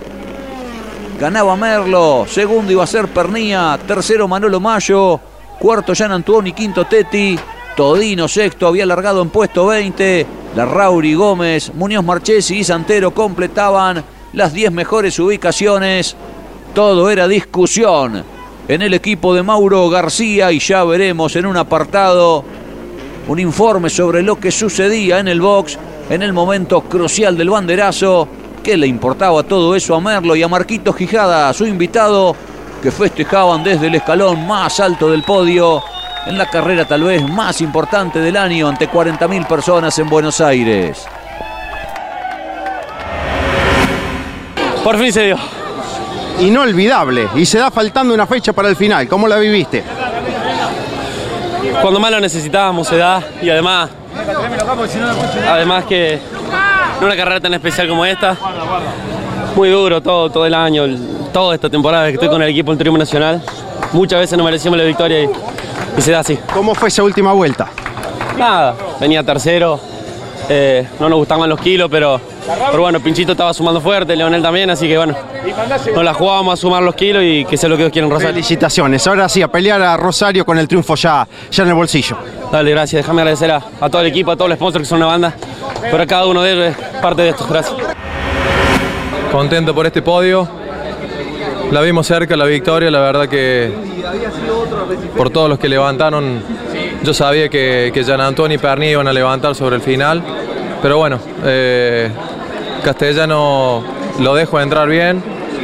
Ganaba 1.18 1.56
Merlo, 1.56 2.26
segundo 2.28 2.72
iba 2.72 2.84
a 2.84 2.86
ser 2.86 3.08
Pernía, 3.08 3.78
tercero 3.86 4.28
Manolo 4.28 4.60
Mayo, 4.60 5.18
cuarto 5.58 5.94
Jan 5.96 6.12
Antuoni, 6.12 6.52
quinto 6.52 6.84
Teti, 6.84 7.38
Todino 7.74 8.28
sexto 8.28 8.66
había 8.66 8.84
largado 8.84 9.22
en 9.22 9.30
puesto 9.30 9.64
20, 9.64 10.26
la 10.56 10.66
Rauri 10.66 11.14
Gómez, 11.14 11.72
Muñoz 11.72 12.04
Marchesi 12.04 12.58
y 12.58 12.64
Santero 12.64 13.14
completaban 13.14 14.04
las 14.34 14.52
10 14.52 14.72
mejores 14.72 15.18
ubicaciones. 15.18 16.14
Todo 16.74 17.08
era 17.08 17.26
discusión 17.26 18.36
en 18.68 18.82
el 18.82 18.92
equipo 18.92 19.34
de 19.34 19.42
Mauro 19.42 19.88
García 19.88 20.52
y 20.52 20.58
ya 20.58 20.84
veremos 20.84 21.34
en 21.36 21.46
un 21.46 21.56
apartado 21.56 22.44
un 23.26 23.38
informe 23.38 23.88
sobre 23.90 24.22
lo 24.22 24.38
que 24.38 24.50
sucedía 24.50 25.18
en 25.18 25.28
el 25.28 25.40
box 25.40 25.78
en 26.10 26.22
el 26.22 26.32
momento 26.32 26.82
crucial 26.82 27.36
del 27.36 27.50
banderazo. 27.50 28.28
¿Qué 28.62 28.76
le 28.76 28.86
importaba 28.86 29.42
todo 29.42 29.74
eso 29.74 29.94
a 29.94 30.00
Merlo 30.00 30.36
y 30.36 30.42
a 30.42 30.48
Marquito 30.48 30.94
Quijada, 30.94 31.52
su 31.54 31.66
invitado, 31.66 32.36
que 32.82 32.90
festejaban 32.90 33.64
desde 33.64 33.86
el 33.86 33.94
escalón 33.94 34.46
más 34.46 34.80
alto 34.80 35.10
del 35.10 35.22
podio 35.22 35.82
en 36.26 36.36
la 36.36 36.48
carrera 36.48 36.86
tal 36.86 37.04
vez 37.04 37.26
más 37.26 37.60
importante 37.60 38.18
del 38.20 38.36
año 38.36 38.68
ante 38.68 38.88
40.000 38.88 39.46
personas 39.46 39.98
en 39.98 40.08
Buenos 40.08 40.40
Aires? 40.40 41.06
Por 44.84 44.98
fin 44.98 45.12
se 45.12 45.24
dio. 45.24 45.67
Inolvidable. 46.40 47.28
Y 47.34 47.44
se 47.46 47.58
da 47.58 47.70
faltando 47.70 48.14
una 48.14 48.26
fecha 48.26 48.52
para 48.52 48.68
el 48.68 48.76
final. 48.76 49.08
¿Cómo 49.08 49.26
la 49.28 49.36
viviste? 49.36 49.82
Cuando 51.80 52.00
más 52.00 52.10
lo 52.10 52.20
necesitábamos 52.20 52.88
se 52.88 52.96
da 52.96 53.22
y 53.40 53.50
además, 53.50 53.90
además 55.48 55.84
que 55.84 56.14
en 56.14 57.04
una 57.04 57.16
carrera 57.16 57.40
tan 57.40 57.54
especial 57.54 57.88
como 57.88 58.04
esta, 58.04 58.36
muy 59.54 59.70
duro 59.70 60.00
todo, 60.00 60.28
todo 60.30 60.46
el 60.46 60.54
año, 60.54 60.84
toda 61.32 61.54
esta 61.54 61.70
temporada 61.70 62.06
que 62.08 62.14
estoy 62.14 62.28
con 62.28 62.42
el 62.42 62.48
equipo 62.48 62.72
del 62.72 62.78
Triunfo 62.78 62.98
Nacional. 62.98 63.42
Muchas 63.92 64.18
veces 64.18 64.36
no 64.36 64.44
merecíamos 64.44 64.78
la 64.78 64.84
victoria 64.84 65.22
y, 65.22 65.30
y 65.96 66.02
se 66.02 66.10
da 66.10 66.20
así. 66.20 66.38
¿Cómo 66.52 66.74
fue 66.74 66.88
esa 66.88 67.02
última 67.02 67.32
vuelta? 67.32 67.68
Nada, 68.36 68.74
venía 69.00 69.22
tercero, 69.22 69.80
eh, 70.48 70.86
no 70.98 71.08
nos 71.08 71.18
gustaban 71.18 71.48
los 71.48 71.60
kilos, 71.60 71.88
pero, 71.90 72.20
pero 72.70 72.82
bueno, 72.82 73.00
Pinchito 73.00 73.32
estaba 73.32 73.52
sumando 73.52 73.80
fuerte, 73.80 74.16
Leonel 74.16 74.42
también, 74.42 74.70
así 74.70 74.88
que 74.88 74.96
bueno, 74.96 75.14
nos 75.94 76.04
la 76.04 76.14
jugábamos 76.14 76.54
a 76.54 76.56
sumar 76.56 76.82
los 76.82 76.94
kilos 76.94 77.22
y 77.24 77.44
que 77.44 77.56
sea 77.56 77.68
lo 77.68 77.76
que 77.76 77.82
Dios 77.84 77.92
quiera 77.92 78.06
en 78.06 78.12
Rosario. 78.12 78.34
Felicitaciones. 78.34 79.06
Ahora 79.06 79.28
sí, 79.28 79.42
a 79.42 79.48
pelear 79.48 79.82
a 79.82 79.96
Rosario 79.96 80.44
con 80.44 80.58
el 80.58 80.66
triunfo 80.66 80.94
ya, 80.94 81.26
ya 81.50 81.62
en 81.62 81.68
el 81.68 81.74
bolsillo. 81.74 82.16
Dale, 82.50 82.70
gracias. 82.70 83.02
Déjame 83.02 83.22
agradecer 83.22 83.50
a, 83.50 83.62
a 83.80 83.90
todo 83.90 84.00
el 84.02 84.08
equipo, 84.08 84.30
a 84.30 84.36
todos 84.36 84.48
los 84.48 84.56
sponsors 84.56 84.82
que 84.82 84.88
son 84.88 84.98
una 84.98 85.06
banda, 85.06 85.34
pero 85.90 86.02
a 86.02 86.06
cada 86.06 86.26
uno 86.26 86.42
de 86.42 86.52
ellos 86.52 86.76
es 86.76 87.00
parte 87.00 87.22
de 87.22 87.28
esto. 87.30 87.46
Gracias. 87.48 87.76
Contento 89.30 89.74
por 89.74 89.86
este 89.86 90.02
podio. 90.02 90.48
La 91.70 91.82
vimos 91.82 92.06
cerca, 92.06 92.34
la 92.34 92.46
victoria, 92.46 92.90
la 92.90 93.00
verdad 93.00 93.28
que 93.28 93.70
por 95.18 95.28
todos 95.28 95.50
los 95.50 95.58
que 95.58 95.68
levantaron, 95.68 96.42
yo 97.02 97.14
sabía 97.14 97.48
que, 97.48 97.90
que 97.92 98.04
Gian 98.04 98.20
Antonio 98.20 98.56
y 98.56 98.58
Perni 98.58 98.88
iban 98.88 99.08
a 99.08 99.12
levantar 99.12 99.54
sobre 99.54 99.76
el 99.76 99.82
final, 99.82 100.22
pero 100.82 100.98
bueno, 100.98 101.18
eh, 101.44 102.10
Castellano 102.84 103.82
lo 104.20 104.34
dejo 104.34 104.60
entrar 104.60 104.88
bien, 104.88 105.22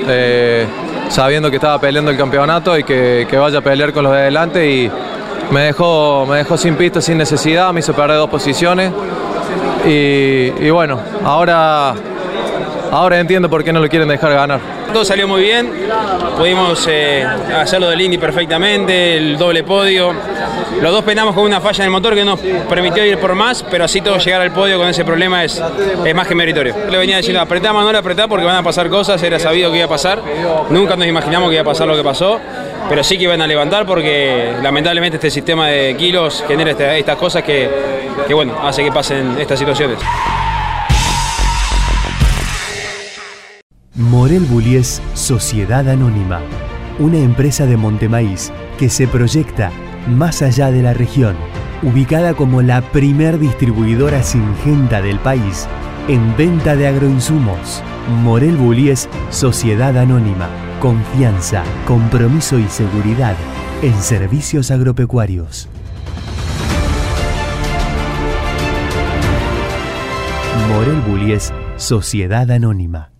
eh, 0.08 0.66
sabiendo 1.08 1.50
que 1.50 1.56
estaba 1.56 1.80
peleando 1.80 2.10
el 2.10 2.16
campeonato 2.16 2.78
y 2.78 2.84
que, 2.84 3.26
que 3.28 3.36
vaya 3.36 3.58
a 3.58 3.62
pelear 3.62 3.92
con 3.92 4.04
los 4.04 4.12
de 4.12 4.18
adelante 4.18 4.70
y 4.70 4.90
me 5.50 5.62
dejó, 5.62 6.26
me 6.26 6.38
dejó 6.38 6.56
sin 6.56 6.76
pista, 6.76 7.00
sin 7.00 7.18
necesidad, 7.18 7.72
me 7.72 7.80
hizo 7.80 7.92
perder 7.94 8.16
dos 8.16 8.30
posiciones 8.30 8.92
y, 9.86 10.70
bueno, 10.70 10.98
ahora, 11.24 11.94
ahora 12.90 13.20
entiendo 13.20 13.50
por 13.50 13.62
qué 13.62 13.72
no 13.72 13.80
lo 13.80 13.88
quieren 13.88 14.08
dejar 14.08 14.32
ganar. 14.32 14.60
Todo 14.92 15.04
salió 15.04 15.28
muy 15.28 15.42
bien, 15.42 15.70
pudimos 16.38 16.86
eh, 16.88 17.26
hacerlo 17.54 17.88
del 17.90 18.00
Indy 18.00 18.18
perfectamente, 18.18 19.16
el 19.16 19.36
doble 19.36 19.62
podio. 19.62 20.14
Los 20.80 20.92
dos 20.92 21.04
penamos 21.04 21.34
con 21.34 21.44
una 21.44 21.60
falla 21.60 21.78
en 21.84 21.86
el 21.86 21.90
motor 21.90 22.14
que 22.14 22.24
nos 22.24 22.38
permitió 22.68 23.04
ir 23.06 23.18
por 23.18 23.34
más, 23.34 23.62
pero 23.70 23.84
así 23.84 24.00
todo 24.00 24.18
llegar 24.18 24.40
al 24.42 24.52
podio 24.52 24.76
con 24.78 24.86
ese 24.88 25.04
problema 25.04 25.42
es, 25.44 25.62
más 26.14 26.26
que 26.28 26.34
meritorio. 26.34 26.74
Le 26.90 26.98
venía 26.98 27.16
diciendo, 27.16 27.40
apretá, 27.40 27.72
Manuel, 27.72 27.96
apretá 27.96 28.28
porque 28.28 28.44
van 28.44 28.56
a 28.56 28.62
pasar 28.62 28.88
cosas, 28.90 29.22
era 29.22 29.38
sabido 29.38 29.70
que 29.70 29.78
iba 29.78 29.86
a 29.86 29.88
pasar. 29.88 30.20
Nunca 30.70 30.96
nos 30.96 31.06
imaginamos 31.06 31.48
que 31.48 31.54
iba 31.54 31.62
a 31.62 31.64
pasar 31.64 31.86
lo 31.86 31.96
que 31.96 32.02
pasó, 32.04 32.38
pero 32.88 33.02
sí 33.02 33.16
que 33.16 33.24
iban 33.24 33.40
a 33.40 33.46
levantar 33.46 33.86
porque 33.86 34.52
lamentablemente 34.62 35.16
este 35.16 35.30
sistema 35.30 35.68
de 35.68 35.96
kilos 35.96 36.44
genera 36.46 36.72
esta- 36.72 36.96
estas 36.96 37.16
cosas 37.16 37.42
que, 37.44 37.70
que, 38.26 38.34
bueno, 38.34 38.54
hace 38.62 38.84
que 38.84 38.92
pasen 38.92 39.36
estas 39.38 39.58
situaciones. 39.58 39.98
Morel 43.94 44.40
Bullies 44.40 45.00
Sociedad 45.14 45.88
Anónima, 45.88 46.40
una 46.98 47.18
empresa 47.18 47.64
de 47.64 47.76
Montemaíz 47.76 48.52
que 48.76 48.88
se 48.90 49.06
proyecta 49.06 49.70
más 50.08 50.42
allá 50.42 50.70
de 50.70 50.82
la 50.82 50.94
región, 50.94 51.36
ubicada 51.82 52.34
como 52.34 52.62
la 52.62 52.80
primer 52.80 53.38
distribuidora 53.38 54.22
singenta 54.22 55.02
del 55.02 55.18
país 55.18 55.66
en 56.08 56.36
venta 56.36 56.76
de 56.76 56.86
agroinsumos. 56.86 57.82
Morel 58.22 58.56
Bullies 58.56 59.08
Sociedad 59.30 59.96
Anónima, 59.96 60.48
confianza, 60.80 61.64
compromiso 61.86 62.58
y 62.58 62.68
seguridad 62.68 63.36
en 63.82 63.94
servicios 64.02 64.70
agropecuarios. 64.70 65.68
Morel 70.68 71.00
Bullies 71.00 71.52
Sociedad 71.76 72.50
Anónima. 72.50 73.10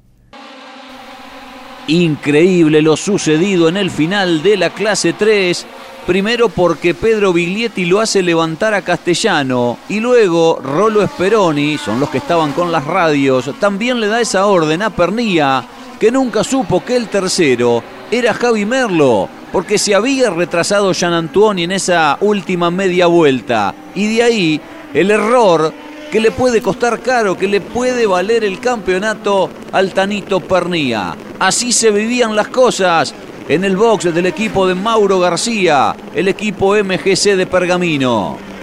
Increíble 1.86 2.80
lo 2.82 2.96
sucedido 2.96 3.68
en 3.68 3.76
el 3.76 3.90
final 3.90 4.42
de 4.42 4.56
la 4.56 4.70
clase 4.70 5.12
3. 5.12 5.66
Primero 6.06 6.50
porque 6.50 6.92
Pedro 6.92 7.32
Biglietti 7.32 7.86
lo 7.86 7.98
hace 7.98 8.22
levantar 8.22 8.74
a 8.74 8.82
Castellano 8.82 9.78
y 9.88 10.00
luego 10.00 10.60
Rolo 10.62 11.06
Speroni, 11.06 11.78
son 11.78 11.98
los 11.98 12.10
que 12.10 12.18
estaban 12.18 12.52
con 12.52 12.70
las 12.70 12.84
radios, 12.84 13.50
también 13.58 14.00
le 14.00 14.08
da 14.08 14.20
esa 14.20 14.44
orden 14.44 14.82
a 14.82 14.90
Pernía, 14.90 15.64
que 15.98 16.12
nunca 16.12 16.44
supo 16.44 16.84
que 16.84 16.96
el 16.96 17.08
tercero 17.08 17.82
era 18.10 18.34
Javi 18.34 18.66
Merlo, 18.66 19.30
porque 19.50 19.78
se 19.78 19.94
había 19.94 20.28
retrasado 20.28 20.92
Jean 20.92 21.14
Antoine 21.14 21.64
en 21.64 21.72
esa 21.72 22.18
última 22.20 22.70
media 22.70 23.06
vuelta. 23.06 23.74
Y 23.94 24.14
de 24.14 24.22
ahí 24.22 24.60
el 24.92 25.10
error 25.10 25.72
que 26.12 26.20
le 26.20 26.30
puede 26.30 26.60
costar 26.60 27.00
caro, 27.00 27.38
que 27.38 27.48
le 27.48 27.62
puede 27.62 28.06
valer 28.06 28.44
el 28.44 28.60
campeonato 28.60 29.48
al 29.72 29.94
Tanito 29.94 30.40
Pernía. 30.40 31.16
Así 31.38 31.72
se 31.72 31.90
vivían 31.90 32.36
las 32.36 32.48
cosas 32.48 33.14
en 33.48 33.64
el 33.64 33.76
box 33.76 34.14
del 34.14 34.26
equipo 34.26 34.66
de 34.66 34.74
Mauro 34.74 35.20
García, 35.20 35.94
el 36.14 36.28
equipo 36.28 36.74
MGC 36.74 37.36
de 37.36 37.46
Pergamino. 37.46 38.53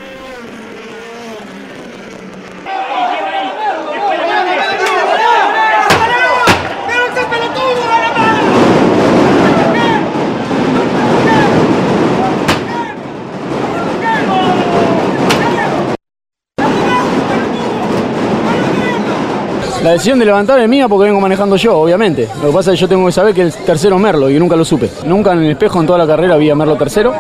La 19.84 19.92
decisión 19.94 20.20
de 20.20 20.26
levantar 20.26 20.60
es 20.60 20.70
mía 20.70 20.88
porque 20.88 21.06
vengo 21.06 21.20
manejando 21.20 21.56
yo, 21.56 21.78
obviamente. 21.80 22.28
Lo 22.42 22.50
que 22.50 22.54
pasa 22.56 22.72
es 22.72 22.78
que 22.78 22.82
yo 22.82 22.88
tengo 22.88 23.06
que 23.08 23.12
saber 23.12 23.34
que 23.34 23.42
el 23.42 23.52
tercero 23.54 23.96
es 23.96 24.02
Merlo 24.02 24.30
y 24.30 24.38
nunca 24.38 24.56
lo 24.56 24.64
supe. 24.64 24.90
Nunca 25.06 25.34
en 25.34 25.40
el 25.40 25.52
espejo 25.52 25.80
en 25.80 25.88
toda 25.88 25.98
la 25.98 26.06
carrera 26.06 26.36
había 26.36 26.54
Merlo 26.54 26.76
tercero. 26.76 27.14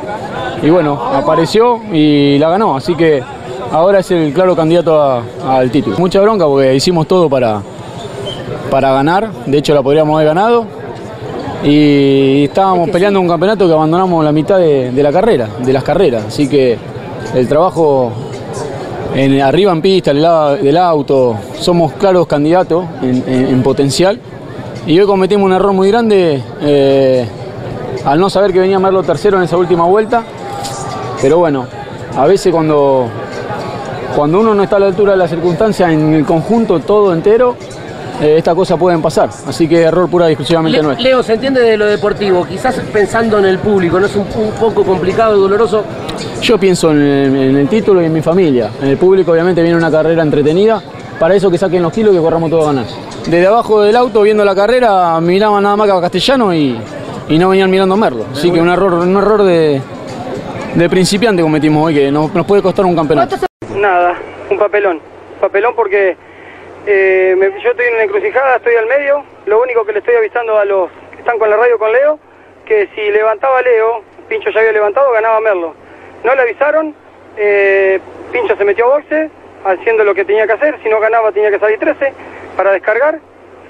Y 0.61 0.69
bueno, 0.69 0.93
apareció 1.13 1.79
y 1.91 2.37
la 2.37 2.49
ganó. 2.49 2.75
Así 2.77 2.93
que 2.95 3.23
ahora 3.71 3.99
es 3.99 4.11
el 4.11 4.31
claro 4.31 4.55
candidato 4.55 5.01
a- 5.01 5.23
al 5.47 5.71
título. 5.71 5.97
Mucha 5.97 6.21
bronca 6.21 6.45
porque 6.45 6.75
hicimos 6.75 7.07
todo 7.07 7.27
para, 7.27 7.61
para 8.69 8.93
ganar. 8.93 9.31
De 9.47 9.57
hecho, 9.57 9.73
la 9.73 9.81
podríamos 9.81 10.13
haber 10.15 10.27
ganado. 10.27 10.65
Y 11.63 12.45
estábamos 12.45 12.89
peleando 12.91 13.19
un 13.21 13.27
campeonato 13.27 13.67
que 13.67 13.73
abandonamos 13.73 14.23
la 14.23 14.31
mitad 14.31 14.57
de, 14.59 14.91
de 14.91 15.03
la 15.03 15.11
carrera, 15.11 15.47
de 15.63 15.73
las 15.73 15.83
carreras. 15.83 16.25
Así 16.27 16.47
que 16.47 16.77
el 17.33 17.47
trabajo 17.47 18.11
en, 19.15 19.41
arriba 19.41 19.71
en 19.71 19.81
pista, 19.81 20.13
del, 20.13 20.21
lado 20.23 20.55
del 20.57 20.77
auto, 20.77 21.35
somos 21.59 21.93
claros 21.93 22.27
candidatos 22.27 22.85
en, 23.01 23.23
en- 23.27 23.47
en 23.47 23.63
potencial. 23.63 24.19
Y 24.87 24.99
hoy 24.99 25.05
cometimos 25.05 25.45
un 25.45 25.53
error 25.53 25.73
muy 25.73 25.89
grande 25.89 26.41
eh, 26.61 27.25
al 28.05 28.19
no 28.19 28.29
saber 28.29 28.51
que 28.51 28.59
venía 28.59 28.79
Merlo 28.79 29.03
tercero 29.03 29.37
en 29.37 29.43
esa 29.43 29.57
última 29.57 29.85
vuelta. 29.85 30.23
Pero 31.21 31.37
bueno, 31.37 31.65
a 32.17 32.25
veces 32.25 32.51
cuando, 32.51 33.05
cuando 34.15 34.39
uno 34.39 34.55
no 34.55 34.63
está 34.63 34.77
a 34.77 34.79
la 34.79 34.87
altura 34.87 35.11
de 35.11 35.17
las 35.19 35.29
circunstancias, 35.29 35.91
en 35.91 36.13
el 36.15 36.25
conjunto 36.25 36.79
todo 36.79 37.13
entero, 37.13 37.55
eh, 38.19 38.35
estas 38.37 38.55
cosas 38.55 38.79
pueden 38.79 39.01
pasar. 39.03 39.29
Así 39.47 39.67
que 39.67 39.81
error 39.83 40.09
pura 40.09 40.27
y 40.29 40.33
exclusivamente 40.33 40.77
Le- 40.79 40.83
nuestro. 40.83 41.03
Leo, 41.03 41.21
se 41.21 41.33
entiende 41.33 41.61
de 41.61 41.77
lo 41.77 41.85
deportivo, 41.85 42.43
quizás 42.45 42.75
pensando 42.91 43.37
en 43.37 43.45
el 43.45 43.59
público, 43.59 43.99
¿no 43.99 44.07
es 44.07 44.15
un, 44.15 44.21
un 44.35 44.51
poco 44.59 44.83
complicado 44.83 45.37
y 45.37 45.41
doloroso? 45.41 45.83
Yo 46.41 46.57
pienso 46.57 46.91
en 46.91 46.97
el, 46.99 47.69
título 47.69 48.01
y 48.01 48.05
en 48.05 48.13
mi 48.13 48.21
familia. 48.21 48.71
En 48.81 48.89
el 48.89 48.97
público 48.97 49.31
obviamente 49.31 49.61
viene 49.61 49.77
una 49.77 49.91
carrera 49.91 50.23
entretenida. 50.23 50.81
Para 51.19 51.35
eso 51.35 51.51
que 51.51 51.57
saquen 51.57 51.83
los 51.83 51.93
kilos 51.93 52.13
y 52.13 52.17
que 52.17 52.21
corramos 52.23 52.49
todos 52.49 52.63
a 52.63 52.67
ganar. 52.73 52.85
Desde 53.27 53.45
abajo 53.45 53.81
del 53.81 53.95
auto 53.95 54.23
viendo 54.23 54.43
la 54.43 54.55
carrera 54.55 55.19
miraban 55.21 55.61
nada 55.61 55.75
más 55.75 55.87
que 55.87 55.93
a 55.93 56.01
Castellano 56.01 56.53
y, 56.53 56.79
no 57.29 57.49
venían 57.49 57.69
mirando 57.69 57.95
a 57.95 57.97
Merlo. 57.97 58.25
Así 58.31 58.51
que 58.51 58.59
un 58.59 58.69
error, 58.69 58.93
un 58.93 59.15
error 59.15 59.43
de, 59.43 59.81
principiante 60.89 61.41
cometimos 61.41 61.85
hoy 61.85 61.93
que 61.93 62.11
nos, 62.11 62.31
puede 62.45 62.61
costar 62.61 62.85
un 62.85 62.95
campeonato. 62.95 63.35
Nada, 63.75 64.15
un 64.49 64.57
papelón. 64.57 64.99
Papelón 65.39 65.75
porque 65.75 66.17
eh, 66.87 67.35
yo 67.63 67.69
estoy 67.69 67.85
en 67.85 67.93
una 67.93 68.03
encrucijada, 68.03 68.55
estoy 68.55 68.75
al 68.75 68.87
medio. 68.87 69.23
Lo 69.45 69.61
único 69.61 69.85
que 69.85 69.93
le 69.93 69.99
estoy 69.99 70.15
avisando 70.15 70.57
a 70.57 70.65
los 70.65 70.89
que 71.11 71.19
están 71.19 71.37
con 71.37 71.49
la 71.49 71.57
radio 71.57 71.77
con 71.77 71.91
Leo, 71.91 72.19
que 72.65 72.89
si 72.95 73.11
levantaba 73.11 73.61
Leo, 73.61 74.03
Pincho 74.27 74.49
ya 74.49 74.59
había 74.59 74.71
levantado, 74.71 75.11
ganaba 75.11 75.39
Merlo. 75.41 75.80
No 76.23 76.35
le 76.35 76.41
avisaron, 76.41 76.93
eh, 77.37 77.99
Pincho 78.31 78.55
se 78.55 78.65
metió 78.65 78.85
a 78.85 78.97
boxe, 78.97 79.29
haciendo 79.65 80.03
lo 80.03 80.13
que 80.13 80.25
tenía 80.25 80.45
que 80.47 80.53
hacer. 80.53 80.75
Si 80.83 80.89
no 80.89 80.99
ganaba 80.99 81.31
tenía 81.31 81.51
que 81.51 81.59
salir 81.59 81.79
13 81.79 82.13
para 82.55 82.71
descargar. 82.71 83.19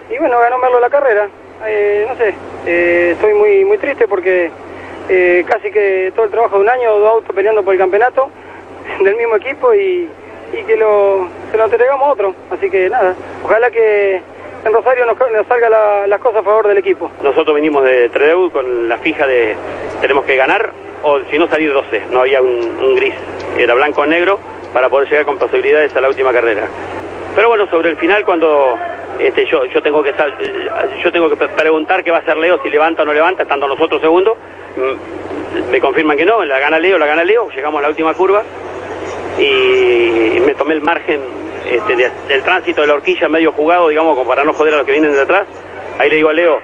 Y 0.10 0.18
bueno, 0.18 0.40
ganó 0.40 0.58
Merlo 0.58 0.80
la 0.80 0.90
carrera. 0.90 1.28
Eh, 1.66 2.06
no 2.10 2.16
sé, 2.18 2.34
eh, 2.66 3.12
estoy 3.14 3.34
muy, 3.36 3.64
muy 3.66 3.78
triste 3.78 4.08
porque 4.08 4.50
casi 5.48 5.72
que 5.72 6.12
todo 6.16 6.26
el 6.26 6.32
trabajo 6.32 6.56
de 6.56 6.62
un 6.64 6.70
año, 6.70 6.98
dos 7.00 7.10
autos 7.16 7.36
peleando 7.36 7.64
por 7.64 7.74
el 7.74 7.80
campeonato 7.80 8.30
del 9.04 9.16
mismo 9.16 9.36
equipo 9.36 9.74
y, 9.74 10.10
que 10.66 10.76
lo, 10.78 11.28
se 11.52 11.58
lo 11.58 11.66
entregamos 11.66 12.08
a 12.08 12.12
otro. 12.12 12.36
Así 12.50 12.70
que 12.70 12.90
nada, 12.90 13.14
ojalá 13.44 13.70
que 13.72 14.22
en 14.66 14.74
Rosario 14.74 15.06
nos, 15.06 15.18
nos 15.32 15.48
salga 15.48 15.70
la- 15.70 16.08
las 16.08 16.20
cosas 16.20 16.42
a 16.42 16.44
favor 16.44 16.68
del 16.68 16.78
equipo. 16.78 17.12
Nosotros 17.24 17.54
venimos 17.56 17.84
de 17.84 18.10
Trelew 18.10 18.52
con 18.52 18.88
la 18.90 18.98
fija 19.00 19.28
de 19.28 19.56
tenemos 20.02 20.24
que 20.26 20.36
ganar 20.38 20.72
o 21.04 21.20
si 21.30 21.38
no 21.38 21.48
salir 21.48 21.72
12. 21.74 22.04
No 22.12 22.22
había 22.22 22.42
un, 22.42 22.96
gris, 22.96 23.14
era 23.58 23.74
blanco 23.74 24.02
o 24.02 24.06
negro 24.06 24.40
para 24.74 24.90
poder 24.90 25.10
llegar 25.10 25.26
con 25.26 25.38
posibilidades 25.38 25.96
a 25.96 26.02
la 26.02 26.10
última 26.10 26.32
carrera. 26.32 26.68
Pero 27.36 27.50
bueno, 27.50 27.68
sobre 27.70 27.90
el 27.90 27.98
final 27.98 28.24
cuando 28.26 28.78
este, 29.20 29.46
yo, 29.46 29.66
yo 29.66 29.82
tengo 29.82 30.02
que 30.04 30.14
yo 31.04 31.12
tengo 31.12 31.30
que 31.30 31.36
pre- 31.36 31.50
preguntar 31.50 32.04
qué 32.04 32.12
va 32.12 32.18
a 32.18 32.20
hacer 32.22 32.38
Leo, 32.38 32.62
si 32.64 32.70
levanta 32.70 33.04
o 33.04 33.06
no 33.06 33.14
levanta, 33.14 33.44
estando 33.44 33.68
nosotros 33.68 34.02
segundos. 34.02 34.38
Mm, 34.78 35.72
Me 35.72 35.80
confirman 35.82 36.16
que 36.18 36.26
no, 36.26 36.44
la 36.46 36.60
gana 36.60 36.80
Leo, 36.80 36.98
la 36.98 37.06
gana 37.06 37.24
Leo, 37.24 37.50
llegamos 37.50 37.80
a 37.80 37.82
la 37.84 37.90
última 37.90 38.14
curva 38.14 38.44
y 39.40 40.40
me 40.46 40.54
tomé 40.56 40.74
el 40.76 40.82
margen 40.82 41.22
este, 41.70 41.96
de- 41.96 42.12
del 42.28 42.44
tránsito 42.44 42.82
de 42.82 42.88
la 42.88 42.94
horquilla 42.96 43.28
medio 43.30 43.52
jugado, 43.52 43.90
digamos, 43.90 44.16
como 44.18 44.30
para 44.30 44.44
no 44.44 44.54
joder 44.54 44.74
a 44.74 44.78
los 44.78 44.86
que 44.86 44.92
vienen 44.94 45.14
de 45.14 45.22
atrás. 45.22 45.44
Ahí 46.00 46.10
le 46.10 46.16
digo 46.18 46.30
a 46.30 46.34
Leo, 46.34 46.60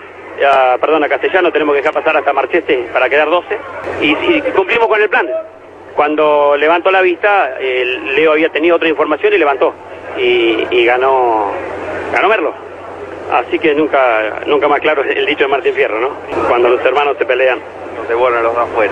a- 0.46 0.78
perdón, 0.80 1.04
a 1.04 1.10
Castellano, 1.10 1.52
tenemos 1.52 1.74
que 1.74 1.82
dejar 1.82 1.94
pasar 1.94 2.18
hasta 2.18 2.34
Marcheste 2.34 2.90
para 2.94 3.10
quedar 3.10 3.30
12. 3.30 3.58
Y, 4.02 4.42
cumplimos 4.52 4.88
con 4.88 5.02
el 5.02 5.10
plan. 5.10 5.28
Cuando 5.96 6.56
levantó 6.58 6.92
la 6.92 7.02
vista, 7.02 7.58
Leo 7.60 8.32
había 8.34 8.50
tenido 8.50 8.76
otra 8.76 8.88
información 8.88 9.34
y 9.34 9.38
levantó. 9.38 9.74
Y, 10.18 10.86
ganó, 10.86 11.52
ganó 12.14 12.28
Merlo. 12.28 12.54
Así 13.32 13.60
que 13.60 13.74
nunca, 13.76 14.42
nunca 14.46 14.68
más 14.68 14.80
claro 14.80 15.04
el 15.04 15.26
dicho 15.26 15.44
de 15.46 15.50
Martín 15.50 15.74
Fierro, 15.74 16.00
¿no? 16.00 16.10
Cuando 16.48 16.70
los 16.70 16.84
hermanos 16.86 17.18
se 17.18 17.26
pelean, 17.26 17.60
se 18.08 18.14
vuelven 18.14 18.42
los 18.44 18.54
dos 18.56 18.64
afuera. 18.64 18.92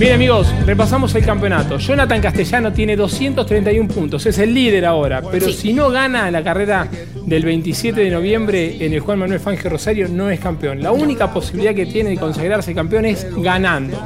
Bien 0.00 0.14
amigos, 0.14 0.46
repasamos 0.64 1.14
el 1.14 1.26
campeonato. 1.26 1.76
Jonathan 1.76 2.22
Castellano 2.22 2.72
tiene 2.72 2.96
231 2.96 3.86
puntos, 3.86 4.24
es 4.24 4.38
el 4.38 4.54
líder 4.54 4.86
ahora, 4.86 5.20
pero 5.30 5.50
si 5.50 5.74
no 5.74 5.90
gana 5.90 6.30
la 6.30 6.42
carrera 6.42 6.88
del 7.26 7.44
27 7.44 8.00
de 8.00 8.10
noviembre 8.10 8.82
en 8.82 8.94
el 8.94 9.00
Juan 9.00 9.18
Manuel 9.18 9.40
Fangio 9.40 9.68
Rosario, 9.68 10.08
no 10.08 10.30
es 10.30 10.40
campeón. 10.40 10.82
La 10.82 10.90
única 10.90 11.30
posibilidad 11.34 11.74
que 11.74 11.84
tiene 11.84 12.08
de 12.08 12.16
consagrarse 12.16 12.74
campeón 12.74 13.04
es 13.04 13.26
ganando. 13.42 13.98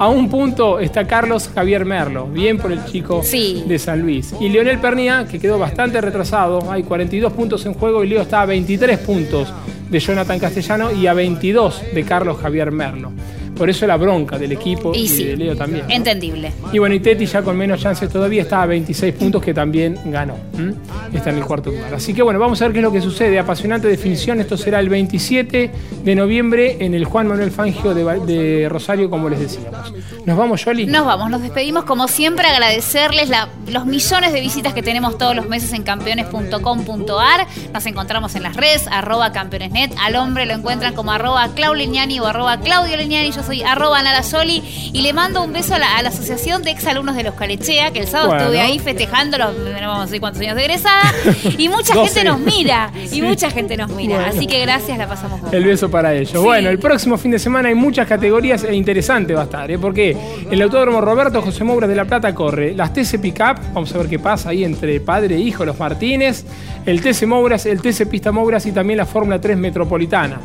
A 0.00 0.08
un 0.08 0.28
punto 0.28 0.80
está 0.80 1.06
Carlos 1.06 1.48
Javier 1.54 1.84
Merlo, 1.84 2.26
bien 2.26 2.58
por 2.58 2.72
el 2.72 2.84
chico 2.84 3.22
de 3.22 3.78
San 3.78 4.02
Luis. 4.02 4.34
Y 4.40 4.48
Leonel 4.48 4.80
Pernía, 4.80 5.28
que 5.30 5.38
quedó 5.38 5.60
bastante 5.60 6.00
retrasado, 6.00 6.72
hay 6.72 6.82
42 6.82 7.32
puntos 7.34 7.64
en 7.66 7.74
juego 7.74 8.02
y 8.02 8.08
Leo 8.08 8.22
está 8.22 8.42
a 8.42 8.46
23 8.46 8.98
puntos 8.98 9.54
de 9.88 10.00
Jonathan 10.00 10.40
Castellano 10.40 10.90
y 10.90 11.06
a 11.06 11.14
22 11.14 11.82
de 11.94 12.02
Carlos 12.02 12.38
Javier 12.38 12.72
Merlo. 12.72 13.12
Por 13.58 13.68
eso 13.68 13.86
la 13.86 13.96
bronca 13.96 14.38
del 14.38 14.52
equipo 14.52 14.92
y, 14.94 15.00
Y 15.00 15.08
sí. 15.08 15.24
de 15.24 15.36
Leo 15.36 15.56
también. 15.56 15.84
Entendible. 15.90 16.52
Y 16.72 16.78
bueno, 16.78 16.94
y 16.94 17.00
Teti 17.00 17.26
ya 17.26 17.42
con 17.42 17.56
menos 17.56 17.80
chances 17.80 18.08
todavía 18.10 18.42
está 18.42 18.62
a 18.62 18.66
26 18.66 19.14
puntos 19.14 19.42
que 19.42 19.52
también 19.52 19.98
ganó. 20.06 20.36
¿m? 20.56 20.74
Está 21.12 21.30
en 21.30 21.38
el 21.38 21.44
cuarto 21.44 21.70
lugar. 21.70 21.92
Así 21.94 22.14
que 22.14 22.22
bueno, 22.22 22.38
vamos 22.38 22.60
a 22.62 22.66
ver 22.66 22.72
qué 22.72 22.78
es 22.78 22.84
lo 22.84 22.92
que 22.92 23.00
sucede. 23.00 23.38
Apasionante 23.38 23.88
definición. 23.88 24.40
Esto 24.40 24.56
será 24.56 24.78
el 24.80 24.88
27 24.88 25.70
de 26.04 26.14
noviembre 26.14 26.76
en 26.80 26.94
el 26.94 27.04
Juan 27.04 27.26
Manuel 27.26 27.50
Fangio 27.50 27.94
de, 27.94 28.04
de 28.26 28.68
Rosario, 28.68 29.10
como 29.10 29.28
les 29.28 29.40
decíamos. 29.40 29.92
Nos 30.24 30.36
vamos, 30.38 30.64
Yoli. 30.64 30.86
Nos 30.86 31.04
vamos, 31.06 31.30
nos 31.30 31.42
despedimos 31.42 31.84
como 31.84 32.06
siempre, 32.06 32.46
agradecerles 32.46 33.28
la- 33.28 33.48
los 33.68 33.86
millones 33.86 34.32
de 34.32 34.40
visitas 34.40 34.72
que 34.74 34.82
tenemos 34.82 35.18
todos 35.18 35.34
los 35.34 35.48
meses 35.48 35.72
en 35.72 35.82
campeones.com.ar. 35.82 37.46
Nos 37.72 37.86
encontramos 37.86 38.34
en 38.34 38.42
las 38.42 38.56
redes, 38.56 38.86
arroba 38.90 39.32
campeonesnet. 39.32 39.92
Al 40.00 40.16
hombre 40.16 40.46
lo 40.46 40.54
encuentran 40.54 40.94
como 40.94 41.12
arroba 41.12 41.48
Clau 41.54 41.74
Leñani 41.74 42.20
o 42.20 42.26
arroba 42.26 42.58
Claudio 42.60 42.96
Leñani. 42.96 43.30
Yo 43.32 43.42
soy 43.48 43.62
arroba 43.62 44.02
Narasoli 44.02 44.62
y 44.92 45.00
le 45.00 45.12
mando 45.14 45.42
un 45.42 45.54
beso 45.54 45.74
a 45.74 45.78
la, 45.78 45.96
a 45.96 46.02
la 46.02 46.10
Asociación 46.10 46.62
de 46.62 46.70
Exalumnos 46.70 47.16
de 47.16 47.22
los 47.22 47.34
Calechea, 47.34 47.92
que 47.92 48.00
el 48.00 48.06
sábado 48.06 48.28
Bueno. 48.28 48.42
estuve 48.44 48.60
ahí 48.60 48.78
festejando 48.78 49.38
los 49.38 49.56
no 49.56 49.70
vamos 49.88 50.00
a 50.00 50.04
decir 50.04 50.20
cuántos 50.20 50.42
años 50.42 50.54
de 50.56 50.64
egresada. 50.64 51.12
Y 51.58 51.68
mucha 51.70 51.94
12. 51.94 52.12
gente 52.14 52.24
nos 52.28 52.40
mira. 52.40 52.92
Y 53.10 53.22
mucha 53.22 53.50
gente 53.50 53.76
nos 53.76 53.90
mira. 53.90 54.16
Bueno. 54.16 54.28
Así 54.36 54.46
que 54.46 54.60
gracias, 54.60 54.98
la 54.98 55.06
pasamos 55.08 55.40
muy 55.40 55.50
El 55.54 55.64
beso 55.64 55.90
para 55.90 56.14
ellos. 56.14 56.30
Sí. 56.32 56.36
Bueno, 56.38 56.68
el 56.68 56.78
próximo 56.78 57.16
fin 57.16 57.30
de 57.30 57.38
semana 57.38 57.70
hay 57.70 57.74
muchas 57.74 58.06
categorías 58.06 58.64
e 58.64 58.74
interesante 58.74 59.32
va 59.34 59.40
a 59.42 59.44
estar, 59.44 59.70
¿eh? 59.70 59.78
Porque 59.78 60.14
el 60.50 60.60
Autódromo 60.60 61.00
Roberto 61.00 61.40
José 61.40 61.64
Moura 61.64 61.86
de 61.86 61.94
La 61.94 62.04
Plata 62.04 62.34
corre 62.34 62.74
las 62.74 62.92
TC 62.92 63.18
Pickup, 63.20 63.56
vamos 63.72 63.94
a 63.94 63.98
ver 63.98 64.08
qué 64.08 64.18
pasa 64.18 64.50
ahí 64.50 64.62
entre 64.64 65.00
padre 65.00 65.36
e 65.36 65.38
hijo, 65.40 65.64
los 65.64 65.78
Martínez, 65.78 66.44
el 66.84 67.00
TC 67.00 67.26
Mouras, 67.26 67.64
el 67.66 67.80
TC 67.80 68.06
Pista 68.08 68.30
Mouras 68.30 68.66
y 68.66 68.72
también 68.72 68.98
la 68.98 69.06
Fórmula 69.06 69.40
3 69.40 69.56
Metropolitana. 69.56 70.38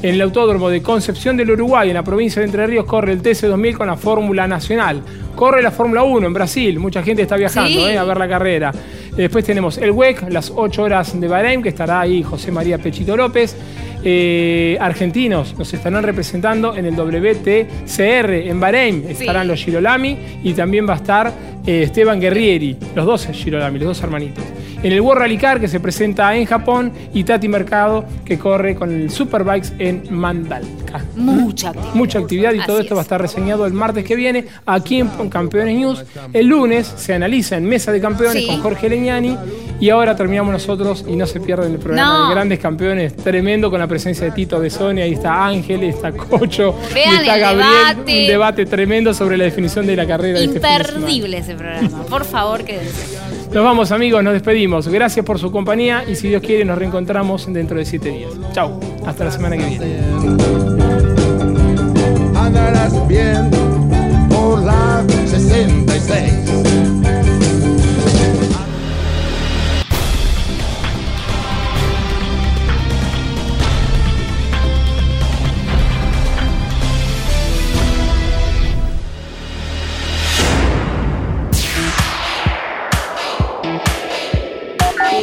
En 0.00 0.14
el 0.14 0.20
Autódromo 0.20 0.68
de 0.70 0.80
Concepción 0.80 1.36
del 1.36 1.50
Uruguay, 1.50 1.88
en 1.88 1.94
la 1.94 2.04
provincia 2.04 2.40
de 2.40 2.46
Entre 2.48 2.66
Ríos, 2.66 2.86
corre 2.86 3.12
el 3.12 3.20
TC 3.20 3.46
2000 3.46 3.76
con 3.76 3.86
la 3.88 3.96
Fórmula 3.96 4.48
Nacional. 4.48 5.02
Corre 5.36 5.60
la 5.62 5.70
Fórmula 5.70 6.02
1 6.02 6.26
en 6.26 6.32
Brasil, 6.32 6.78
mucha 6.78 7.02
gente 7.02 7.20
está 7.22 7.36
viajando 7.36 7.68
Sí. 7.78 7.84
¿eh? 7.84 7.98
a 7.98 8.04
ver 8.04 8.16
la 8.16 8.26
carrera. 8.26 8.72
Después 9.14 9.44
tenemos 9.44 9.76
el 9.76 9.90
WEC, 9.90 10.30
las 10.30 10.50
8 10.54 10.82
horas 10.82 11.20
de 11.20 11.28
Bahrein, 11.28 11.62
que 11.62 11.68
estará 11.68 12.00
ahí 12.00 12.22
José 12.22 12.50
María 12.50 12.78
Pechito 12.78 13.16
López. 13.16 13.54
Eh, 14.02 14.78
argentinos 14.80 15.54
nos 15.58 15.74
estarán 15.74 16.02
representando 16.04 16.74
en 16.74 16.86
el 16.86 16.94
WTCR 16.94 18.32
en 18.32 18.58
Bahrein. 18.60 19.04
Estarán 19.08 19.46
los 19.46 19.62
Girolami 19.62 20.16
y 20.42 20.54
también 20.54 20.88
va 20.88 20.94
a 20.94 20.96
estar 20.96 21.32
eh, 21.66 21.82
Esteban 21.82 22.18
Guerrieri, 22.18 22.76
los 22.94 23.04
dos 23.04 23.26
Girolami, 23.30 23.78
los 23.78 23.88
dos 23.88 24.02
hermanitos. 24.02 24.42
En 24.82 24.92
el 24.92 25.00
World 25.00 25.22
Rally 25.22 25.38
Car 25.38 25.60
que 25.60 25.66
se 25.68 25.80
presenta 25.80 26.34
en 26.36 26.44
Japón 26.46 26.92
y 27.12 27.24
Tati 27.24 27.48
Mercado 27.48 28.04
que 28.24 28.38
corre 28.38 28.74
con 28.76 28.92
el 28.92 29.10
Superbikes 29.10 29.70
en 29.78 30.04
Mandalca. 30.10 31.02
Mucha 31.16 31.70
actividad. 31.70 31.94
Mucha 31.94 32.18
actividad 32.20 32.52
y 32.52 32.60
todo 32.64 32.78
esto 32.80 32.94
va 32.94 33.00
a 33.00 33.02
estar 33.02 33.20
reseñado 33.20 33.66
el 33.66 33.72
martes 33.72 34.04
que 34.04 34.14
viene 34.14 34.44
aquí 34.66 35.00
en 35.00 35.08
Campeones 35.28 35.76
News. 35.76 36.04
El 36.32 36.46
lunes 36.46 36.92
se 36.96 37.12
analiza 37.14 37.56
en 37.56 37.64
Mesa 37.64 37.90
de 37.92 38.00
Campeones 38.00 38.42
Sí. 38.42 38.46
con 38.46 38.60
Jorge 38.62 38.88
Leñani 38.88 39.36
y 39.80 39.90
ahora 39.90 40.14
terminamos 40.14 40.52
nosotros 40.52 41.04
y 41.08 41.16
no 41.16 41.26
se 41.26 41.40
pierden 41.40 41.72
el 41.72 41.78
programa 41.78 42.18
No. 42.20 42.28
de 42.28 42.34
Grandes 42.34 42.58
Campeones, 42.60 43.16
tremendo 43.16 43.70
con 43.70 43.80
la 43.80 43.86
presencia 43.88 44.26
de 44.26 44.30
Tito 44.32 44.60
Besoni, 44.60 45.00
ahí 45.02 45.14
está 45.14 45.44
Ángel, 45.46 45.82
está 45.84 46.12
Cocho, 46.12 46.74
Vean 46.94 47.14
y 47.14 47.16
está 47.18 47.34
el 47.34 47.40
Gabriel, 47.40 47.68
debate. 47.96 48.20
un 48.22 48.26
debate 48.28 48.66
tremendo 48.66 49.12
sobre 49.14 49.36
la 49.36 49.44
definición 49.44 49.86
de 49.86 49.96
la 49.96 50.06
carrera 50.06 50.38
de 50.38 50.44
este 50.44 50.60
fin 50.60 50.62
de. 50.62 50.68
Imperdible 50.78 51.38
ese 51.38 51.54
programa. 51.54 52.02
Por 52.04 52.24
favor, 52.24 52.64
quédense. 52.64 53.18
Nos 53.52 53.64
vamos 53.64 53.92
amigos, 53.92 54.22
nos 54.22 54.34
despedimos. 54.34 54.88
Gracias 54.88 55.24
por 55.24 55.38
su 55.38 55.50
compañía 55.50 56.04
y 56.06 56.14
si 56.14 56.28
Dios 56.28 56.42
quiere 56.42 56.64
nos 56.64 56.78
reencontramos 56.78 57.50
dentro 57.52 57.78
de 57.78 57.84
siete 57.84 58.10
días. 58.10 58.30
Chau, 58.52 58.78
hasta 59.06 59.24
la 59.24 59.30
semana 59.30 59.56
que 59.56 59.64
viene. 59.64 59.96
andarás 62.34 63.08
bien 63.08 63.50
por 64.28 64.62
la 64.62 65.02
66. 65.26 67.07